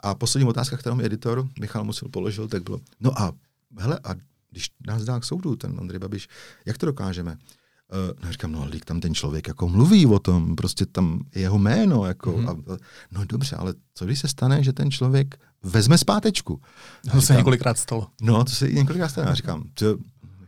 A 0.00 0.14
poslední 0.14 0.48
otázka, 0.48 0.76
kterou 0.76 0.94
mi 0.94 1.04
editor 1.04 1.48
Michal 1.60 1.84
Musil 1.84 2.08
položil, 2.08 2.48
tak 2.48 2.62
bylo, 2.62 2.80
no 3.00 3.20
a 3.20 3.32
hele, 3.78 3.98
a 4.04 4.14
když 4.50 4.70
nás 4.86 5.04
dá 5.04 5.20
k 5.20 5.24
soudu 5.24 5.56
ten 5.56 5.76
Andrej 5.80 5.98
Babiš, 5.98 6.28
jak 6.66 6.78
to 6.78 6.86
dokážeme? 6.86 7.32
Uh, 7.32 8.24
no 8.24 8.32
říkám, 8.32 8.52
no 8.52 8.62
ale 8.62 8.70
tam 8.84 9.00
ten 9.00 9.14
člověk 9.14 9.48
jako 9.48 9.68
mluví 9.68 10.06
o 10.06 10.18
tom, 10.18 10.56
prostě 10.56 10.86
tam 10.86 11.20
je 11.34 11.40
jeho 11.40 11.58
jméno, 11.58 12.06
jako, 12.06 12.32
mm-hmm. 12.32 12.72
a, 12.74 12.76
no 13.10 13.24
dobře, 13.24 13.56
ale 13.56 13.74
co 13.94 14.04
když 14.04 14.18
se 14.18 14.28
stane, 14.28 14.64
že 14.64 14.72
ten 14.72 14.90
člověk 14.90 15.40
vezme 15.62 15.98
zpátečku? 15.98 16.56
To 16.56 17.08
říkám, 17.08 17.20
se 17.20 17.34
několikrát 17.34 17.78
stalo. 17.78 18.08
No, 18.22 18.44
to 18.44 18.50
se 18.50 18.72
několikrát 18.72 19.08
stalo. 19.08 19.28
Já 19.28 19.34
říkám, 19.34 19.64
to, 19.74 19.96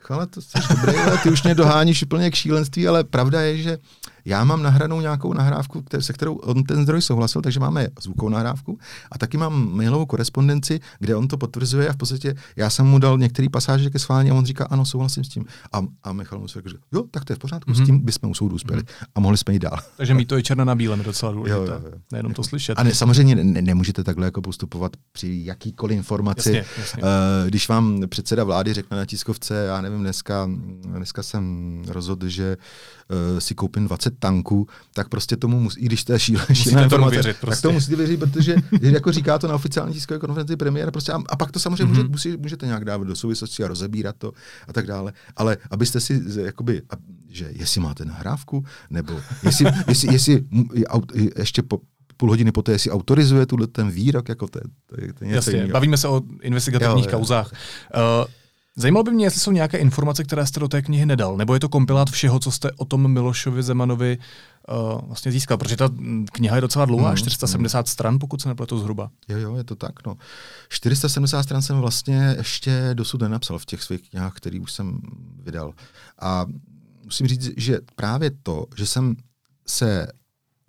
ale 0.08 0.26
to 0.26 0.42
jsi 0.42 0.58
dobrý, 0.70 0.96
ale 0.98 1.18
ty 1.18 1.30
už 1.30 1.42
mě 1.42 1.54
doháníš 1.54 2.02
úplně 2.02 2.30
k 2.30 2.34
šílenství, 2.34 2.88
ale 2.88 3.04
pravda 3.04 3.40
je, 3.40 3.58
že 3.62 3.78
Já 4.26 4.44
mám 4.44 4.62
nahranou 4.62 5.00
nějakou 5.00 5.32
nahrávku, 5.32 5.84
se 5.98 6.12
kterou 6.12 6.34
on 6.34 6.64
ten 6.64 6.82
zdroj 6.82 7.02
souhlasil, 7.02 7.42
takže 7.42 7.60
máme 7.60 7.88
zvukovou 8.02 8.28
nahrávku 8.28 8.78
a 9.12 9.18
taky 9.18 9.36
mám 9.36 9.76
mailovou 9.76 10.06
korespondenci, 10.06 10.80
kde 10.98 11.16
on 11.16 11.28
to 11.28 11.36
potvrzuje 11.36 11.88
a 11.88 11.92
v 11.92 11.96
podstatě 11.96 12.34
já 12.56 12.70
jsem 12.70 12.86
mu 12.86 12.98
dal 12.98 13.18
některý 13.18 13.48
pasáže 13.48 13.90
ke 13.90 13.98
schválení 13.98 14.30
a 14.30 14.34
on 14.34 14.44
říká, 14.44 14.64
ano, 14.64 14.84
souhlasím 14.84 15.24
s 15.24 15.28
tím. 15.28 15.44
A, 15.72 15.82
a 16.02 16.12
Michal 16.12 16.38
mu 16.38 16.46
řekl, 16.46 16.70
jo, 16.92 17.04
tak 17.10 17.24
to 17.24 17.32
je 17.32 17.36
v 17.36 17.38
pořádku, 17.38 17.70
mm-hmm. 17.70 17.82
s 17.82 17.86
tím 17.86 17.98
bychom 18.04 18.30
u 18.30 18.34
soudu 18.34 18.54
uspěli 18.54 18.82
mm-hmm. 18.82 19.06
a 19.14 19.20
mohli 19.20 19.36
jsme 19.36 19.52
jít 19.52 19.62
dál. 19.62 19.78
Takže 19.96 20.14
mít 20.14 20.28
to 20.28 20.38
i 20.38 20.42
černé 20.42 20.64
na 20.64 20.74
bílém 20.74 20.98
je 20.98 21.04
docela 21.04 21.32
důležité. 21.32 21.60
Jo, 21.60 21.66
jo, 21.66 21.80
jo. 21.84 21.98
Nejenom 22.12 22.34
to 22.34 22.44
slyšet. 22.44 22.78
A 22.78 22.82
ne, 22.82 22.94
samozřejmě 22.94 23.34
ne, 23.34 23.62
nemůžete 23.62 24.04
takhle 24.04 24.24
jako 24.24 24.42
postupovat 24.42 24.92
při 25.12 25.40
jakýkoliv 25.44 25.96
informaci. 25.96 26.52
Jasně, 26.52 26.64
jasně. 26.78 27.02
Uh, 27.02 27.08
když 27.48 27.68
vám 27.68 28.00
předseda 28.08 28.44
vlády 28.44 28.74
řekne 28.74 28.96
na 28.96 29.04
tiskovce, 29.04 29.54
já 29.54 29.80
nevím, 29.80 30.00
dneska, 30.00 30.50
dneska 30.82 31.22
jsem 31.22 31.82
rozhodl, 31.88 32.28
že 32.28 32.56
uh, 32.56 32.62
si 33.38 33.54
koupím 33.54 33.84
20 33.84 34.18
tanků, 34.18 34.66
tak 34.94 35.08
prostě 35.08 35.36
tomu 35.36 35.60
musí, 35.60 35.80
i 35.80 35.86
když 35.86 36.04
to 36.04 36.12
je 36.12 36.18
šílená 36.18 36.82
informace, 36.82 37.14
věřit, 37.14 37.36
prostě. 37.40 37.62
tak 37.62 37.62
to 37.62 37.72
musíte 37.72 37.96
věřit, 37.96 38.20
protože 38.20 38.56
jako 38.80 39.12
říká 39.12 39.38
to 39.38 39.48
na 39.48 39.54
oficiální 39.54 39.94
tiskové 39.94 40.20
konferenci 40.20 40.56
premiér, 40.56 40.90
prostě 40.90 41.12
a, 41.12 41.22
a 41.28 41.36
pak 41.36 41.50
to 41.50 41.58
samozřejmě 41.58 41.84
mm-hmm. 41.84 42.10
může, 42.10 42.36
můžete 42.36 42.66
nějak 42.66 42.84
dávat 42.84 43.06
do 43.06 43.16
souvislosti 43.16 43.64
a 43.64 43.68
rozebírat 43.68 44.16
to 44.18 44.32
a 44.68 44.72
tak 44.72 44.86
dále. 44.86 45.12
Ale 45.36 45.56
abyste 45.70 46.00
si, 46.00 46.22
jakoby, 46.36 46.82
že 47.28 47.50
jestli 47.52 47.80
máte 47.80 48.04
nahrávku, 48.04 48.64
nebo 48.90 49.20
jestli, 49.42 49.66
jestli, 49.88 50.12
jestli 50.12 50.44
ještě 51.36 51.62
po, 51.62 51.80
půl 52.16 52.28
hodiny 52.28 52.52
poté, 52.52 52.72
jestli 52.72 52.90
autorizuje 52.90 53.46
tuhle 53.46 53.66
ten 53.66 53.90
výrok, 53.90 54.28
jako 54.28 54.48
to, 54.48 54.60
to, 54.86 55.00
je, 55.00 55.12
to 55.12 55.24
je 55.24 55.28
něco 55.28 55.50
Jasně, 55.50 55.72
bavíme 55.72 55.96
se 55.96 56.08
o 56.08 56.22
investigativních 56.42 57.06
jo, 57.06 57.10
kauzách. 57.18 57.52
Uh, 57.94 58.24
Zajímalo 58.78 59.04
by 59.04 59.10
mě, 59.10 59.26
jestli 59.26 59.40
jsou 59.40 59.52
nějaké 59.52 59.78
informace, 59.78 60.24
které 60.24 60.46
jste 60.46 60.60
do 60.60 60.68
té 60.68 60.82
knihy 60.82 61.06
nedal, 61.06 61.36
nebo 61.36 61.54
je 61.54 61.60
to 61.60 61.68
kompilát 61.68 62.10
všeho, 62.10 62.38
co 62.38 62.50
jste 62.50 62.72
o 62.72 62.84
tom 62.84 63.12
Milošovi 63.12 63.62
Zemanovi 63.62 64.18
uh, 64.68 65.00
vlastně 65.06 65.32
získal, 65.32 65.56
protože 65.56 65.76
ta 65.76 65.88
kniha 66.32 66.56
je 66.56 66.60
docela 66.60 66.84
dlouhá, 66.84 67.10
mm, 67.10 67.16
470 67.16 67.78
mm. 67.78 67.86
stran, 67.86 68.18
pokud 68.18 68.42
se 68.42 68.48
nepletu 68.48 68.78
zhruba. 68.78 69.10
Jo, 69.28 69.38
jo, 69.38 69.56
je 69.56 69.64
to 69.64 69.76
tak. 69.76 70.06
No. 70.06 70.16
470 70.68 71.42
stran 71.42 71.62
jsem 71.62 71.78
vlastně 71.78 72.34
ještě 72.38 72.90
dosud 72.94 73.22
nenapsal 73.22 73.58
v 73.58 73.66
těch 73.66 73.82
svých 73.82 74.10
knihách, 74.10 74.34
které 74.34 74.60
už 74.60 74.72
jsem 74.72 75.00
vydal. 75.42 75.72
A 76.20 76.46
musím 77.04 77.26
říct, 77.26 77.50
že 77.56 77.78
právě 77.94 78.30
to, 78.42 78.66
že 78.76 78.86
jsem 78.86 79.16
se 79.66 80.06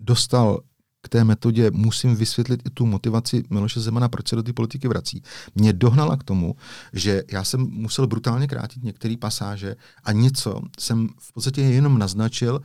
dostal 0.00 0.60
k 1.08 1.10
té 1.10 1.24
metodě 1.24 1.70
musím 1.70 2.16
vysvětlit 2.16 2.62
i 2.66 2.70
tu 2.70 2.86
motivaci 2.86 3.44
Miloše 3.50 3.80
Zemana, 3.80 4.08
proč 4.08 4.28
se 4.28 4.36
do 4.36 4.42
té 4.42 4.52
politiky 4.52 4.88
vrací. 4.88 5.22
Mě 5.54 5.72
dohnala 5.72 6.16
k 6.16 6.22
tomu, 6.24 6.56
že 6.92 7.22
já 7.32 7.44
jsem 7.44 7.60
musel 7.60 8.06
brutálně 8.06 8.46
krátit 8.46 8.84
některé 8.84 9.16
pasáže 9.16 9.76
a 10.04 10.12
něco 10.12 10.60
jsem 10.78 11.08
v 11.18 11.32
podstatě 11.32 11.60
jenom 11.62 11.98
naznačil 11.98 12.60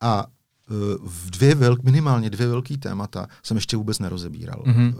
a 0.00 0.26
e, 0.26 0.72
v 1.04 1.30
dvě 1.30 1.54
velk, 1.54 1.82
minimálně 1.82 2.30
dvě 2.30 2.48
velký 2.48 2.78
témata 2.78 3.26
jsem 3.42 3.56
ještě 3.56 3.76
vůbec 3.76 3.98
nerozebíral 3.98 4.62
mm-hmm. 4.66 4.94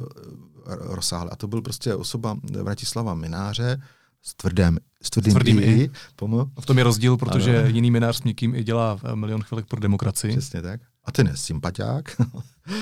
rozsáhle. 0.67 1.31
A 1.31 1.37
to 1.37 1.47
byl 1.47 1.63
prostě 1.63 1.95
osoba 1.95 2.37
Vratislava 2.63 3.15
Mináře, 3.15 3.83
s, 4.23 4.35
tvrdém, 4.35 4.79
s 5.03 5.11
tvrdým, 5.11 5.33
tvrdým 5.33 5.59
i. 5.59 5.63
i. 5.63 5.91
V 6.61 6.67
tom 6.67 6.79
je 6.79 6.85
rozdíl, 6.85 7.17
protože 7.17 7.59
ano. 7.59 7.69
jiný 7.69 7.91
minář 7.91 8.17
s 8.17 8.23
měkkým 8.23 8.55
i 8.55 8.65
dělá 8.65 8.99
e, 9.05 9.17
milion 9.17 9.43
chvilek 9.43 9.67
pro 9.67 9.81
demokracii. 9.81 10.33
Přesně 10.33 10.63
tak 10.63 10.81
a 11.07 11.13
ten 11.13 11.27
je 11.27 11.37
sympatiák, 11.37 12.17
eh, 12.21 12.73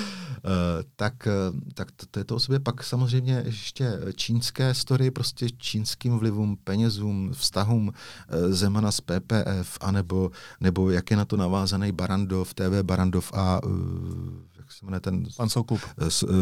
tak, 0.95 1.27
eh, 1.27 1.31
tak 1.73 1.91
to, 1.91 2.05
to 2.11 2.19
je 2.19 2.25
to 2.25 2.35
o 2.35 2.39
sobě. 2.39 2.59
Pak 2.59 2.83
samozřejmě 2.83 3.43
ještě 3.45 3.99
čínské 4.15 4.73
story, 4.73 5.11
prostě 5.11 5.49
čínským 5.49 6.19
vlivům, 6.19 6.57
penězům, 6.63 7.33
vztahům 7.33 7.91
eh, 7.93 8.53
Zemana 8.53 8.91
z 8.91 9.01
PPF, 9.01 9.77
anebo 9.81 10.31
nebo 10.61 10.91
jak 10.91 11.11
je 11.11 11.17
na 11.17 11.25
to 11.25 11.37
navázaný 11.37 11.91
Barandov, 11.91 12.53
TV 12.53 12.83
Barandov 12.83 13.33
a 13.33 13.61
jak 14.65 14.71
se 14.71 14.85
jmenuje 14.85 14.99
ten... 14.99 15.23
Pan 15.37 15.49
Soukup. 15.49 15.81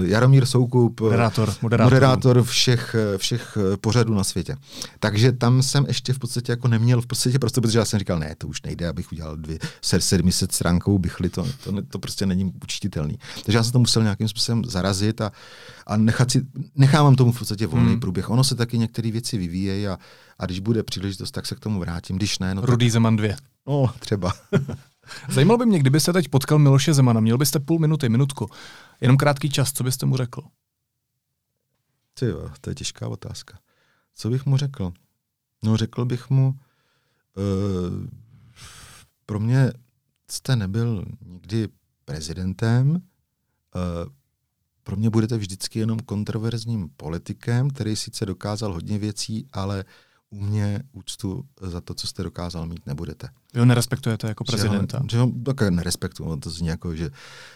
Jaromír 0.03 0.45
Soukup. 0.45 1.01
Moderátor. 1.01 1.53
Moderátor, 1.61 1.93
moderátor 1.93 2.43
všech, 2.43 2.95
všech 3.17 3.57
pořadů 3.82 4.13
na 4.13 4.24
světě. 4.24 4.55
Takže 4.99 5.32
tam 5.32 5.61
jsem 5.61 5.86
ještě 5.88 6.13
v 6.13 6.19
podstatě 6.19 6.51
jako 6.51 6.67
neměl 6.67 7.01
v 7.01 7.07
podstatě 7.07 7.39
prostě, 7.39 7.61
protože 7.61 7.80
já 7.80 7.86
jsem 7.86 7.99
říkal, 7.99 8.19
ne, 8.19 8.36
to 8.38 8.47
už 8.47 8.61
nejde, 8.61 8.88
abych 8.88 9.11
udělal 9.11 9.38
dvě 9.38 9.59
700 9.82 10.51
stránkou 10.51 10.97
bychli, 10.97 11.30
to, 11.30 11.47
to, 11.63 11.82
to 11.82 11.99
prostě 11.99 12.26
není 12.26 12.53
učitelný. 12.63 13.17
Takže 13.45 13.57
já 13.57 13.63
jsem 13.63 13.71
to 13.71 13.80
musel 13.80 14.03
nějakým 14.03 14.28
způsobem 14.28 14.65
zarazit 14.65 15.21
a, 15.21 15.32
a 15.88 15.97
nechat 15.97 16.32
si, 16.32 16.45
nechávám 16.76 17.15
tomu 17.15 17.32
v 17.32 17.39
podstatě 17.39 17.67
volný 17.67 17.89
hmm. 17.89 17.99
průběh. 17.99 18.30
Ono 18.30 18.43
se 18.43 18.55
taky 18.55 18.78
některé 18.78 19.11
věci 19.11 19.38
vyvíjejí 19.38 19.88
a, 19.88 19.97
a 20.39 20.45
když 20.45 20.59
bude 20.59 20.84
příležitost, 20.84 21.32
tak 21.32 21.45
se 21.45 21.55
k 21.55 21.59
tomu 21.59 21.80
vrátím. 21.80 22.15
Když 22.15 22.39
ne, 22.39 22.55
no 22.55 22.61
Rudý 22.65 22.86
tak... 22.86 22.91
Zeman 22.91 23.15
2. 23.15 23.30
No, 23.67 23.89
třeba. 23.99 24.34
Zajímalo 25.30 25.58
by 25.58 25.66
mě, 25.66 25.80
kdybyste 25.80 26.14
teď 26.14 26.28
potkal 26.28 26.60
Miloše 26.60 26.93
Zemana, 26.93 27.20
měl 27.20 27.38
byste 27.38 27.60
půl 27.60 27.80
minuty, 27.80 28.10
minutku, 28.10 28.49
jenom 29.01 29.18
krátký 29.18 29.49
čas, 29.49 29.74
co 29.74 29.84
byste 29.84 30.06
mu 30.06 30.18
řekl? 30.18 30.41
Ty 32.14 32.26
jo, 32.26 32.49
to 32.62 32.70
je 32.70 32.76
těžká 32.76 33.08
otázka. 33.08 33.60
Co 34.16 34.30
bych 34.30 34.45
mu 34.45 34.58
řekl? 34.58 34.93
No, 35.64 35.78
řekl 35.78 36.06
bych 36.06 36.30
mu, 36.30 36.47
uh, 36.47 38.08
pro 39.26 39.39
mě 39.39 39.72
jste 40.30 40.56
nebyl 40.56 41.06
nikdy 41.26 41.68
prezidentem, 42.06 42.89
uh, 42.91 43.01
pro 44.84 44.95
mě 44.95 45.10
budete 45.10 45.38
vždycky 45.38 45.80
jenom 45.80 45.99
kontroverzním 45.99 46.89
politikem, 46.97 47.70
který 47.70 47.95
sice 47.95 48.26
dokázal 48.26 48.74
hodně 48.74 48.99
věcí, 48.99 49.47
ale 49.54 49.86
u 50.34 50.46
mě 50.46 50.84
úctu 50.92 51.46
za 51.62 51.82
to, 51.82 51.94
co 51.94 52.08
jste 52.08 52.24
dokázal 52.24 52.66
mít, 52.66 52.86
nebudete. 52.86 53.30
Vy 53.54 53.60
ho 53.60 53.66
nerespektujete 53.66 54.28
jako 54.28 54.44
prezidenta? 54.44 55.00
Že, 55.02 55.10
že 55.10 55.20
ho 55.20 55.32
také 55.46 55.72
nerespektuju, 55.72 56.30
no, 56.30 56.38
to 56.38 56.50
zní 56.50 56.68
jako, 56.68 56.96
že 56.96 57.10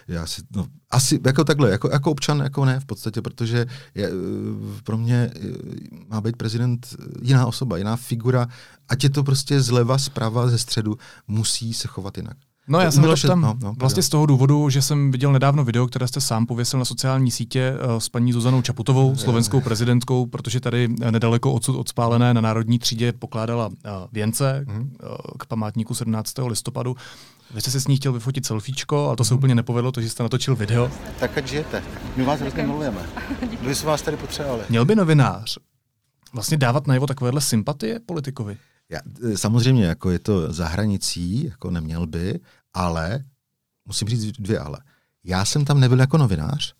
já 0.08 0.28
si, 0.28 0.42
no, 0.56 0.68
asi 0.90 1.20
jako 1.26 1.44
takhle, 1.44 1.72
jako, 1.72 1.90
jako 1.92 2.12
občan, 2.12 2.40
jako 2.40 2.66
ne 2.66 2.80
v 2.80 2.86
podstatě, 2.86 3.22
protože 3.22 3.66
je, 3.96 4.08
eh, 4.08 4.82
pro 4.84 4.98
mě 4.98 5.32
eh, 5.36 5.40
má 6.08 6.22
být 6.22 6.38
prezident 6.38 6.96
jiná 7.22 7.48
osoba, 7.48 7.78
jiná 7.78 7.96
figura, 7.96 8.48
ať 8.90 9.04
je 9.04 9.10
to 9.10 9.24
prostě 9.24 9.62
zleva, 9.62 9.98
zprava, 9.98 10.50
ze 10.50 10.58
středu, 10.58 10.98
musí 11.28 11.74
se 11.74 11.88
chovat 11.88 12.18
jinak. 12.18 12.38
No 12.70 12.80
já 12.80 12.92
jsem 12.92 13.04
to 13.04 13.28
tam 13.28 13.42
no, 13.42 13.58
no, 13.64 13.74
vlastně 13.78 14.04
z 14.04 14.10
toho 14.10 14.26
důvodu, 14.26 14.70
že 14.70 14.82
jsem 14.82 15.12
viděl 15.12 15.34
nedávno 15.34 15.64
video, 15.64 15.88
které 15.88 16.08
jste 16.08 16.22
sám 16.22 16.46
pověsil 16.46 16.80
na 16.80 16.86
sociální 16.86 17.32
sítě 17.32 17.74
uh, 17.74 17.98
s 17.98 18.10
paní 18.10 18.34
Zuzanou 18.34 18.62
Čaputovou, 18.62 19.16
slovenskou 19.16 19.62
prezidentkou, 19.62 20.26
protože 20.26 20.60
tady 20.60 20.88
nedaleko 21.12 21.54
odsud 21.54 21.76
od 21.76 21.90
spálené 21.90 22.34
na 22.34 22.42
Národní 22.42 22.80
třídě 22.80 23.12
pokládala 23.12 23.68
uh, 23.68 23.74
věnce 24.12 24.66
uh, 24.68 24.88
k 25.38 25.46
památníku 25.46 25.96
17. 25.96 26.34
listopadu. 26.48 26.96
Vy 27.54 27.62
jste 27.62 27.72
se 27.72 27.80
s 27.82 27.88
ní 27.88 27.96
chtěl 27.96 28.14
vyfotit 28.14 28.46
selfiečko, 28.46 29.08
ale 29.08 29.16
to 29.16 29.24
se 29.24 29.34
mhm. 29.34 29.40
úplně 29.40 29.56
nepovedlo, 29.56 29.92
takže 29.92 30.10
jste 30.10 30.24
natočil 30.24 30.56
video. 30.56 30.92
Tak 31.20 31.38
ať 31.38 31.48
žijete. 31.48 31.84
My 32.16 32.24
vás 32.24 32.40
hrozně 32.40 32.64
milujeme. 32.64 33.02
My 33.62 33.76
jsme 33.76 33.88
vás 33.88 34.02
tady 34.02 34.18
potřebovali. 34.18 34.64
Měl 34.70 34.86
by 34.86 34.96
novinář 34.96 35.58
vlastně 36.34 36.58
dávat 36.58 36.88
najevo 36.88 37.08
takovéhle 37.08 37.42
sympatie 37.42 38.00
politikovi? 38.00 38.58
Já, 38.90 39.00
e, 39.34 39.38
samozřejmě, 39.38 39.86
jako 39.86 40.10
je 40.10 40.20
to 40.20 40.54
za 40.54 40.68
hranicí, 40.68 41.46
jako 41.46 41.72
neměl 41.72 42.08
by, 42.08 42.40
ale 42.74 43.24
musím 43.86 44.08
říct 44.08 44.32
dvě 44.32 44.60
ale. 44.60 44.80
Já 45.24 45.46
jsem 45.46 45.66
tam 45.66 45.80
nebyl 45.80 46.00
jako 46.00 46.18
novinář, 46.18 46.76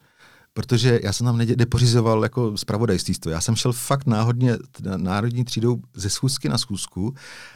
protože 0.54 1.00
já 1.04 1.14
jsem 1.14 1.26
tam 1.26 1.38
nepořizoval 1.38 2.24
jako 2.24 2.58
zpravodajství. 2.58 3.16
Já 3.30 3.42
jsem 3.42 3.56
šel 3.56 3.74
fakt 3.74 4.06
náhodně 4.06 4.58
národní 4.98 5.46
třídou 5.46 5.82
ze 5.94 6.10
schůzky 6.10 6.50
na 6.50 6.58
schůzku. 6.58 7.14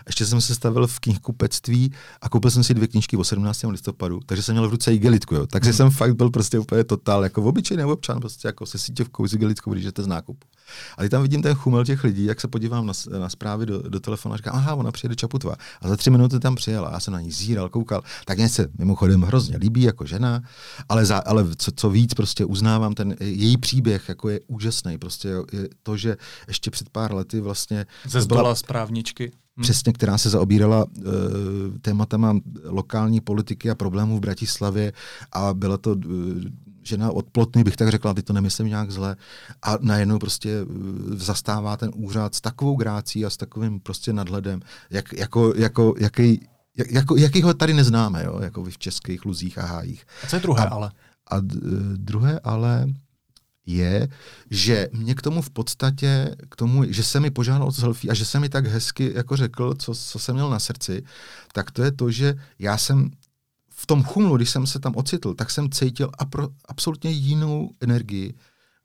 Ještě 0.07 0.25
jsem 0.25 0.41
se 0.41 0.55
stavil 0.55 0.87
v 0.87 0.99
knihkupectví 0.99 1.93
a 2.21 2.29
koupil 2.29 2.51
jsem 2.51 2.63
si 2.63 2.73
dvě 2.73 2.87
knížky 2.87 3.17
o 3.17 3.23
17. 3.23 3.63
listopadu, 3.63 4.19
takže 4.25 4.43
jsem 4.43 4.55
měl 4.55 4.67
v 4.67 4.71
ruce 4.71 4.93
igelitku. 4.93 5.35
Jo. 5.35 5.47
Takže 5.47 5.69
hmm. 5.69 5.77
jsem 5.77 5.89
fakt 5.89 6.15
byl 6.15 6.29
prostě 6.29 6.59
úplně 6.59 6.83
totál 6.83 7.23
jako 7.23 7.43
obyčejný 7.43 7.83
občan, 7.83 8.19
prostě 8.19 8.47
jako 8.47 8.65
se 8.65 8.77
sítěvkou 8.77 9.27
s 9.27 9.33
igelitkou, 9.33 9.73
když 9.73 9.85
jdete 9.85 10.03
z 10.03 10.07
nákupu. 10.07 10.47
A 10.97 11.09
tam 11.09 11.21
vidím 11.21 11.41
ten 11.41 11.55
chumel 11.55 11.85
těch 11.85 12.03
lidí, 12.03 12.25
jak 12.25 12.41
se 12.41 12.47
podívám 12.47 12.85
na, 12.85 12.93
na 13.19 13.29
zprávy 13.29 13.65
do, 13.65 13.81
do 13.81 13.99
telefonu 13.99 14.33
a 14.33 14.37
říkám, 14.37 14.55
aha, 14.55 14.75
ona 14.75 14.91
přijede 14.91 15.15
Čaputová. 15.15 15.55
A 15.81 15.89
za 15.89 15.97
tři 15.97 16.09
minuty 16.09 16.39
tam 16.39 16.55
přijela. 16.55 16.89
Já 16.93 16.99
jsem 16.99 17.13
na 17.13 17.21
ní 17.21 17.31
zíral, 17.31 17.69
koukal. 17.69 18.03
Tak 18.25 18.37
mě 18.37 18.49
se 18.49 18.67
mimochodem 18.77 19.21
hrozně 19.21 19.57
líbí 19.57 19.81
jako 19.81 20.05
žena, 20.05 20.41
ale, 20.89 21.05
za, 21.05 21.17
ale 21.17 21.45
co, 21.57 21.71
co 21.75 21.89
víc 21.89 22.13
prostě 22.13 22.45
uznávám, 22.45 22.93
ten 22.93 23.15
její 23.19 23.57
příběh 23.57 24.09
jako 24.09 24.29
je 24.29 24.39
úžasný. 24.47 24.97
Prostě 24.97 25.27
je 25.27 25.69
to, 25.83 25.97
že 25.97 26.17
ještě 26.47 26.71
před 26.71 26.89
pár 26.89 27.13
lety 27.13 27.41
vlastně... 27.41 27.85
Ze 28.07 28.21
zdola 28.21 28.55
správničky. 28.55 29.31
Hmm. 29.57 29.63
Přesně, 29.63 29.93
která 29.93 30.17
se 30.17 30.29
zaobírala 30.29 30.85
uh, 30.85 31.03
tématama 31.81 32.37
lokální 32.63 33.21
politiky 33.21 33.69
a 33.69 33.75
problémů 33.75 34.17
v 34.17 34.19
Bratislavě 34.19 34.93
a 35.31 35.53
byla 35.53 35.77
to 35.77 35.91
uh, 35.91 35.95
žena 36.83 37.11
odplotný, 37.11 37.63
bych 37.63 37.77
tak 37.77 37.89
řekla, 37.89 38.13
ty 38.13 38.21
to 38.21 38.33
nemyslím 38.33 38.67
nějak 38.67 38.91
zle, 38.91 39.15
a 39.61 39.77
najednou 39.81 40.19
prostě 40.19 40.63
uh, 40.63 40.75
zastává 41.15 41.77
ten 41.77 41.91
úřad 41.95 42.35
s 42.35 42.41
takovou 42.41 42.75
grácí 42.75 43.25
a 43.25 43.29
s 43.29 43.37
takovým 43.37 43.79
prostě 43.79 44.13
nadhledem, 44.13 44.61
jak, 44.89 45.13
jako, 45.13 45.53
jako, 45.55 45.95
jaký, 45.99 46.47
jak, 46.77 46.91
jako, 46.91 47.17
jaký 47.17 47.41
ho 47.41 47.53
tady 47.53 47.73
neznáme, 47.73 48.23
jo, 48.23 48.39
jako 48.41 48.63
v 48.63 48.77
českých 48.77 49.25
luzích 49.25 49.57
a 49.57 49.65
hájích. 49.65 50.05
A 50.23 50.27
co 50.27 50.35
je 50.35 50.39
druhé 50.39 50.65
a, 50.65 50.69
ale? 50.69 50.91
A 51.27 51.37
uh, 51.37 51.43
druhé 51.95 52.39
ale 52.43 52.87
je, 53.65 54.07
že 54.49 54.89
mě 54.93 55.15
k 55.15 55.21
tomu 55.21 55.41
v 55.41 55.49
podstatě, 55.49 56.35
k 56.49 56.55
tomu, 56.55 56.83
že 56.87 57.03
se 57.03 57.19
mi 57.19 57.31
požádal 57.31 57.67
o 57.67 57.71
selfie 57.71 58.11
a 58.11 58.13
že 58.13 58.25
se 58.25 58.39
mi 58.39 58.49
tak 58.49 58.67
hezky 58.67 59.11
jako 59.15 59.35
řekl, 59.35 59.73
co, 59.73 59.95
co 59.95 60.19
jsem 60.19 60.35
měl 60.35 60.49
na 60.49 60.59
srdci, 60.59 61.03
tak 61.53 61.71
to 61.71 61.83
je 61.83 61.91
to, 61.91 62.11
že 62.11 62.35
já 62.59 62.77
jsem 62.77 63.11
v 63.81 63.85
tom 63.85 64.03
chumlu, 64.03 64.37
když 64.37 64.49
jsem 64.49 64.67
se 64.67 64.79
tam 64.79 64.95
ocitl, 64.95 65.33
tak 65.33 65.51
jsem 65.51 65.69
cítil 65.69 66.11
apro, 66.17 66.49
absolutně 66.65 67.11
jinou 67.11 67.69
energii 67.79 68.33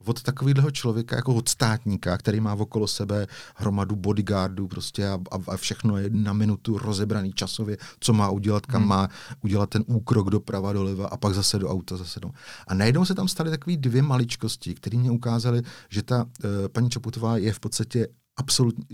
od 0.04 0.22
takového 0.22 0.70
člověka, 0.70 1.16
jako 1.16 1.34
od 1.34 1.48
státníka, 1.48 2.18
který 2.18 2.40
má 2.40 2.54
okolo 2.54 2.88
sebe 2.88 3.26
hromadu 3.56 3.96
bodyguardů 3.96 4.68
prostě 4.68 5.08
a, 5.08 5.18
a, 5.30 5.52
a 5.52 5.56
všechno 5.56 5.96
je 5.96 6.10
na 6.10 6.32
minutu 6.32 6.78
rozebraný 6.78 7.32
časově, 7.32 7.76
co 8.00 8.12
má 8.12 8.30
udělat, 8.30 8.66
kam 8.66 8.80
hmm. 8.80 8.88
má 8.88 9.08
udělat 9.44 9.70
ten 9.70 9.84
úkrok 9.86 10.30
doprava, 10.30 10.72
doleva 10.72 11.06
a 11.06 11.16
pak 11.16 11.34
zase 11.34 11.58
do 11.58 11.68
auta, 11.68 11.96
zase 11.96 12.20
do. 12.20 12.30
A 12.66 12.74
najednou 12.74 13.04
se 13.04 13.14
tam 13.14 13.28
staly 13.28 13.50
takové 13.50 13.76
dvě 13.76 14.02
maličkosti, 14.02 14.74
které 14.74 14.98
mě 14.98 15.10
ukázaly, 15.10 15.62
že 15.90 16.02
ta 16.02 16.24
uh, 16.24 16.50
paní 16.72 16.90
Čaputová 16.90 17.36
je 17.36 17.52
v 17.52 17.60
podstatě 17.60 18.08
absolutně 18.36 18.84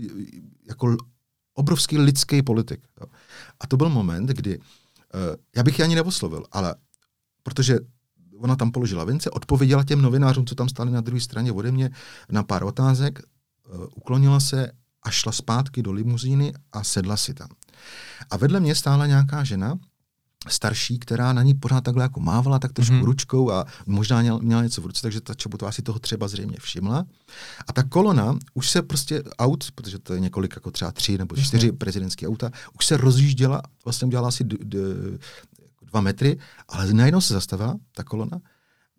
jako 0.67 0.97
obrovský 1.53 1.97
lidský 1.97 2.41
politik. 2.41 2.79
Jo. 3.01 3.07
A 3.59 3.67
to 3.67 3.77
byl 3.77 3.89
moment, 3.89 4.29
kdy 4.29 4.57
uh, 4.57 4.63
já 5.55 5.63
bych 5.63 5.79
ji 5.79 5.83
ani 5.83 5.95
neoslovil, 5.95 6.45
ale 6.51 6.75
protože 7.43 7.79
ona 8.37 8.55
tam 8.55 8.71
položila 8.71 9.03
vince, 9.03 9.29
odpověděla 9.29 9.83
těm 9.83 10.01
novinářům, 10.01 10.45
co 10.45 10.55
tam 10.55 10.69
stáli 10.69 10.91
na 10.91 11.01
druhé 11.01 11.21
straně 11.21 11.51
ode 11.51 11.71
mě, 11.71 11.89
na 12.29 12.43
pár 12.43 12.63
otázek, 12.63 13.19
uh, 13.19 13.85
uklonila 13.95 14.39
se 14.39 14.71
a 15.03 15.11
šla 15.11 15.31
zpátky 15.31 15.83
do 15.83 15.91
limuzíny 15.91 16.53
a 16.71 16.83
sedla 16.83 17.17
si 17.17 17.33
tam. 17.33 17.49
A 18.29 18.37
vedle 18.37 18.59
mě 18.59 18.75
stála 18.75 19.07
nějaká 19.07 19.43
žena, 19.43 19.79
starší, 20.47 20.99
která 20.99 21.33
na 21.33 21.43
ní 21.43 21.53
pořád 21.53 21.83
takhle 21.83 22.03
jako 22.03 22.19
mávala 22.19 22.59
tak 22.59 22.73
trošku 22.73 22.95
mm-hmm. 22.95 23.03
ručkou 23.03 23.51
a 23.51 23.65
možná 23.85 24.21
měla, 24.21 24.37
měla 24.37 24.63
něco 24.63 24.81
v 24.81 24.85
ruce, 24.85 25.01
takže 25.01 25.21
ta 25.21 25.33
Čabutová 25.33 25.71
si 25.71 25.81
toho 25.81 25.99
třeba 25.99 26.27
zřejmě 26.27 26.57
všimla. 26.59 27.05
A 27.67 27.73
ta 27.73 27.83
kolona 27.83 28.37
už 28.53 28.69
se 28.69 28.81
prostě 28.81 29.23
aut, 29.39 29.71
protože 29.75 29.99
to 29.99 30.13
je 30.13 30.19
několik, 30.19 30.55
jako 30.55 30.71
třeba 30.71 30.91
tři 30.91 31.17
nebo 31.17 31.35
čtyři 31.35 31.71
mm-hmm. 31.71 31.77
prezidentské 31.77 32.27
auta, 32.27 32.51
už 32.75 32.85
se 32.85 32.97
rozjížděla, 32.97 33.61
vlastně 33.85 34.05
udělala 34.05 34.27
asi 34.27 34.43
d- 34.43 34.57
d- 34.63 34.79
dva 35.81 36.01
metry, 36.01 36.37
ale 36.69 36.93
najednou 36.93 37.21
se 37.21 37.33
zastavila 37.33 37.75
ta 37.95 38.03
kolona, 38.03 38.39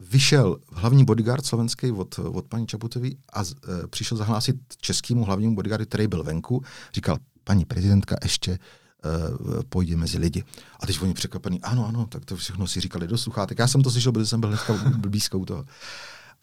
vyšel 0.00 0.56
hlavní 0.72 1.04
bodyguard 1.04 1.46
slovenský 1.46 1.90
od, 1.90 2.18
od 2.18 2.46
paní 2.46 2.66
Čaputové 2.66 3.08
a 3.32 3.42
e, 3.42 3.86
přišel 3.86 4.18
zahlásit 4.18 4.56
českému 4.78 5.24
hlavnímu 5.24 5.54
bodyguardu, 5.54 5.86
který 5.86 6.06
byl 6.06 6.22
venku, 6.22 6.64
říkal, 6.94 7.18
paní 7.44 7.64
prezidentka 7.64 8.16
ještě 8.22 8.58
uh, 9.04 9.62
pojde 9.68 9.96
mezi 9.96 10.18
lidi. 10.18 10.44
A 10.80 10.86
teď 10.86 11.02
oni 11.02 11.14
překvapený, 11.14 11.62
ano, 11.62 11.86
ano, 11.86 12.06
tak 12.06 12.24
to 12.24 12.36
všechno 12.36 12.66
si 12.66 12.80
říkali 12.80 13.06
do 13.06 13.18
sluchátek. 13.18 13.58
Já 13.58 13.68
jsem 13.68 13.82
to 13.82 13.90
slyšel, 13.90 14.12
protože 14.12 14.26
jsem 14.26 14.40
byl 14.40 14.48
dneska 14.48 14.72
blízko 14.96 15.38
u 15.38 15.44
toho. 15.44 15.64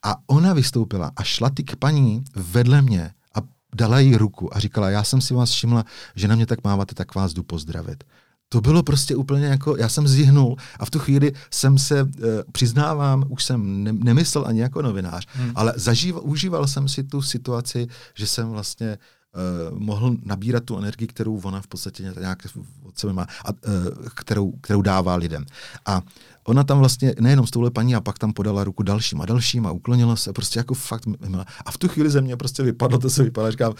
A 0.05 0.15
ona 0.27 0.53
vystoupila 0.53 1.11
a 1.15 1.23
šla 1.23 1.49
ty 1.49 1.63
k 1.63 1.75
paní 1.75 2.23
vedle 2.35 2.81
mě 2.81 3.11
a 3.35 3.39
dala 3.75 3.99
jí 3.99 4.17
ruku 4.17 4.55
a 4.55 4.59
říkala, 4.59 4.89
já 4.89 5.03
jsem 5.03 5.21
si 5.21 5.33
vás 5.33 5.51
všimla, 5.51 5.85
že 6.15 6.27
na 6.27 6.35
mě 6.35 6.45
tak 6.45 6.63
máváte, 6.63 6.95
tak 6.95 7.15
vás 7.15 7.33
jdu 7.33 7.43
pozdravit. 7.43 8.03
To 8.49 8.61
bylo 8.61 8.83
prostě 8.83 9.15
úplně 9.15 9.45
jako, 9.45 9.77
já 9.77 9.89
jsem 9.89 10.07
zjihnul 10.07 10.55
a 10.79 10.85
v 10.85 10.89
tu 10.89 10.99
chvíli 10.99 11.31
jsem 11.51 11.77
se, 11.77 12.03
uh, 12.03 12.09
přiznávám, 12.51 13.23
už 13.29 13.43
jsem 13.43 13.83
ne, 13.83 13.93
nemyslel 13.93 14.45
ani 14.47 14.61
jako 14.61 14.81
novinář, 14.81 15.27
hmm. 15.31 15.51
ale 15.55 15.73
zažíval, 15.75 16.21
užíval 16.23 16.67
jsem 16.67 16.87
si 16.87 17.03
tu 17.03 17.21
situaci, 17.21 17.87
že 18.15 18.27
jsem 18.27 18.49
vlastně 18.49 18.97
uh, 19.35 19.79
mohl 19.79 20.15
nabírat 20.23 20.63
tu 20.63 20.77
energii, 20.77 21.07
kterou 21.07 21.41
ona 21.43 21.61
v 21.61 21.67
podstatě 21.67 22.13
nějak 22.19 22.39
od 22.83 22.99
sebe 22.99 23.13
má, 23.13 23.27
a, 23.45 23.49
uh, 23.49 23.55
kterou, 24.15 24.51
kterou 24.51 24.81
dává 24.81 25.15
lidem. 25.15 25.45
A 25.85 26.01
ona 26.43 26.63
tam 26.63 26.79
vlastně 26.79 27.15
nejenom 27.19 27.47
s 27.47 27.51
touhle 27.51 27.71
paní 27.71 27.95
a 27.95 28.01
pak 28.01 28.19
tam 28.19 28.33
podala 28.33 28.63
ruku 28.63 28.83
dalším 28.83 29.21
a 29.21 29.25
dalším 29.25 29.65
a 29.65 29.71
uklonila 29.71 30.15
se, 30.15 30.33
prostě 30.33 30.59
jako 30.59 30.73
fakt 30.73 31.07
A 31.65 31.71
v 31.71 31.77
tu 31.77 31.87
chvíli 31.87 32.09
ze 32.09 32.21
mě 32.21 32.37
prostě 32.37 32.63
vypadlo, 32.63 32.99
to 32.99 33.09
se 33.09 33.23
vypadá, 33.23 33.51
říkám, 33.51 33.73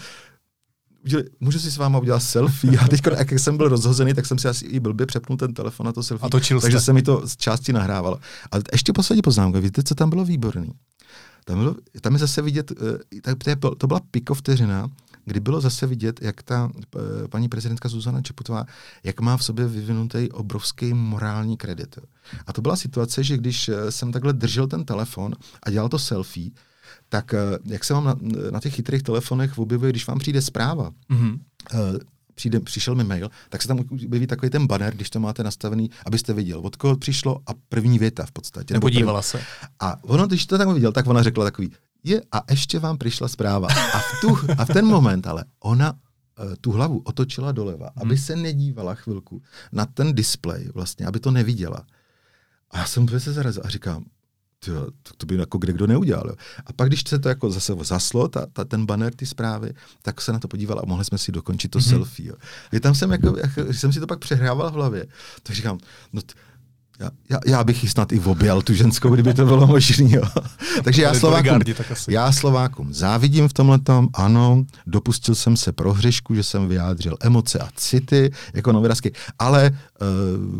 můžu 1.40 1.58
si 1.58 1.70
s 1.70 1.76
váma 1.76 1.98
udělat 1.98 2.20
selfie. 2.20 2.78
A 2.78 2.88
teď, 2.88 3.00
jak 3.18 3.32
jsem 3.32 3.56
byl 3.56 3.68
rozhozený, 3.68 4.14
tak 4.14 4.26
jsem 4.26 4.38
si 4.38 4.48
asi 4.48 4.66
i 4.66 4.80
blbě 4.80 5.06
přepnul 5.06 5.36
ten 5.36 5.54
telefon 5.54 5.86
na 5.86 5.92
to 5.92 6.02
selfie. 6.02 6.26
A 6.26 6.30
točil 6.30 6.60
takže 6.60 6.78
jste. 6.78 6.84
se 6.84 6.92
mi 6.92 7.02
to 7.02 7.28
z 7.28 7.36
části 7.36 7.72
nahrávalo. 7.72 8.18
Ale 8.50 8.62
ještě 8.72 8.92
poslední 8.92 9.22
poznámka, 9.22 9.60
víte, 9.60 9.82
co 9.82 9.94
tam 9.94 10.10
bylo 10.10 10.24
výborný? 10.24 10.72
Tam, 11.44 11.58
bylo, 11.58 11.74
tam 12.00 12.12
je 12.12 12.18
zase 12.18 12.42
vidět, 12.42 12.72
eh, 13.26 13.54
to 13.78 13.86
byla 13.86 14.00
pikovteřina, 14.10 14.90
kdy 15.24 15.40
bylo 15.40 15.60
zase 15.60 15.86
vidět, 15.86 16.22
jak 16.22 16.42
ta 16.42 16.70
eh, 16.96 17.28
paní 17.28 17.48
prezidentka 17.48 17.88
Zuzana 17.88 18.22
Čeputová, 18.22 18.64
jak 19.04 19.20
má 19.20 19.36
v 19.36 19.44
sobě 19.44 19.68
vyvinutý 19.68 20.30
obrovský 20.30 20.94
morální 20.94 21.56
kredit. 21.56 21.98
A 22.46 22.52
to 22.52 22.62
byla 22.62 22.76
situace, 22.76 23.24
že 23.24 23.36
když 23.36 23.68
eh, 23.68 23.92
jsem 23.92 24.12
takhle 24.12 24.32
držel 24.32 24.66
ten 24.66 24.84
telefon 24.84 25.34
a 25.62 25.70
dělal 25.70 25.88
to 25.88 25.98
selfie, 25.98 26.50
tak 27.08 27.34
jak 27.64 27.84
se 27.84 27.94
vám 27.94 28.04
na, 28.04 28.16
na 28.50 28.60
těch 28.60 28.74
chytrých 28.74 29.02
telefonech 29.02 29.58
objevuje, 29.58 29.92
když 29.92 30.06
vám 30.06 30.18
přijde 30.18 30.42
zpráva, 30.42 30.90
mm-hmm. 31.10 31.38
přijde, 32.34 32.60
přišel 32.60 32.94
mi 32.94 33.04
mail, 33.04 33.30
tak 33.48 33.62
se 33.62 33.68
tam 33.68 33.78
objeví 33.78 34.26
takový 34.26 34.50
ten 34.50 34.66
banner, 34.66 34.94
když 34.94 35.10
to 35.10 35.20
máte 35.20 35.44
nastavený, 35.44 35.90
abyste 36.06 36.32
viděl, 36.32 36.60
od 36.60 36.76
koho 36.76 36.96
přišlo 36.96 37.40
a 37.46 37.50
první 37.68 37.98
věta 37.98 38.26
v 38.26 38.32
podstatě. 38.32 38.74
Nepodívala 38.74 39.20
první. 39.20 39.30
se. 39.30 39.40
A 39.80 40.04
ono, 40.04 40.26
když 40.26 40.46
to 40.46 40.58
tam 40.58 40.74
viděl, 40.74 40.92
tak 40.92 41.06
ona 41.06 41.22
řekla 41.22 41.44
takový, 41.44 41.70
je 42.04 42.22
a 42.32 42.42
ještě 42.50 42.78
vám 42.78 42.98
přišla 42.98 43.28
zpráva. 43.28 43.68
A 43.68 43.98
v, 43.98 44.20
tu, 44.20 44.38
a 44.58 44.64
v 44.64 44.68
ten 44.68 44.86
moment 44.86 45.26
ale 45.26 45.44
ona 45.60 45.92
uh, 45.92 46.54
tu 46.60 46.70
hlavu 46.70 47.02
otočila 47.04 47.52
doleva, 47.52 47.90
hmm. 47.96 48.02
aby 48.02 48.18
se 48.18 48.36
nedívala 48.36 48.94
chvilku 48.94 49.42
na 49.72 49.86
ten 49.86 50.14
displej 50.14 50.70
vlastně, 50.74 51.06
aby 51.06 51.20
to 51.20 51.30
neviděla. 51.30 51.86
A 52.70 52.78
já 52.78 52.86
jsem 52.86 53.08
se 53.08 53.32
zarazil 53.32 53.62
a 53.64 53.68
říkám, 53.68 54.04
tyjo, 54.64 54.86
to, 55.02 55.14
to 55.16 55.26
by 55.26 55.36
jako 55.36 55.58
kde 55.58 55.72
kdo 55.72 55.86
neudělal. 55.86 56.24
Jo. 56.28 56.34
A 56.66 56.72
pak, 56.72 56.88
když 56.88 57.02
se 57.08 57.18
to 57.18 57.28
jako 57.28 57.50
zase 57.50 57.72
zaslo, 57.82 58.28
ta, 58.28 58.46
ta, 58.46 58.64
ten 58.64 58.86
banner, 58.86 59.14
ty 59.14 59.26
zprávy, 59.26 59.74
tak 60.02 60.20
se 60.20 60.32
na 60.32 60.38
to 60.38 60.48
podíval 60.48 60.78
a 60.78 60.86
mohli 60.86 61.04
jsme 61.04 61.18
si 61.18 61.32
dokončit 61.32 61.70
to 61.70 61.78
mm-hmm. 61.78 61.88
selfie. 61.88 62.28
Jo. 62.28 62.34
Kdy 62.70 62.80
tam 62.80 62.94
jsem, 62.94 63.12
jako, 63.12 63.36
jako, 63.38 63.72
jsem 63.72 63.92
si 63.92 64.00
to 64.00 64.06
pak 64.06 64.18
přehrával 64.18 64.70
v 64.70 64.74
hlavě, 64.74 65.06
tak 65.42 65.56
říkám, 65.56 65.78
no 66.12 66.22
t- 66.22 66.34
já, 67.02 67.10
já, 67.30 67.38
já 67.46 67.64
bych 67.64 67.82
ji 67.82 67.88
snad 67.88 68.12
i 68.12 68.20
objel, 68.20 68.62
tu 68.62 68.74
ženskou, 68.74 69.10
kdyby 69.10 69.34
to 69.34 69.46
bylo 69.46 69.66
možné. 69.66 70.20
Takže 70.84 71.02
já 71.02 71.14
Slovákům, 71.14 71.60
já 72.08 72.32
Slovákům 72.32 72.94
závidím 72.94 73.48
v 73.48 73.52
tomhle 73.52 73.78
tom, 73.78 74.08
ano, 74.14 74.64
dopustil 74.86 75.34
jsem 75.34 75.56
se 75.56 75.72
prohřešku, 75.72 76.34
že 76.34 76.42
jsem 76.42 76.68
vyjádřil 76.68 77.16
emoce 77.20 77.58
a 77.58 77.68
city 77.76 78.30
jako 78.54 78.72
novinářsky, 78.72 79.12
ale 79.38 79.70
uh, 79.70 80.06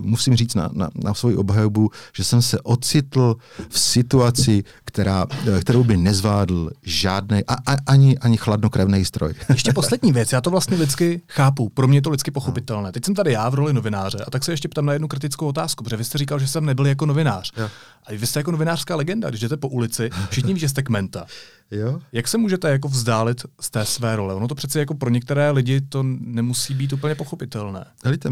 musím 0.06 0.36
říct 0.36 0.54
na, 0.54 0.70
na, 0.72 0.90
na 0.94 1.14
svoji 1.14 1.36
obhajobu, 1.36 1.90
že 2.16 2.24
jsem 2.24 2.42
se 2.42 2.60
ocitl 2.60 3.36
v 3.68 3.78
situaci, 3.78 4.64
která, 4.84 5.24
uh, 5.24 5.60
kterou 5.60 5.84
by 5.84 5.96
nezvládl 5.96 6.70
žádný, 6.82 7.40
a, 7.48 7.54
a, 7.54 7.76
ani, 7.86 8.18
ani 8.18 8.36
chladnokrevný 8.36 9.04
stroj. 9.04 9.34
Ještě 9.48 9.72
poslední 9.72 10.12
věc, 10.12 10.32
já 10.32 10.40
to 10.40 10.50
vlastně 10.50 10.76
lidsky 10.76 11.22
chápu, 11.28 11.68
pro 11.68 11.88
mě 11.88 11.98
je 11.98 12.02
to 12.02 12.10
lidsky 12.10 12.30
pochopitelné. 12.30 12.92
Teď 12.92 13.04
jsem 13.04 13.14
tady 13.14 13.32
já 13.32 13.48
v 13.48 13.54
roli 13.54 13.72
novináře 13.72 14.18
a 14.26 14.30
tak 14.30 14.44
se 14.44 14.52
ještě 14.52 14.68
ptám 14.68 14.86
na 14.86 14.92
jednu 14.92 15.08
kritickou 15.08 15.46
otázku, 15.46 15.84
protože 15.84 15.96
vy 15.96 16.04
jste 16.04 16.18
říkal, 16.18 16.31
že 16.38 16.48
jsem 16.48 16.64
nebyl 16.64 16.86
jako 16.86 17.06
novinář. 17.06 17.52
Jo. 17.56 17.70
A 18.06 18.12
vy 18.12 18.26
jste 18.26 18.40
jako 18.40 18.52
novinářská 18.52 18.96
legenda, 18.96 19.28
když 19.28 19.40
jdete 19.40 19.56
po 19.56 19.68
ulici, 19.68 20.10
všichni 20.30 20.54
ví, 20.54 20.60
že 20.60 20.68
jste 20.68 20.82
kmenta. 20.82 21.26
Jo? 21.72 22.00
Jak 22.12 22.28
se 22.28 22.38
můžete 22.38 22.70
jako 22.70 22.88
vzdálit 22.88 23.46
z 23.60 23.70
té 23.70 23.84
své 23.84 24.16
role? 24.16 24.34
Ono 24.34 24.48
to 24.48 24.54
přece 24.54 24.78
jako 24.78 24.94
pro 24.94 25.10
některé 25.10 25.50
lidi 25.50 25.80
to 25.80 26.02
nemusí 26.20 26.74
být 26.74 26.92
úplně 26.92 27.14
pochopitelné. 27.14 27.84
Helejte, 28.04 28.28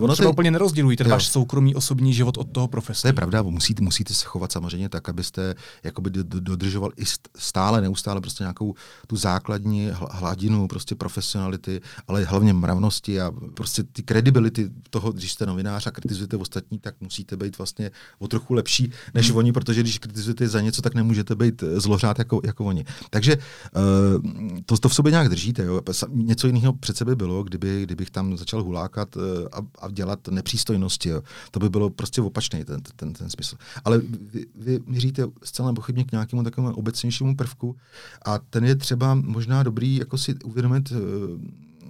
ono 0.00 0.12
třeba 0.12 0.28
je... 0.28 0.32
úplně 0.32 0.50
nerozdělují 0.50 0.96
ten 0.96 1.08
váš 1.08 1.26
soukromý 1.26 1.74
osobní 1.74 2.14
život 2.14 2.38
od 2.38 2.50
toho 2.50 2.68
profesí. 2.68 3.02
To 3.02 3.08
je 3.08 3.12
pravda, 3.12 3.42
musíte, 3.42 3.82
musíte 3.82 4.14
se 4.14 4.24
chovat 4.24 4.52
samozřejmě 4.52 4.88
tak, 4.88 5.08
abyste 5.08 5.54
jakoby 5.82 6.10
dodržoval 6.24 6.92
i 6.96 7.04
stále, 7.36 7.80
neustále 7.80 8.20
prostě 8.20 8.44
nějakou 8.44 8.74
tu 9.06 9.16
základní 9.16 9.90
hladinu 10.10 10.68
prostě 10.68 10.94
profesionality, 10.94 11.80
ale 12.08 12.24
hlavně 12.24 12.52
mravnosti 12.52 13.20
a 13.20 13.32
prostě 13.54 13.82
ty 13.82 14.02
kredibility 14.02 14.70
toho, 14.90 15.12
když 15.12 15.32
jste 15.32 15.46
novinář 15.46 15.86
a 15.86 15.90
kritizujete 15.90 16.36
ostatní, 16.36 16.78
tak 16.78 16.94
musíte 17.00 17.36
být 17.36 17.58
vlastně 17.58 17.90
o 18.18 18.28
trochu 18.28 18.54
lepší 18.54 18.92
než 19.14 19.28
hmm. 19.28 19.36
oni, 19.36 19.52
protože 19.52 19.80
když 19.80 19.98
kritizujete 19.98 20.48
za 20.48 20.60
něco, 20.60 20.82
tak 20.82 20.94
nemůžete 20.94 21.34
být 21.34 21.64
zlořád 21.76 22.18
jako, 22.18 22.40
jako 22.44 22.64
oni 22.64 22.73
oni. 22.74 22.84
Takže 23.10 23.36
uh, 23.36 24.62
to, 24.66 24.78
to 24.78 24.88
v 24.88 24.94
sobě 24.94 25.10
nějak 25.10 25.28
držíte. 25.28 25.64
Jo. 25.64 25.80
Něco 26.08 26.46
jiného 26.46 26.72
přece 26.72 27.04
by 27.04 27.16
bylo, 27.16 27.42
kdyby, 27.42 27.82
kdybych 27.82 28.10
tam 28.10 28.36
začal 28.36 28.62
hulákat 28.62 29.16
uh, 29.16 29.22
a, 29.52 29.58
a 29.78 29.90
dělat 29.90 30.28
nepřístojnosti. 30.28 31.08
Jo. 31.08 31.22
To 31.50 31.60
by 31.60 31.68
bylo 31.68 31.90
prostě 31.90 32.22
opačný 32.22 32.64
ten, 32.64 32.80
ten, 32.96 33.12
ten 33.12 33.30
smysl. 33.30 33.56
Ale 33.84 33.98
vy, 34.32 34.46
vy 34.54 34.80
míříte 34.86 35.26
zcela 35.42 35.72
pochybně 35.72 36.04
k 36.04 36.12
nějakému 36.12 36.42
takovému 36.42 36.76
obecnějšímu 36.76 37.36
prvku 37.36 37.76
a 38.24 38.38
ten 38.38 38.64
je 38.64 38.76
třeba 38.76 39.14
možná 39.14 39.62
dobrý 39.62 39.96
jako 39.96 40.18
si 40.18 40.34
uvědomit 40.34 40.90
uh, 40.90 40.98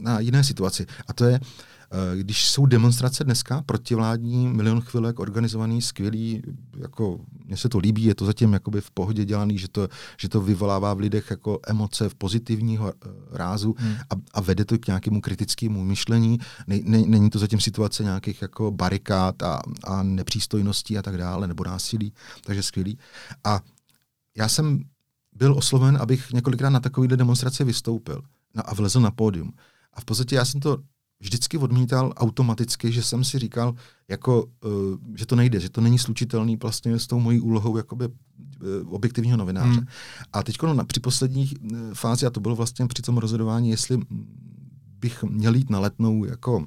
na 0.01 0.21
jiné 0.21 0.45
situaci. 0.45 0.87
A 1.09 1.13
to 1.13 1.25
je, 1.25 1.41
uh, 1.41 1.47
Eh, 1.47 1.74
když 2.15 2.49
jsou 2.49 2.67
demonstrace 2.67 3.25
dneska 3.25 3.63
protivládní, 3.67 4.49
milion 4.49 4.81
chvilek 4.81 5.19
organizovaný, 5.19 5.83
skvělý, 5.83 6.43
jako 6.77 7.21
mně 7.45 7.57
se 7.57 7.69
to 7.69 7.79
líbí, 7.79 8.05
je 8.05 8.15
to 8.15 8.27
zatím 8.27 8.53
jakoby 8.53 8.81
v 8.81 8.91
pohodě 8.91 9.25
dělaný, 9.25 9.59
že 9.59 9.69
to, 9.69 9.89
že 10.19 10.29
to 10.29 10.41
vyvolává 10.41 10.95
v 10.95 10.99
lidech 10.99 11.31
jako 11.31 11.61
emoce 11.67 12.09
v 12.09 12.15
pozitivního 12.15 12.93
eh, 12.93 13.09
rázu 13.31 13.75
hmm. 13.79 13.95
a, 13.95 14.15
a 14.35 14.41
vede 14.41 14.65
to 14.65 14.79
k 14.79 14.87
nějakému 14.87 15.21
kritickému 15.21 15.85
myšlení. 15.85 16.39
Ne, 16.67 16.79
ne, 16.85 17.03
není 17.07 17.31
to 17.31 17.39
zatím 17.39 17.61
situace 17.61 18.03
nějakých 18.03 18.43
jako 18.43 18.71
barikád 18.71 19.43
a, 19.43 19.61
a 19.85 20.03
nepřístojností 20.03 20.99
a 20.99 21.03
tak 21.03 21.19
dále, 21.19 21.49
nebo 21.49 21.65
násilí, 21.65 22.13
takže 22.45 22.63
skvělý. 22.63 22.99
A 23.45 23.61
já 24.37 24.49
jsem 24.49 24.81
byl 25.33 25.55
osloven, 25.55 25.97
abych 26.01 26.33
několikrát 26.33 26.71
na 26.71 26.81
takovýhle 26.81 27.17
demonstraci 27.17 27.65
vystoupil 27.65 28.23
na, 28.55 28.63
a 28.63 28.75
vlezl 28.75 29.01
na 29.01 29.11
pódium. 29.11 29.53
A 29.93 30.01
v 30.01 30.05
podstatě 30.05 30.37
já 30.37 30.45
jsem 30.45 30.61
to 30.61 30.79
vždycky 31.21 31.59
odmítal 31.59 32.13
automaticky, 32.17 32.93
že 32.93 33.03
jsem 33.03 33.25
si 33.25 33.39
říkal, 33.39 33.75
jako, 34.09 34.45
uh, 34.45 34.71
že 35.15 35.27
to 35.27 35.37
nejde, 35.37 35.61
že 35.61 35.69
to 35.69 35.81
není 35.81 35.99
slučitelný 35.99 36.57
vlastně 36.57 36.99
s 36.99 37.07
tou 37.07 37.21
mojí 37.21 37.41
úlohou 37.41 37.77
jakoby, 37.77 38.09
uh, 38.09 38.95
objektivního 38.95 39.37
novináře. 39.37 39.79
Hmm. 39.79 39.87
A 40.33 40.43
teď 40.43 40.63
no, 40.63 40.85
při 40.85 41.01
poslední 41.01 41.51
uh, 41.73 41.79
fázi, 41.95 42.27
a 42.27 42.31
to 42.31 42.41
bylo 42.41 42.57
vlastně 42.57 42.87
při 42.87 43.03
tom 43.03 43.19
rozhodování, 43.19 43.71
jestli 43.71 44.01
bych 44.99 45.23
měl 45.23 45.55
jít 45.55 45.71
na 45.71 45.81
letnou 45.81 46.25
jako, 46.25 46.57
uh, 46.57 46.67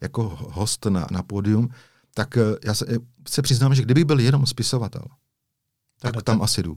jako 0.00 0.38
host 0.50 0.86
na, 0.86 1.06
na 1.10 1.22
pódium, 1.22 1.68
tak 2.14 2.36
uh, 2.36 2.42
já 2.64 2.74
se, 2.74 2.86
se 3.28 3.42
přiznám, 3.42 3.74
že 3.74 3.82
kdyby 3.82 4.04
byl 4.04 4.20
jenom 4.20 4.46
spisovatel, 4.46 5.04
tak, 6.00 6.14
tak 6.14 6.22
tam 6.22 6.42
asi 6.42 6.62
jdu. 6.62 6.76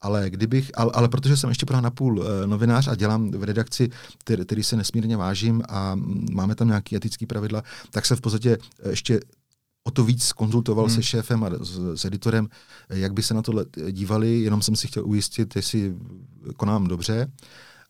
Ale, 0.00 0.30
kdybych, 0.30 0.70
ale, 0.74 0.90
ale 0.94 1.08
protože 1.08 1.36
jsem 1.36 1.48
ještě 1.48 1.66
pořád 1.66 1.80
napůl 1.80 2.18
uh, 2.18 2.26
novinář 2.46 2.88
a 2.88 2.94
dělám 2.94 3.30
v 3.30 3.44
redakci, 3.44 3.88
který, 4.18 4.44
který 4.44 4.62
se 4.62 4.76
nesmírně 4.76 5.16
vážím 5.16 5.62
a 5.68 5.96
máme 6.32 6.54
tam 6.54 6.68
nějaké 6.68 6.96
etické 6.96 7.26
pravidla, 7.26 7.62
tak 7.90 8.06
se 8.06 8.16
v 8.16 8.20
podstatě 8.20 8.58
ještě 8.90 9.20
o 9.84 9.90
to 9.90 10.04
víc 10.04 10.32
konzultoval 10.32 10.86
hmm. 10.86 10.94
se 10.94 11.02
šéfem 11.02 11.44
a 11.44 11.50
s, 11.60 11.94
s 11.94 12.04
editorem, 12.04 12.48
jak 12.88 13.12
by 13.12 13.22
se 13.22 13.34
na 13.34 13.42
to 13.42 13.64
dívali, 13.90 14.40
jenom 14.40 14.62
jsem 14.62 14.76
si 14.76 14.86
chtěl 14.86 15.06
ujistit, 15.06 15.56
jestli 15.56 15.94
konám 16.56 16.86
dobře. 16.86 17.32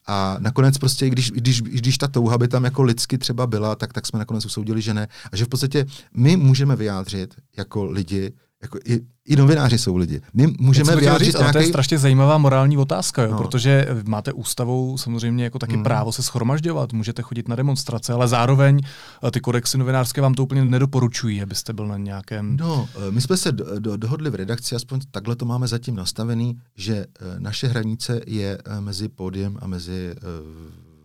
A 0.07 0.37
nakonec 0.39 0.79
prostě, 0.79 1.11
když, 1.11 1.31
když, 1.31 1.63
když 1.63 1.99
ta 1.99 2.09
touha 2.09 2.39
by 2.39 2.49
tam 2.49 2.65
jako 2.65 2.83
lidsky 2.83 3.19
třeba 3.19 3.47
byla, 3.47 3.75
tak, 3.75 3.93
tak 3.93 4.07
jsme 4.07 4.19
nakonec 4.19 4.47
usoudili, 4.47 4.83
že 4.83 4.95
ne. 4.95 5.09
A 5.33 5.37
že 5.37 5.45
v 5.45 5.49
podstatě 5.49 5.87
my 6.15 6.37
můžeme 6.37 6.77
vyjádřit 6.77 7.35
jako 7.57 7.85
lidi, 7.85 8.33
jako 8.63 8.79
i, 8.85 9.01
i 9.25 9.37
novináři 9.37 9.79
jsou 9.79 9.97
lidi. 9.97 10.21
My 10.35 10.47
můžeme 10.59 10.97
vyjádřit 10.97 11.25
říct, 11.25 11.39
nějaký... 11.39 11.53
To 11.53 11.59
je 11.59 11.67
strašně 11.67 11.99
zajímavá 11.99 12.39
morální 12.39 12.77
otázka, 12.77 13.23
jo, 13.23 13.31
no. 13.31 13.39
protože 13.39 13.89
máte 14.05 14.33
ústavou 14.33 14.99
samozřejmě 14.99 15.45
jako 15.45 15.59
taky 15.59 15.75
hmm. 15.75 15.83
právo 15.83 16.13
se 16.13 16.23
schromažďovat, 16.23 16.93
můžete 16.93 17.23
chodit 17.23 17.49
na 17.49 17.57
demonstrace, 17.57 18.13
ale 18.13 18.29
zároveň 18.29 18.81
eh, 19.25 19.31
ty 19.31 19.41
kodexy 19.41 19.79
novinářské 19.79 20.21
vám 20.21 20.35
to 20.35 20.43
úplně 20.43 20.65
nedoporučují, 20.65 21.43
abyste 21.43 21.73
byl 21.73 21.87
na 21.87 21.97
nějakém... 21.97 22.57
No, 22.57 22.89
eh, 23.09 23.11
my 23.11 23.21
jsme 23.21 23.37
se 23.37 23.53
do, 23.53 23.79
do, 23.79 23.97
dohodli 23.97 24.31
v 24.31 24.35
redakci, 24.35 24.75
aspoň 24.75 25.01
takhle 25.11 25.37
to 25.37 25.45
máme 25.45 25.69
zatím 25.69 25.97
nastavený, 25.97 26.59
že 26.77 26.97
eh, 26.97 27.25
naše 27.39 27.69
hranice 27.69 28.21
je 28.27 28.59
mezi 28.81 29.09
pódiem 29.09 29.57
a 29.61 29.67
mezi 29.67 30.15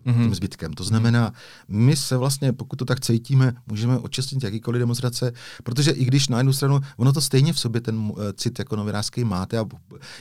mm-hmm. 0.06 0.24
tím 0.24 0.36
zbytkem. 0.36 0.74
To 0.74 0.84
znamená, 0.84 1.34
my 1.68 1.96
se 1.96 2.18
vlastně, 2.18 2.54
pokud 2.54 2.76
to 2.76 2.86
tak 2.86 3.00
cítíme, 3.00 3.54
můžeme 3.68 3.98
očistnit 3.98 4.44
jakýkoliv 4.44 4.80
demonstrace, 4.80 5.32
protože 5.64 5.92
i 5.92 6.06
když 6.06 6.28
na 6.28 6.38
jednu 6.38 6.54
stranu, 6.54 6.80
ono 6.98 7.14
to 7.14 7.22
stejně 7.22 7.54
v 7.54 7.60
sobě 7.60 7.82
ten 7.82 7.96
uh, 7.96 8.18
cit 8.36 8.60
jako 8.60 8.76
novinářský 8.76 9.24
máte. 9.24 9.58
A 9.58 9.66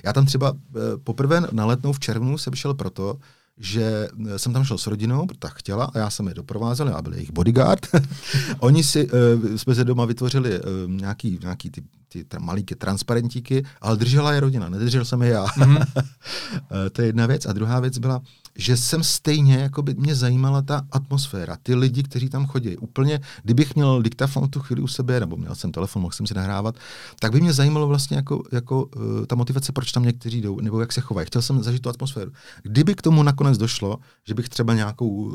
já 0.05 0.13
tam 0.13 0.27
třeba 0.27 0.51
uh, 0.51 0.59
poprvé 1.05 1.43
na 1.53 1.67
letnou 1.67 1.93
v 1.93 2.01
červnu 2.01 2.39
jsem 2.39 2.55
šel 2.55 2.75
proto, 2.75 3.19
že 3.59 4.09
eh, 4.29 4.39
jsem 4.39 4.53
tam 4.53 4.65
šel 4.65 4.79
s 4.79 4.87
rodinou, 4.87 5.27
protože 5.27 5.53
chtěla 5.55 5.85
a 5.85 5.99
já 5.99 6.11
jsem 6.11 6.29
je 6.29 6.35
doprovázel, 6.35 6.89
já 6.89 7.03
byl 7.03 7.15
jejich 7.15 7.33
bodyguard. 7.33 7.87
Oni 8.59 8.85
si, 8.85 9.11
uh, 9.11 9.57
jsme 9.57 9.75
se 9.75 9.85
doma 9.85 10.05
vytvořili 10.05 10.61
uh, 10.61 10.67
nějaký, 10.89 11.39
nějaký 11.43 11.71
ty, 11.71 11.83
ty 12.09 12.25
tra, 12.25 12.41
malíky 12.41 12.75
transparentíky, 12.75 13.65
ale 13.81 13.97
držela 13.97 14.33
je 14.33 14.41
rodina, 14.41 14.69
nedržel 14.69 15.05
jsem 15.05 15.23
je 15.23 15.31
já. 15.31 15.45
Mm-hmm. 15.45 15.87
to 16.93 17.03
je 17.03 17.09
jedna 17.09 17.27
věc. 17.27 17.47
A 17.47 17.53
druhá 17.53 17.81
věc 17.81 17.99
byla, 17.99 18.23
že 18.57 18.77
jsem 18.77 19.05
stejně, 19.05 19.55
jako 19.55 19.83
by 19.83 19.95
mě 19.95 20.15
zajímala 20.15 20.63
ta 20.63 20.87
atmosféra, 20.91 21.57
ty 21.63 21.75
lidi, 21.75 22.03
kteří 22.03 22.29
tam 22.29 22.47
chodí. 22.47 22.77
Úplně, 22.77 23.21
kdybych 23.43 23.75
měl 23.75 24.03
diktafon 24.03 24.49
tu 24.49 24.61
chvíli 24.61 24.83
u 24.83 24.87
sebe, 24.87 25.21
nebo 25.21 25.37
měl 25.37 25.55
jsem 25.55 25.73
telefon, 25.73 26.03
mohl 26.03 26.13
jsem 26.13 26.27
si 26.27 26.35
nahrávat, 26.35 26.75
tak 27.21 27.33
by 27.33 27.41
mě 27.41 27.53
zajímalo 27.53 27.89
vlastně 27.89 28.17
jako, 28.17 28.43
jako 28.53 28.85
uh, 28.85 29.27
ta 29.27 29.37
motivace, 29.37 29.73
proč 29.73 29.93
tam 29.93 30.03
někteří 30.03 30.41
jdou, 30.41 30.61
nebo 30.61 30.81
jak 30.81 30.93
se 30.93 31.01
chovají. 31.01 31.27
Chtěl 31.27 31.43
jsem 31.43 31.63
zažít 31.63 31.83
tu 31.83 31.89
atmosféru. 31.89 32.33
Kdyby 32.63 32.95
k 32.95 33.03
tomu 33.03 33.23
nakonec 33.23 33.59
došlo, 33.59 33.99
že 34.27 34.35
bych 34.35 34.49
třeba 34.49 34.75
nějakou 34.75 35.09
uh, 35.09 35.35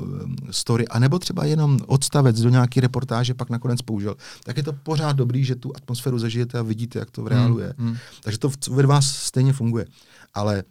story, 0.51 0.88
anebo 0.88 1.20
třeba 1.20 1.45
jenom 1.45 1.80
odstavec 1.88 2.41
do 2.41 2.49
nějaké 2.49 2.82
reportáže 2.82 3.34
pak 3.34 3.49
nakonec 3.49 3.82
použil, 3.82 4.15
tak 4.43 4.57
je 4.57 4.63
to 4.63 4.74
pořád 4.74 5.15
dobrý, 5.15 5.45
že 5.45 5.55
tu 5.55 5.72
atmosféru 5.76 6.20
zažijete 6.20 6.59
a 6.59 6.61
vidíte, 6.61 6.99
jak 6.99 7.11
to 7.11 7.24
v 7.24 7.28
reálu 7.28 7.55
hmm, 7.55 7.63
je. 7.63 7.74
Hmm. 7.78 7.97
Takže 8.24 8.39
to 8.39 8.49
ve 8.72 8.86
vás 8.86 9.15
stejně 9.15 9.53
funguje. 9.53 9.86
Ale 10.34 10.63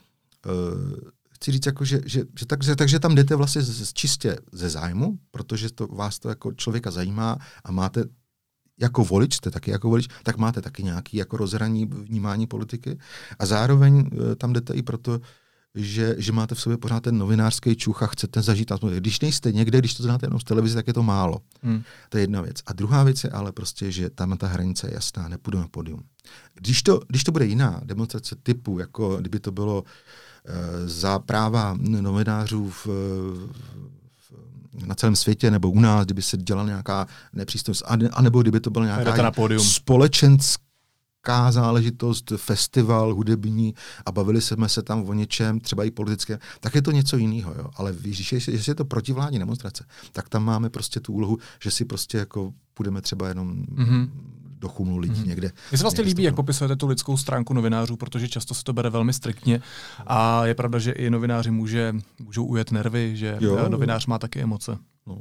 uh, 0.46 1.15
chci 1.36 1.52
říct, 1.52 1.66
jako, 1.66 1.84
že, 1.84 2.00
že, 2.04 2.24
že, 2.38 2.46
tak, 2.46 2.62
že, 2.62 2.76
takže 2.76 3.00
tam 3.00 3.14
jdete 3.14 3.36
vlastně 3.36 3.62
z, 3.62 3.88
z, 3.88 3.92
čistě 3.92 4.36
ze 4.52 4.70
zájmu, 4.70 5.18
protože 5.30 5.72
to 5.72 5.86
vás 5.86 6.18
to 6.18 6.28
jako 6.28 6.52
člověka 6.52 6.90
zajímá 6.90 7.38
a 7.64 7.72
máte 7.72 8.04
jako 8.80 9.04
volič, 9.04 9.34
jste 9.34 9.50
taky 9.50 9.70
jako 9.70 9.88
volič, 9.88 10.08
tak 10.22 10.36
máte 10.36 10.60
taky 10.62 10.82
nějaký 10.82 11.16
jako 11.16 11.36
rozhraní 11.36 11.86
vnímání 11.86 12.46
politiky. 12.46 12.98
A 13.38 13.46
zároveň 13.46 13.94
uh, 13.96 14.34
tam 14.34 14.52
jdete 14.52 14.74
i 14.74 14.82
proto, 14.82 15.20
že, 15.76 16.14
že 16.18 16.32
máte 16.32 16.54
v 16.54 16.60
sobě 16.60 16.76
pořád 16.76 17.02
ten 17.02 17.18
novinářský 17.18 17.76
čuch 17.76 18.02
a 18.02 18.06
chcete 18.06 18.42
zažít 18.42 18.72
atmosféru. 18.72 19.00
Když 19.00 19.20
nejste 19.20 19.52
někde, 19.52 19.78
když 19.78 19.94
to 19.94 20.02
znáte 20.02 20.26
jenom 20.26 20.40
z 20.40 20.44
televize, 20.44 20.74
tak 20.74 20.86
je 20.86 20.92
to 20.92 21.02
málo. 21.02 21.40
Hmm. 21.62 21.82
To 22.08 22.18
je 22.18 22.22
jedna 22.22 22.40
věc. 22.40 22.56
A 22.66 22.72
druhá 22.72 23.04
věc 23.04 23.24
je 23.24 23.30
ale 23.30 23.52
prostě, 23.52 23.92
že 23.92 24.10
tam 24.10 24.36
ta 24.36 24.46
hranice 24.46 24.88
je 24.88 24.94
jasná, 24.94 25.28
nepůjdu 25.28 25.58
na 25.58 25.68
podium. 25.68 26.00
Když 26.54 26.82
to, 26.82 27.00
když 27.08 27.24
to 27.24 27.32
bude 27.32 27.46
jiná 27.46 27.80
demonstrace 27.84 28.36
typu, 28.42 28.78
jako 28.78 29.16
kdyby 29.16 29.40
to 29.40 29.52
bylo 29.52 29.84
Eh, 30.48 30.88
za 30.88 31.18
práva 31.18 31.76
novinářů 31.80 32.70
v, 32.70 32.86
v, 32.86 34.86
na 34.86 34.94
celém 34.94 35.16
světě 35.16 35.50
nebo 35.50 35.70
u 35.70 35.80
nás, 35.80 36.04
kdyby 36.04 36.22
se 36.22 36.36
dělala 36.36 36.68
nějaká 36.68 37.06
nepřístojnost, 37.32 37.82
anebo 38.12 38.42
kdyby 38.42 38.60
to 38.60 38.70
byla 38.70 38.84
nějaká 38.84 39.04
společenská 41.26 41.52
záležitost, 41.52 42.32
festival 42.36 43.14
hudební 43.14 43.74
a 44.06 44.12
bavili 44.12 44.40
jsme 44.40 44.68
se 44.68 44.82
tam 44.82 45.08
o 45.08 45.12
něčem, 45.12 45.60
třeba 45.60 45.84
i 45.84 45.90
politické, 45.90 46.38
tak 46.60 46.74
je 46.74 46.82
to 46.82 46.90
něco 46.90 47.16
jiného. 47.16 47.54
Jo? 47.58 47.70
Ale 47.76 47.94
když 48.00 48.32
je, 48.32 48.36
jestli 48.36 48.70
je 48.70 48.74
to 48.74 48.84
protivládní 48.84 49.38
demonstrace, 49.38 49.84
tak 50.12 50.28
tam 50.28 50.44
máme 50.44 50.70
prostě 50.70 51.00
tu 51.00 51.12
úlohu, 51.12 51.38
že 51.60 51.70
si 51.70 51.84
prostě 51.84 52.18
jako 52.18 52.52
půjdeme 52.74 53.00
třeba 53.00 53.28
jenom 53.28 53.64
mm-hmm 53.64 54.08
do 54.58 54.68
chumlu 54.68 54.96
lidí 54.96 55.22
mm-hmm. 55.22 55.26
někde. 55.26 55.52
Mně 55.70 55.78
se 55.78 55.84
vlastně 55.84 56.04
líbí, 56.04 56.22
jak 56.22 56.34
popisujete 56.34 56.76
tu 56.76 56.86
lidskou 56.86 57.16
stránku 57.16 57.54
novinářů, 57.54 57.96
protože 57.96 58.28
často 58.28 58.54
se 58.54 58.64
to 58.64 58.72
bere 58.72 58.90
velmi 58.90 59.12
striktně 59.12 59.60
a 60.06 60.46
je 60.46 60.54
pravda, 60.54 60.78
že 60.78 60.92
i 60.92 61.10
novináři 61.10 61.50
může, 61.50 61.94
můžou 62.20 62.44
ujet 62.44 62.72
nervy, 62.72 63.16
že 63.16 63.36
jo. 63.40 63.68
novinář 63.68 64.06
má 64.06 64.18
taky 64.18 64.40
emoce. 64.40 64.78
No. 65.06 65.18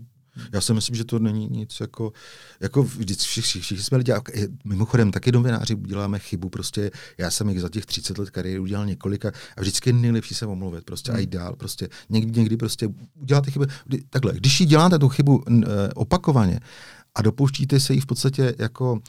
Já 0.53 0.61
si 0.61 0.73
myslím, 0.73 0.95
že 0.95 1.03
to 1.03 1.19
není 1.19 1.47
nic 1.47 1.79
jako, 1.79 2.13
jako 2.59 2.83
vždycky 2.83 3.23
všichni, 3.23 3.61
všichni 3.61 3.83
jsme 3.83 3.97
lidi, 3.97 4.13
mimochodem 4.63 5.11
taky 5.11 5.31
novináři 5.31 5.75
uděláme 5.75 6.19
chybu, 6.19 6.49
prostě 6.49 6.91
já 7.17 7.31
jsem 7.31 7.49
jich 7.49 7.61
za 7.61 7.69
těch 7.69 7.85
30 7.85 8.17
let 8.17 8.29
kariéry 8.29 8.59
udělal 8.59 8.85
několika 8.85 9.31
a 9.57 9.61
vždycky 9.61 9.89
je 9.89 9.93
nejlepší 9.93 10.35
se 10.35 10.45
omluvit, 10.45 10.83
prostě 10.83 11.11
hmm. 11.11 11.17
a 11.17 11.19
jít 11.19 11.29
dál, 11.29 11.55
prostě 11.55 11.89
někdy, 12.09 12.39
někdy 12.39 12.57
prostě 12.57 12.89
uděláte 13.13 13.51
chybu, 13.51 13.65
takhle, 14.09 14.33
když 14.33 14.59
ji 14.59 14.65
děláte 14.65 14.99
tu 14.99 15.09
chybu 15.09 15.35
uh, 15.37 15.63
opakovaně 15.95 16.59
a 17.15 17.21
dopouštíte 17.21 17.79
se 17.79 17.93
jí 17.93 17.99
v 17.99 18.05
podstatě 18.05 18.55
jako 18.59 18.99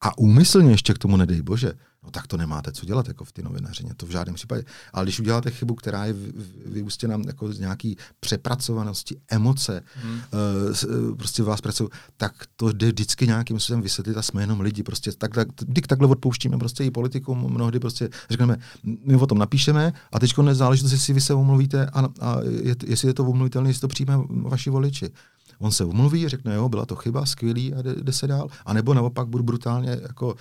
a 0.00 0.18
úmyslně 0.18 0.70
ještě 0.70 0.94
k 0.94 0.98
tomu 0.98 1.16
nedej 1.16 1.42
bože, 1.42 1.72
no 2.04 2.10
tak 2.10 2.26
to 2.26 2.36
nemáte 2.36 2.72
co 2.72 2.86
dělat 2.86 3.08
jako 3.08 3.24
v 3.24 3.32
ty 3.32 3.42
novinařině, 3.42 3.94
to 3.96 4.06
v 4.06 4.10
žádném 4.10 4.34
případě. 4.34 4.64
Ale 4.92 5.04
když 5.04 5.20
uděláte 5.20 5.50
chybu, 5.50 5.74
která 5.74 6.04
je 6.04 6.14
vyústěna 6.66 7.18
jako 7.26 7.52
z 7.52 7.58
nějaký 7.58 7.96
přepracovanosti, 8.20 9.16
emoce, 9.30 9.82
hmm. 9.94 10.20
uh, 11.10 11.16
prostě 11.16 11.42
vás 11.42 11.60
pracují, 11.60 11.90
tak 12.16 12.32
to 12.56 12.72
jde 12.72 12.86
vždycky 12.86 13.26
nějakým 13.26 13.60
způsobem 13.60 13.82
vysvětlit 13.82 14.16
a 14.16 14.22
jsme 14.22 14.42
jenom 14.42 14.60
lidi. 14.60 14.82
Prostě 14.82 15.12
tak, 15.12 15.34
tak, 15.34 15.48
když 15.60 15.82
takhle 15.86 16.08
odpouštíme 16.08 16.58
prostě 16.58 16.84
i 16.84 16.90
politikům, 16.90 17.52
mnohdy 17.52 17.80
prostě 17.80 18.08
řekneme, 18.30 18.56
my 18.82 19.16
o 19.16 19.26
tom 19.26 19.38
napíšeme 19.38 19.92
a 20.12 20.18
teď 20.18 20.38
nezáleží, 20.38 20.84
jestli 20.90 21.14
vy 21.14 21.20
se 21.20 21.34
omluvíte 21.34 21.86
a, 21.86 22.08
a 22.20 22.40
je, 22.62 22.76
jestli 22.86 23.08
je 23.08 23.14
to 23.14 23.24
omluvitelné, 23.24 23.70
jestli 23.70 23.80
to 23.80 23.88
přijme 23.88 24.14
vaši 24.28 24.70
voliči. 24.70 25.10
On 25.60 25.72
se 25.72 25.84
umluví, 25.84 26.28
řekne, 26.28 26.54
jo, 26.54 26.68
byla 26.68 26.86
to 26.86 26.96
chyba, 26.96 27.26
skvělý 27.26 27.74
a 27.74 27.82
jde, 27.82 27.94
jde 27.94 28.12
se 28.12 28.26
dál. 28.26 28.48
A 28.66 28.72
nebo 28.72 28.94
naopak 28.94 29.28
budu 29.28 29.44
brutálně 29.44 29.90
jako 30.02 30.26
uh, 30.26 30.36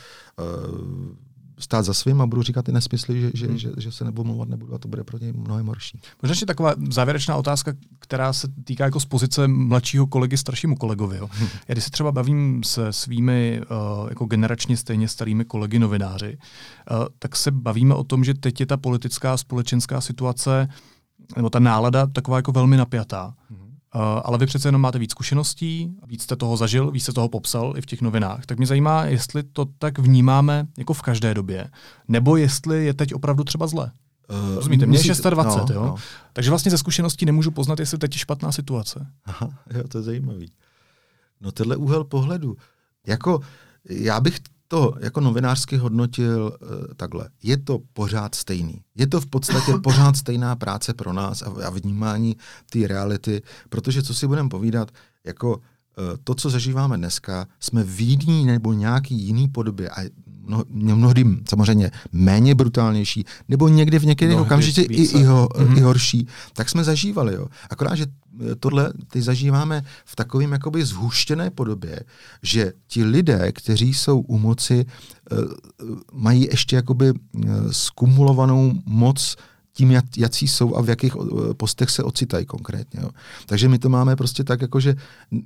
stát 1.59 1.85
za 1.85 1.93
svým 1.93 2.21
a 2.21 2.27
budu 2.27 2.43
říkat 2.43 2.65
ty 2.65 2.71
nesmysly, 2.71 3.21
že, 3.21 3.31
že, 3.33 3.47
hmm. 3.47 3.57
že, 3.57 3.71
že 3.77 3.91
se 3.91 4.03
nebudu 4.03 4.27
mluvat 4.27 4.49
nebudu 4.49 4.73
a 4.73 4.77
to 4.77 4.87
bude 4.87 5.03
pro 5.03 5.17
něj 5.17 5.33
mnohem 5.33 5.67
horší. 5.67 6.01
Možná 6.21 6.31
ještě 6.31 6.45
taková 6.45 6.73
závěrečná 6.91 7.35
otázka, 7.35 7.73
která 7.99 8.33
se 8.33 8.47
týká 8.63 8.85
jako 8.85 8.99
z 8.99 9.05
pozice 9.05 9.47
mladšího 9.47 10.07
kolegy 10.07 10.37
staršímu 10.37 10.75
kolegovi. 10.75 11.17
Jo. 11.17 11.29
Hmm. 11.31 11.47
Já 11.67 11.73
když 11.73 11.83
se 11.83 11.89
třeba 11.89 12.11
bavím 12.11 12.63
se 12.63 12.93
svými 12.93 13.61
uh, 14.01 14.09
jako 14.09 14.25
generačně 14.25 14.77
stejně 14.77 15.07
starými 15.07 15.45
kolegy 15.45 15.79
novináři, 15.79 16.37
uh, 16.91 17.05
tak 17.19 17.35
se 17.35 17.51
bavíme 17.51 17.95
o 17.95 18.03
tom, 18.03 18.23
že 18.23 18.33
teď 18.33 18.59
je 18.59 18.65
ta 18.65 18.77
politická 18.77 19.37
společenská 19.37 20.01
situace 20.01 20.67
nebo 21.35 21.49
ta 21.49 21.59
nálada 21.59 22.07
taková 22.07 22.37
jako 22.37 22.51
velmi 22.51 22.77
napjatá. 22.77 23.33
Hmm. 23.49 23.58
Uh, 23.95 24.01
ale 24.23 24.37
vy 24.37 24.45
přece 24.45 24.67
jenom 24.67 24.81
máte 24.81 24.99
víc 24.99 25.11
zkušeností, 25.11 25.91
víc 26.07 26.23
jste 26.23 26.35
toho 26.35 26.57
zažil, 26.57 26.91
víc 26.91 27.03
jste 27.03 27.13
toho 27.13 27.29
popsal 27.29 27.73
i 27.77 27.81
v 27.81 27.85
těch 27.85 28.01
novinách. 28.01 28.45
Tak 28.45 28.57
mě 28.57 28.67
zajímá, 28.67 29.05
jestli 29.05 29.43
to 29.43 29.65
tak 29.65 29.99
vnímáme 29.99 30.67
jako 30.77 30.93
v 30.93 31.01
každé 31.01 31.33
době, 31.33 31.69
nebo 32.07 32.37
jestli 32.37 32.85
je 32.85 32.93
teď 32.93 33.13
opravdu 33.13 33.43
třeba 33.43 33.67
zle. 33.67 33.91
Uh, 34.29 34.55
Rozumíte, 34.55 34.85
mě 34.85 34.99
je 34.99 35.29
26, 35.29 35.69
no, 35.69 35.75
jo? 35.75 35.85
No. 35.85 35.95
Takže 36.33 36.49
vlastně 36.49 36.71
ze 36.71 36.77
zkušeností 36.77 37.25
nemůžu 37.25 37.51
poznat, 37.51 37.79
jestli 37.79 37.97
teď 37.97 38.13
je 38.15 38.19
špatná 38.19 38.51
situace. 38.51 39.07
Aha, 39.25 39.49
jo, 39.73 39.87
to 39.87 39.97
je 39.97 40.03
zajímavý. 40.03 40.51
No 41.41 41.51
tenhle 41.51 41.75
úhel 41.75 42.03
pohledu. 42.03 42.57
Jako, 43.07 43.39
já 43.89 44.19
bych 44.19 44.39
to 44.71 44.93
jako 44.99 45.21
novinářsky 45.21 45.77
hodnotil 45.77 46.57
uh, 46.61 46.69
takhle. 46.95 47.29
Je 47.43 47.57
to 47.57 47.79
pořád 47.93 48.35
stejný. 48.35 48.81
Je 48.95 49.07
to 49.07 49.21
v 49.21 49.25
podstatě 49.25 49.73
pořád 49.83 50.17
stejná 50.17 50.55
práce 50.55 50.93
pro 50.93 51.13
nás 51.13 51.41
a, 51.41 51.53
a 51.65 51.69
vnímání 51.69 52.37
té 52.69 52.87
reality, 52.87 53.41
protože 53.69 54.03
co 54.03 54.13
si 54.13 54.27
budeme 54.27 54.49
povídat, 54.49 54.91
jako 55.25 55.57
uh, 55.57 55.63
to, 56.23 56.35
co 56.35 56.49
zažíváme 56.49 56.97
dneska, 56.97 57.47
jsme 57.59 57.83
v 57.83 58.01
jiný 58.01 58.45
nebo 58.45 58.73
nějaký 58.73 59.15
jiný 59.15 59.47
podobě 59.47 59.89
a 59.89 60.01
mnohdy 60.69 61.25
samozřejmě 61.49 61.91
méně 62.11 62.55
brutálnější, 62.55 63.25
nebo 63.49 63.67
někdy 63.67 63.99
v 63.99 64.05
některých 64.05 64.37
okamžicích 64.37 64.87
i, 64.89 65.03
i, 65.03 65.23
ho, 65.23 65.47
mm-hmm. 65.47 65.77
i 65.77 65.81
horší, 65.81 66.27
tak 66.53 66.69
jsme 66.69 66.83
zažívali. 66.83 67.33
Jo. 67.33 67.47
Akorát, 67.69 67.95
že 67.95 68.05
tohle 68.59 68.93
ty 69.11 69.21
zažíváme 69.21 69.83
v 70.05 70.15
takovém 70.15 70.51
jakoby 70.51 70.85
zhuštěné 70.85 71.49
podobě, 71.49 71.99
že 72.43 72.73
ti 72.87 73.03
lidé, 73.03 73.51
kteří 73.51 73.93
jsou 73.93 74.19
u 74.19 74.37
moci, 74.37 74.85
eh, 74.85 75.35
mají 76.13 76.47
ještě 76.51 76.75
jakoby 76.75 77.09
eh, 77.09 77.49
skumulovanou 77.71 78.73
moc 78.85 79.35
tím, 79.73 79.91
jak, 79.91 80.17
jaký 80.17 80.47
jsou 80.47 80.75
a 80.75 80.81
v 80.81 80.89
jakých 80.89 81.13
postech 81.57 81.89
se 81.89 82.03
ocitají 82.03 82.45
konkrétně. 82.45 82.99
Jo. 83.03 83.09
Takže 83.45 83.69
my 83.69 83.79
to 83.79 83.89
máme 83.89 84.15
prostě 84.15 84.43
tak, 84.43 84.61
jako 84.61 84.79
že 84.79 84.95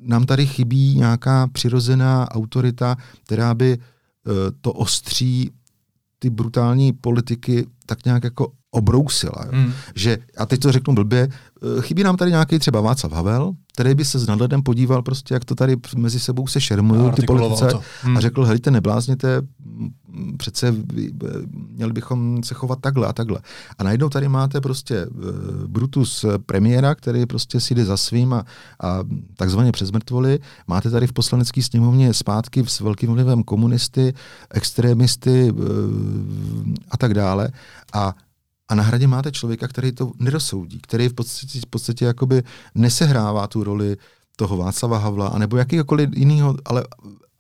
nám 0.02 0.26
tady 0.26 0.48
chybí 0.48 0.96
nějaká 0.98 1.48
přirozená 1.48 2.32
autorita, 2.32 2.98
která 3.24 3.54
by 3.54 3.78
to 4.62 4.74
ostří 4.74 5.52
ty 6.20 6.30
brutální 6.30 6.94
politiky 6.94 7.66
tak 7.86 8.06
nějak 8.06 8.24
jako 8.24 8.52
obrousila. 8.72 9.46
Jo. 9.46 9.52
Hmm. 9.52 9.74
Že, 9.96 10.18
a 10.38 10.46
teď 10.46 10.60
to 10.60 10.72
řeknu 10.72 10.96
blbě, 10.96 11.28
eh, 11.28 11.82
chybí 11.82 12.04
nám 12.04 12.18
tady 12.18 12.32
nějaký 12.32 12.60
třeba 12.60 12.82
Václav 12.82 13.12
Havel, 13.12 13.54
který 13.74 13.96
by 13.96 14.06
se 14.06 14.20
s 14.20 14.28
nadhledem 14.28 14.64
podíval 14.64 15.02
prostě, 15.02 15.34
jak 15.34 15.46
to 15.46 15.56
tady 15.56 15.76
mezi 15.98 16.20
sebou 16.20 16.48
se 16.48 16.62
šermují 16.62 17.12
ty 17.12 17.22
politice 17.22 17.70
hmm. 18.02 18.18
a 18.18 18.20
řekl, 18.20 18.46
hejte, 18.46 18.72
neblázněte, 18.72 19.42
přece 20.38 20.76
měli 21.70 21.94
bychom 21.94 22.44
se 22.44 22.54
chovat 22.54 22.80
takhle 22.82 23.08
a 23.08 23.14
takhle. 23.14 23.40
A 23.78 23.84
najednou 23.84 24.10
tady 24.10 24.28
máte 24.28 24.62
prostě 24.62 25.06
uh, 25.06 25.22
Brutus 25.68 26.26
premiéra, 26.46 26.96
který 26.96 27.26
prostě 27.26 27.60
si 27.60 27.76
jde 27.76 27.86
za 27.86 27.98
svým 27.98 28.34
a, 28.34 28.46
a 28.80 29.00
takzvaně 29.38 29.72
přes 29.72 29.92
mrtvoli. 29.92 30.40
Máte 30.68 30.90
tady 30.90 31.08
v 31.08 31.14
poslanecké 31.14 31.64
sněmovně 31.64 32.14
zpátky 32.14 32.64
s 32.68 32.80
velkým 32.80 33.14
vlivem 33.14 33.44
komunisty, 33.44 34.14
extrémisty 34.52 35.52
uh, 35.52 35.60
a 36.92 36.98
tak 36.98 37.14
dále. 37.14 37.50
A 37.94 38.16
a 38.70 38.76
na 38.76 38.84
hradě 38.84 39.08
máte 39.08 39.32
člověka, 39.32 39.68
který 39.68 39.92
to 39.92 40.12
nedosoudí, 40.20 40.80
který 40.80 41.08
v 41.08 41.14
podstatě, 41.14 41.60
v 41.62 41.66
podstatě 41.66 42.06
jakoby 42.06 42.44
nesehrává 42.76 43.48
tu 43.48 43.64
roli 43.64 43.98
toho 44.36 44.58
Václava 44.58 44.98
Havla, 44.98 45.28
anebo 45.28 45.58
jakýkoliv 45.58 46.10
jiného, 46.14 46.56
ale, 46.66 46.84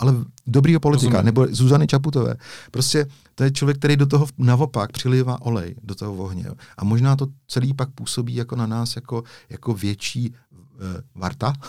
ale 0.04 0.16
dobrýho 0.47 0.80
politika, 0.80 1.12
Rozumím. 1.12 1.26
nebo 1.26 1.47
Zuzany 1.51 1.88
Čaputové. 1.88 2.36
Prostě 2.72 3.08
to 3.36 3.43
je 3.43 3.51
člověk, 3.51 3.78
který 3.78 3.95
do 3.95 4.06
toho 4.06 4.28
naopak 4.38 4.91
přilívá 4.91 5.41
olej 5.41 5.76
do 5.84 5.95
toho 5.95 6.16
ohně. 6.16 6.43
Jo. 6.47 6.54
A 6.78 6.84
možná 6.84 7.16
to 7.16 7.28
celý 7.47 7.74
pak 7.74 7.89
působí 7.89 8.36
jako 8.36 8.56
na 8.56 8.68
nás 8.68 8.95
jako, 8.95 9.24
jako 9.49 9.74
větší 9.74 10.30
uh, 10.30 10.68
varta, 11.16 11.54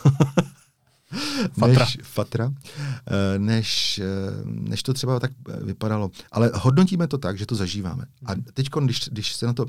Fatra. 1.58 1.78
než, 1.78 1.98
fatra, 2.02 2.52
eh, 3.06 3.38
než, 3.38 3.98
eh, 3.98 4.04
než 4.44 4.82
to 4.82 4.94
třeba 4.94 5.20
tak 5.20 5.30
vypadalo. 5.62 6.10
Ale 6.32 6.50
hodnotíme 6.54 7.06
to 7.06 7.18
tak, 7.18 7.38
že 7.38 7.46
to 7.46 7.54
zažíváme. 7.54 8.04
A 8.26 8.32
teď, 8.54 8.68
když, 8.84 9.08
když 9.08 9.34
se 9.34 9.46
na 9.46 9.52
to 9.52 9.66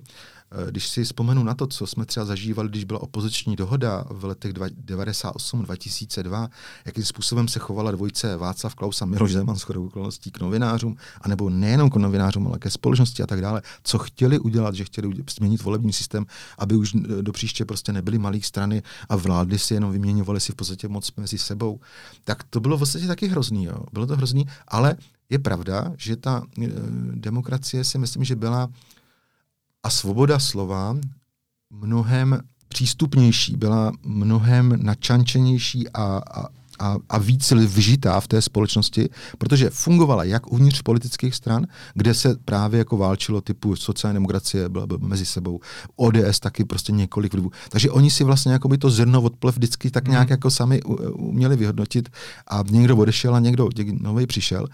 když 0.69 0.87
si 0.87 1.03
vzpomenu 1.03 1.43
na 1.43 1.53
to, 1.53 1.67
co 1.67 1.87
jsme 1.87 2.05
třeba 2.05 2.25
zažívali, 2.25 2.69
když 2.69 2.83
byla 2.83 3.01
opoziční 3.01 3.55
dohoda 3.55 4.05
v 4.09 4.25
letech 4.25 4.53
98-2002, 4.53 6.49
jakým 6.85 7.03
způsobem 7.03 7.47
se 7.47 7.59
chovala 7.59 7.91
dvojce 7.91 8.37
Václav 8.37 8.75
Klaus 8.75 9.01
a 9.01 9.05
Miloš 9.05 9.31
Zeman 9.31 9.55
s 9.55 9.69
okolností 9.69 10.31
k 10.31 10.39
novinářům, 10.39 10.97
anebo 11.21 11.49
nejenom 11.49 11.89
k 11.89 11.95
novinářům, 11.95 12.47
ale 12.47 12.59
ke 12.59 12.69
společnosti 12.69 13.23
a 13.23 13.27
tak 13.27 13.41
dále, 13.41 13.61
co 13.83 13.97
chtěli 13.97 14.39
udělat, 14.39 14.75
že 14.75 14.85
chtěli 14.85 15.23
změnit 15.35 15.63
volební 15.63 15.93
systém, 15.93 16.25
aby 16.57 16.75
už 16.75 16.93
do 17.21 17.31
příště 17.31 17.65
prostě 17.65 17.93
nebyly 17.93 18.17
malé 18.17 18.41
strany 18.41 18.83
a 19.09 19.15
vlády 19.15 19.59
si 19.59 19.73
jenom 19.73 19.91
vyměňovaly 19.91 20.39
si 20.39 20.51
v 20.51 20.55
podstatě 20.55 20.87
moc 20.87 21.11
mezi 21.17 21.37
sebou, 21.37 21.79
tak 22.23 22.43
to 22.43 22.59
bylo 22.59 22.77
v 22.77 22.79
podstatě 22.79 23.07
taky 23.07 23.27
hrozný. 23.27 23.63
Jo. 23.63 23.77
Bylo 23.93 24.07
to 24.07 24.15
hrozný, 24.15 24.45
ale 24.67 24.95
je 25.29 25.39
pravda, 25.39 25.93
že 25.97 26.15
ta 26.15 26.43
e, 26.63 26.67
demokracie 27.13 27.83
si 27.83 27.97
myslím, 27.97 28.23
že 28.23 28.35
byla 28.35 28.69
a 29.85 29.89
svoboda 29.89 30.39
slova 30.39 30.97
mnohem 31.69 32.41
přístupnější, 32.67 33.55
byla 33.55 33.91
mnohem 34.03 34.83
načančenější 34.83 35.89
a, 35.89 36.03
a, 36.17 36.47
a, 36.79 36.95
a 37.09 37.17
víc 37.17 37.51
vžitá 37.51 38.19
v 38.19 38.27
té 38.27 38.41
společnosti, 38.41 39.09
protože 39.37 39.69
fungovala 39.69 40.23
jak 40.23 40.51
uvnitř 40.51 40.81
politických 40.81 41.35
stran, 41.35 41.67
kde 41.93 42.13
se 42.13 42.35
právě 42.45 42.77
jako 42.77 42.97
válčilo 42.97 43.41
typu 43.41 43.75
sociální 43.75 44.15
demokracie 44.15 44.69
byla, 44.69 44.87
byla 44.87 44.99
mezi 45.01 45.25
sebou, 45.25 45.59
ODS 45.95 46.39
taky 46.39 46.65
prostě 46.65 46.91
několik 46.91 47.33
vlivů. 47.33 47.51
Takže 47.69 47.91
oni 47.91 48.11
si 48.11 48.23
vlastně 48.23 48.51
jako 48.51 48.67
by 48.67 48.77
to 48.77 48.89
zrno 48.89 49.21
odplev 49.21 49.55
vždycky 49.55 49.91
tak 49.91 50.07
nějak 50.07 50.27
mm. 50.27 50.31
jako 50.31 50.51
sami 50.51 50.81
uměli 51.13 51.55
vyhodnotit 51.55 52.09
a 52.47 52.63
někdo 52.69 52.97
odešel 52.97 53.35
a 53.35 53.39
někdo 53.39 53.69
nový 54.01 54.27
přišel. 54.27 54.67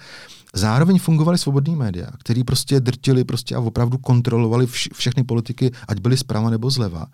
Zároveň 0.53 0.99
fungovaly 0.99 1.37
svobodní 1.37 1.75
média, 1.75 2.07
který 2.19 2.43
prostě 2.43 2.79
drtili 2.79 3.23
prostě 3.23 3.55
a 3.55 3.59
opravdu 3.59 3.97
kontrolovali 3.97 4.65
vš- 4.65 4.89
všechny 4.93 5.23
politiky, 5.23 5.71
ať 5.87 5.99
byly 5.99 6.17
zprava 6.17 6.49
nebo 6.49 6.69
zleva. 6.69 7.05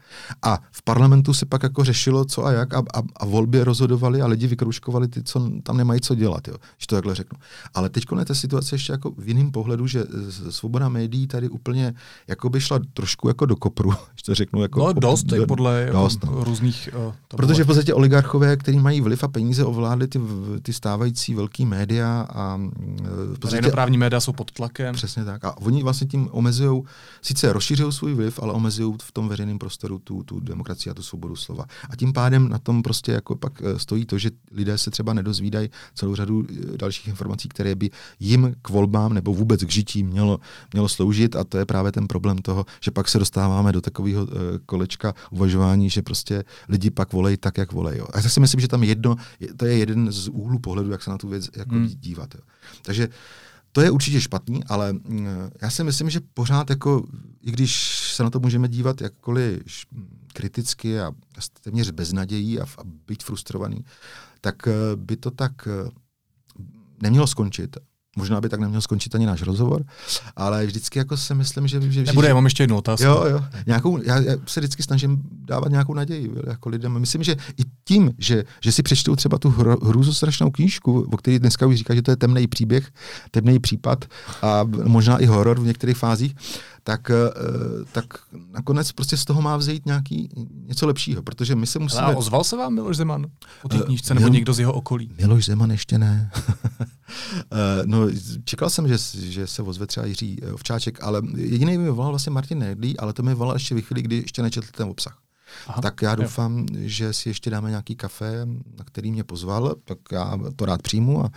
A 0.44 0.60
v 0.72 0.82
parlamentu 0.82 1.34
se 1.34 1.46
pak 1.46 1.64
jako 1.64 1.84
řešilo, 1.84 2.26
co 2.26 2.46
a 2.46 2.52
jak 2.52 2.74
a, 2.74 2.78
a, 2.94 3.02
a 3.16 3.26
volby 3.26 3.64
rozhodovali 3.64 4.22
a 4.22 4.28
lidi 4.28 4.48
vykrouškovali 4.78 5.08
ty, 5.08 5.24
co 5.24 5.52
tam 5.64 5.78
nemají 5.78 6.02
co 6.02 6.16
dělat, 6.16 6.48
jo, 6.48 6.56
že 6.78 6.88
to 6.88 6.96
takhle 6.96 7.16
řeknu. 7.16 7.40
Ale 7.74 7.90
teď 7.90 8.04
je 8.20 8.26
ta 8.26 8.34
situace 8.34 8.76
ještě 8.76 8.92
jako 8.94 9.12
v 9.18 9.28
jiném 9.28 9.52
pohledu, 9.52 9.88
že 9.88 10.04
svoboda 10.50 10.90
médií 10.90 11.28
tady 11.28 11.50
úplně 11.50 11.94
jako 12.28 12.50
by 12.50 12.62
šla 12.62 12.80
trošku 12.94 13.28
jako 13.28 13.46
do 13.46 13.56
kopru, 13.56 13.92
že 14.16 14.24
to 14.26 14.36
řeknu. 14.36 14.62
Jako 14.62 14.80
no 14.80 14.94
dost, 14.94 15.24
do, 15.24 15.48
podle 15.48 15.82
jako 15.82 15.98
dost, 15.98 16.24
no. 16.24 16.44
různých... 16.44 16.90
Uh, 17.08 17.14
Protože 17.28 17.64
v 17.64 17.68
podstatě 17.68 17.94
oligarchové, 17.94 18.58
kteří 18.58 18.80
mají 18.80 19.02
vliv 19.02 19.24
a 19.24 19.28
peníze, 19.28 19.66
ovládli 19.66 20.08
ty, 20.08 20.20
ty 20.62 20.74
stávající 20.74 21.36
velké 21.36 21.66
média 21.66 22.28
a 22.30 22.58
v 23.36 23.40
podstatě, 23.40 23.72
právní 23.72 23.98
média 23.98 24.20
jsou 24.20 24.34
pod 24.34 24.52
tlakem. 24.52 24.96
Přesně 24.96 25.26
tak. 25.26 25.46
A 25.46 25.58
oni 25.58 25.84
vlastně 25.84 26.08
tím 26.08 26.30
omezují, 26.32 26.84
sice 27.22 27.54
rozšířují 27.54 27.92
svůj 27.92 28.14
vliv, 28.14 28.40
ale 28.42 28.54
omezují 28.54 28.94
v 29.02 29.12
tom 29.12 29.30
veřejném 29.30 29.60
prostoru 29.60 30.00
tu, 30.00 30.24
tu 30.24 30.40
demokracii 30.40 30.92
a 30.92 30.94
tu 30.94 31.04
svobodu 31.04 31.36
slova. 31.36 31.66
A 31.90 31.96
tím 31.96 32.14
pádem 32.14 32.50
na 32.50 32.58
tom 32.58 32.84
prostě 32.84 33.12
jako 33.12 33.36
pak 33.36 33.62
eh, 33.62 33.80
stojí 33.80 34.06
to, 34.06 34.18
že 34.18 34.32
lidé 34.52 34.67
se 34.76 34.92
třeba 34.92 35.14
nedozvídají 35.14 35.70
celou 35.96 36.16
řadu 36.16 36.46
eh, 36.50 36.78
dalších 36.78 37.08
informací, 37.08 37.50
které 37.50 37.76
by 37.76 37.90
jim 38.20 38.56
k 38.62 38.70
volbám 38.70 39.14
nebo 39.14 39.34
vůbec 39.34 39.64
k 39.64 39.72
žití 39.72 40.04
mělo, 40.04 40.40
mělo 40.74 40.90
sloužit. 40.90 41.36
A 41.36 41.44
to 41.44 41.58
je 41.58 41.66
právě 41.66 41.92
ten 41.92 42.08
problém 42.08 42.38
toho, 42.38 42.66
že 42.82 42.92
pak 42.92 43.08
se 43.08 43.20
dostáváme 43.20 43.72
do 43.72 43.82
takového 43.82 44.24
uh, 44.24 44.32
kolečka 44.66 45.14
uvažování, 45.32 45.90
že 45.90 46.02
prostě 46.02 46.44
lidi 46.70 46.90
pak 46.90 47.14
volej 47.14 47.38
tak, 47.38 47.58
jak 47.58 47.72
volej. 47.72 47.98
Jo. 47.98 48.08
A 48.14 48.20
já 48.20 48.30
si 48.30 48.40
myslím, 48.40 48.62
že 48.62 48.68
tam 48.68 48.84
jedno, 48.84 49.16
to 49.58 49.66
je 49.66 49.78
jeden 49.78 50.12
z 50.12 50.28
úhlů 50.28 50.60
pohledu, 50.60 50.92
jak 50.92 51.04
se 51.04 51.10
na 51.10 51.18
tu 51.18 51.28
věc 51.28 51.50
jako 51.56 51.76
hmm. 51.76 51.88
dívat. 51.88 52.36
Jo. 52.36 52.42
Takže 52.82 53.10
to 53.72 53.82
je 53.82 53.92
určitě 53.92 54.22
špatný, 54.22 54.64
ale 54.64 54.94
mm, 54.94 55.28
já 55.62 55.70
si 55.70 55.84
myslím, 55.84 56.10
že 56.10 56.20
pořád 56.34 56.70
jako, 56.70 57.04
i 57.42 57.52
když 57.52 58.00
se 58.16 58.24
na 58.24 58.30
to 58.30 58.40
můžeme 58.40 58.68
dívat 58.68 59.02
jakkoliv 59.02 59.60
kriticky 60.34 61.00
a 61.00 61.12
téměř 61.62 61.92
beznadějí 61.92 62.60
a, 62.60 62.64
a 62.64 62.84
být 63.08 63.24
frustrovaný, 63.24 63.86
tak 64.42 64.68
eh, 64.68 64.72
by 64.96 65.18
to 65.18 65.32
tak 65.32 65.52
eh, 65.68 65.90
nemělo 67.02 67.28
skončit. 67.28 67.78
Možná 68.18 68.42
by 68.42 68.50
tak 68.50 68.60
neměl 68.60 68.82
skončit 68.82 69.16
ani 69.16 69.26
náš 69.26 69.42
rozhovor, 69.42 69.84
ale 70.36 70.66
vždycky 70.66 71.00
jako 71.00 71.18
si 71.18 71.36
myslím, 71.36 71.68
že... 71.68 71.92
že 71.92 72.04
Nebude, 72.04 72.28
já 72.28 72.34
mám 72.34 72.46
ještě 72.46 72.64
jednu 72.64 72.78
otázku. 72.78 73.06
Jo, 73.06 73.26
jo. 73.30 73.46
Nějakou, 73.68 74.02
já, 74.04 74.20
já 74.20 74.36
se 74.46 74.60
vždycky 74.60 74.84
snažím 74.84 75.24
dávat 75.32 75.72
nějakou 75.72 75.94
naději 75.94 76.32
jako 76.48 76.70
lidem. 76.70 77.00
Myslím, 77.00 77.24
že 77.24 77.32
i 77.34 77.64
tím, 77.84 78.12
že, 78.18 78.44
že 78.62 78.72
si 78.72 78.84
přečtou 78.84 79.16
třeba 79.16 79.38
tu 79.38 79.50
hru, 79.50 80.04
strašnou 80.04 80.52
knížku, 80.52 81.08
o 81.12 81.18
které 81.18 81.40
dneska 81.40 81.66
už 81.66 81.76
říká, 81.76 81.96
že 81.96 82.02
to 82.02 82.12
je 82.12 82.18
temný 82.18 82.48
příběh, 82.48 82.92
temný 83.32 83.60
případ 83.60 84.06
a 84.42 84.64
možná 84.84 85.18
i 85.18 85.26
horor 85.26 85.60
v 85.60 85.66
některých 85.66 85.98
fázích, 85.98 86.36
tak, 86.88 87.10
eh, 87.10 87.16
tak 87.92 88.06
nakonec 88.52 88.92
prostě 88.92 89.18
z 89.18 89.26
toho 89.26 89.42
má 89.42 89.58
vzejít 89.58 89.86
nějaký 89.86 90.30
něco 90.52 90.88
lepšího, 90.88 91.24
protože 91.24 91.56
my 91.56 91.68
se 91.68 91.80
musíme... 91.80 92.02
Ale 92.02 92.16
ozval 92.16 92.44
se 92.44 92.58
vám 92.58 92.74
Miloš 92.74 92.98
Zeman 92.98 93.26
o 93.64 93.70
té 93.70 93.78
eh, 93.78 93.84
knížce, 93.84 94.14
nebo 94.14 94.26
Mil... 94.26 94.34
někdo 94.34 94.54
z 94.54 94.60
jeho 94.60 94.74
okolí? 94.74 95.12
Miloš 95.18 95.46
Zeman 95.46 95.72
ještě 95.72 95.98
ne. 95.98 96.32
Eh, 97.52 97.84
no, 97.86 98.08
čekal 98.44 98.70
jsem, 98.70 98.88
že, 98.88 98.98
že 99.14 99.48
se 99.48 99.62
ozve 99.62 99.88
třeba 99.88 100.06
Jiří 100.06 100.42
Ovčáček, 100.54 101.04
ale 101.04 101.22
jediný 101.36 101.78
mi 101.78 101.90
volal 101.90 102.12
vlastně 102.12 102.32
Martin 102.32 102.60
Nedlí, 102.60 103.00
ale 103.00 103.14
to 103.14 103.24
mi 103.24 103.34
volal 103.34 103.56
ještě 103.56 103.76
ve 103.76 103.82
chvíli, 103.82 104.02
kdy 104.02 104.16
ještě 104.16 104.42
nečetl 104.42 104.68
ten 104.72 104.88
obsah. 104.90 105.18
Aha, 105.68 105.82
tak 105.82 106.02
já 106.02 106.16
doufám, 106.16 106.60
jo. 106.60 106.66
že 106.72 107.14
si 107.14 107.30
ještě 107.30 107.50
dáme 107.50 107.70
nějaký 107.70 107.96
kafe, 107.96 108.46
na 108.78 108.84
který 108.86 109.12
mě 109.12 109.24
pozval, 109.24 109.76
tak 109.84 109.98
já 110.12 110.38
to 110.56 110.66
rád 110.66 110.82
přijmu 110.82 111.26
a 111.26 111.30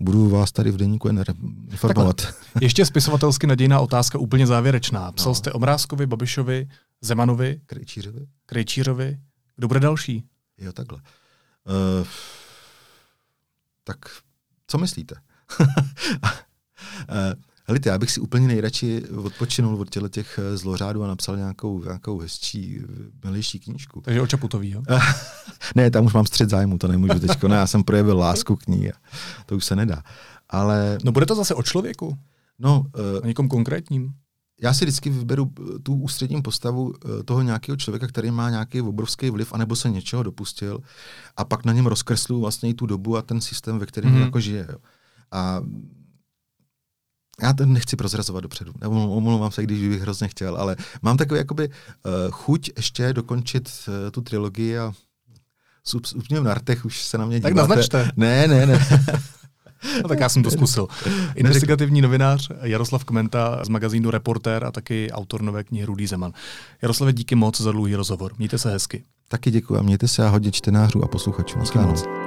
budu 0.00 0.28
vás 0.28 0.52
tady 0.52 0.70
v 0.70 0.76
denníku 0.76 1.08
jen 1.08 1.24
informovat. 1.70 2.34
ještě 2.60 2.86
spisovatelsky 2.86 3.46
nadějná 3.46 3.80
otázka, 3.80 4.18
úplně 4.18 4.46
závěrečná. 4.46 5.12
Psal 5.12 5.30
no. 5.30 5.34
jste 5.34 5.52
Omrázkovi, 5.52 6.06
Babišovi, 6.06 6.68
Zemanovi, 7.00 7.60
Krejčířovi. 7.66 8.26
Krejčířovi. 8.46 9.18
Kdo 9.56 9.68
bude 9.68 9.80
další? 9.80 10.24
Jo, 10.58 10.72
takhle. 10.72 10.98
Uh, 10.98 12.06
tak 13.84 13.98
co 14.66 14.78
myslíte? 14.78 15.14
Helite, 17.68 17.88
já 17.88 17.98
bych 17.98 18.10
si 18.10 18.20
úplně 18.20 18.46
nejradši 18.46 19.02
odpočinul 19.08 19.80
od 19.80 19.90
těle 19.90 20.08
těch 20.08 20.38
eh, 20.42 20.56
zlořádů 20.56 21.04
a 21.04 21.06
napsal 21.06 21.36
nějakou, 21.36 21.84
nějakou 21.84 22.18
hezčí, 22.18 22.80
eh, 22.80 22.86
milější 23.24 23.60
knížku. 23.60 24.00
Takže 24.00 24.20
o 24.20 24.26
Čaputový, 24.26 24.70
jo? 24.70 24.82
ne, 25.74 25.90
tam 25.90 26.06
už 26.06 26.12
mám 26.12 26.26
střed 26.26 26.50
zájmu, 26.50 26.78
to 26.78 26.88
nemůžu 26.88 27.18
teď. 27.18 27.42
Ne, 27.42 27.56
já 27.56 27.66
jsem 27.66 27.84
projevil 27.84 28.18
lásku 28.18 28.56
k 28.56 28.66
ní 28.66 28.92
a 28.92 28.94
to 29.46 29.56
už 29.56 29.64
se 29.64 29.76
nedá. 29.76 30.02
Ale... 30.48 30.98
No 31.04 31.12
bude 31.12 31.26
to 31.26 31.34
zase 31.34 31.54
o 31.54 31.62
člověku? 31.62 32.18
No, 32.58 32.80
uh, 32.80 33.22
o 33.22 33.26
někom 33.26 33.48
konkrétním? 33.48 34.12
Já 34.62 34.74
si 34.74 34.84
vždycky 34.84 35.10
vyberu 35.10 35.52
tu 35.82 35.94
ústřední 35.94 36.42
postavu 36.42 36.94
toho 37.24 37.42
nějakého 37.42 37.76
člověka, 37.76 38.06
který 38.06 38.30
má 38.30 38.50
nějaký 38.50 38.80
obrovský 38.80 39.30
vliv, 39.30 39.52
anebo 39.52 39.76
se 39.76 39.90
něčeho 39.90 40.22
dopustil, 40.22 40.80
a 41.36 41.44
pak 41.44 41.64
na 41.64 41.72
něm 41.72 41.86
rozkreslu 41.86 42.40
vlastně 42.40 42.70
i 42.70 42.74
tu 42.74 42.86
dobu 42.86 43.16
a 43.16 43.22
ten 43.22 43.40
systém, 43.40 43.78
ve 43.78 43.86
kterém 43.86 44.14
mm-hmm. 44.14 44.24
jako 44.24 44.40
žije. 44.40 44.66
Jo. 44.70 44.78
A 45.32 45.60
já 47.42 47.52
to 47.52 47.66
nechci 47.66 47.96
prozrazovat 47.96 48.42
dopředu, 48.42 48.72
omlouvám 48.88 49.52
se, 49.52 49.62
když 49.62 49.88
bych 49.88 50.00
hrozně 50.00 50.28
chtěl, 50.28 50.56
ale 50.56 50.76
mám 51.02 51.16
takový 51.16 51.38
jakoby 51.38 51.68
uh, 51.68 51.72
chuť 52.30 52.70
ještě 52.76 53.12
dokončit 53.12 53.70
uh, 53.88 53.94
tu 54.10 54.20
trilogii 54.20 54.78
a 54.78 54.92
s 55.84 55.96
na 56.42 56.54
rtech 56.54 56.84
už 56.84 57.02
se 57.02 57.18
na 57.18 57.26
mě 57.26 57.40
díváte. 57.40 57.54
Tak 57.54 57.68
naznačte. 57.68 58.10
Ne, 58.16 58.48
ne, 58.48 58.66
ne. 58.66 58.86
No 60.02 60.08
tak 60.08 60.20
já 60.20 60.28
jsem 60.28 60.42
to 60.42 60.50
zkusil. 60.50 60.88
Investigativní 61.34 62.00
novinář 62.00 62.50
Jaroslav 62.62 63.04
Kmenta 63.04 63.64
z 63.64 63.68
magazínu 63.68 64.10
Reportér 64.10 64.64
a 64.64 64.70
taky 64.70 65.10
autor 65.12 65.42
nové 65.42 65.64
knihy 65.64 65.84
Rudý 65.84 66.06
Zeman. 66.06 66.32
Jaroslave, 66.82 67.12
díky 67.12 67.34
moc 67.34 67.60
za 67.60 67.72
dlouhý 67.72 67.94
rozhovor. 67.94 68.32
Mějte 68.38 68.58
se 68.58 68.70
hezky. 68.70 69.04
Taky 69.28 69.50
děkuji 69.50 69.78
a 69.78 69.82
mějte 69.82 70.08
se 70.08 70.26
a 70.26 70.28
hodně 70.28 70.52
čtenářů 70.52 71.04
a 71.04 71.08
posluchačů. 71.08 71.58
Díky 71.58 71.78
moc. 71.78 72.25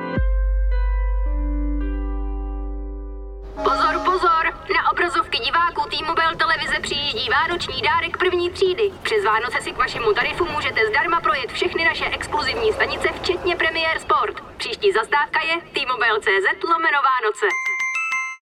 Přijíždí 7.10 7.30
vánoční 7.30 7.82
dárek 7.82 8.18
první 8.18 8.50
třídy. 8.50 8.92
Přes 9.04 9.24
Vánoce 9.26 9.62
si 9.62 9.72
k 9.72 9.78
vašemu 9.78 10.14
tarifu 10.14 10.46
můžete 10.46 10.88
zdarma 10.88 11.22
projet 11.22 11.52
všechny 11.52 11.86
naše 11.86 12.06
exkluzivní 12.06 12.74
stanice, 12.74 13.08
včetně 13.22 13.56
Premier 13.56 14.00
Sport. 14.00 14.36
Příští 14.58 14.92
zastávka 14.92 15.40
je 15.42 15.56
T-Mobile.cz 15.74 16.64
lomeno 16.64 17.00
Vánoce. 17.10 17.69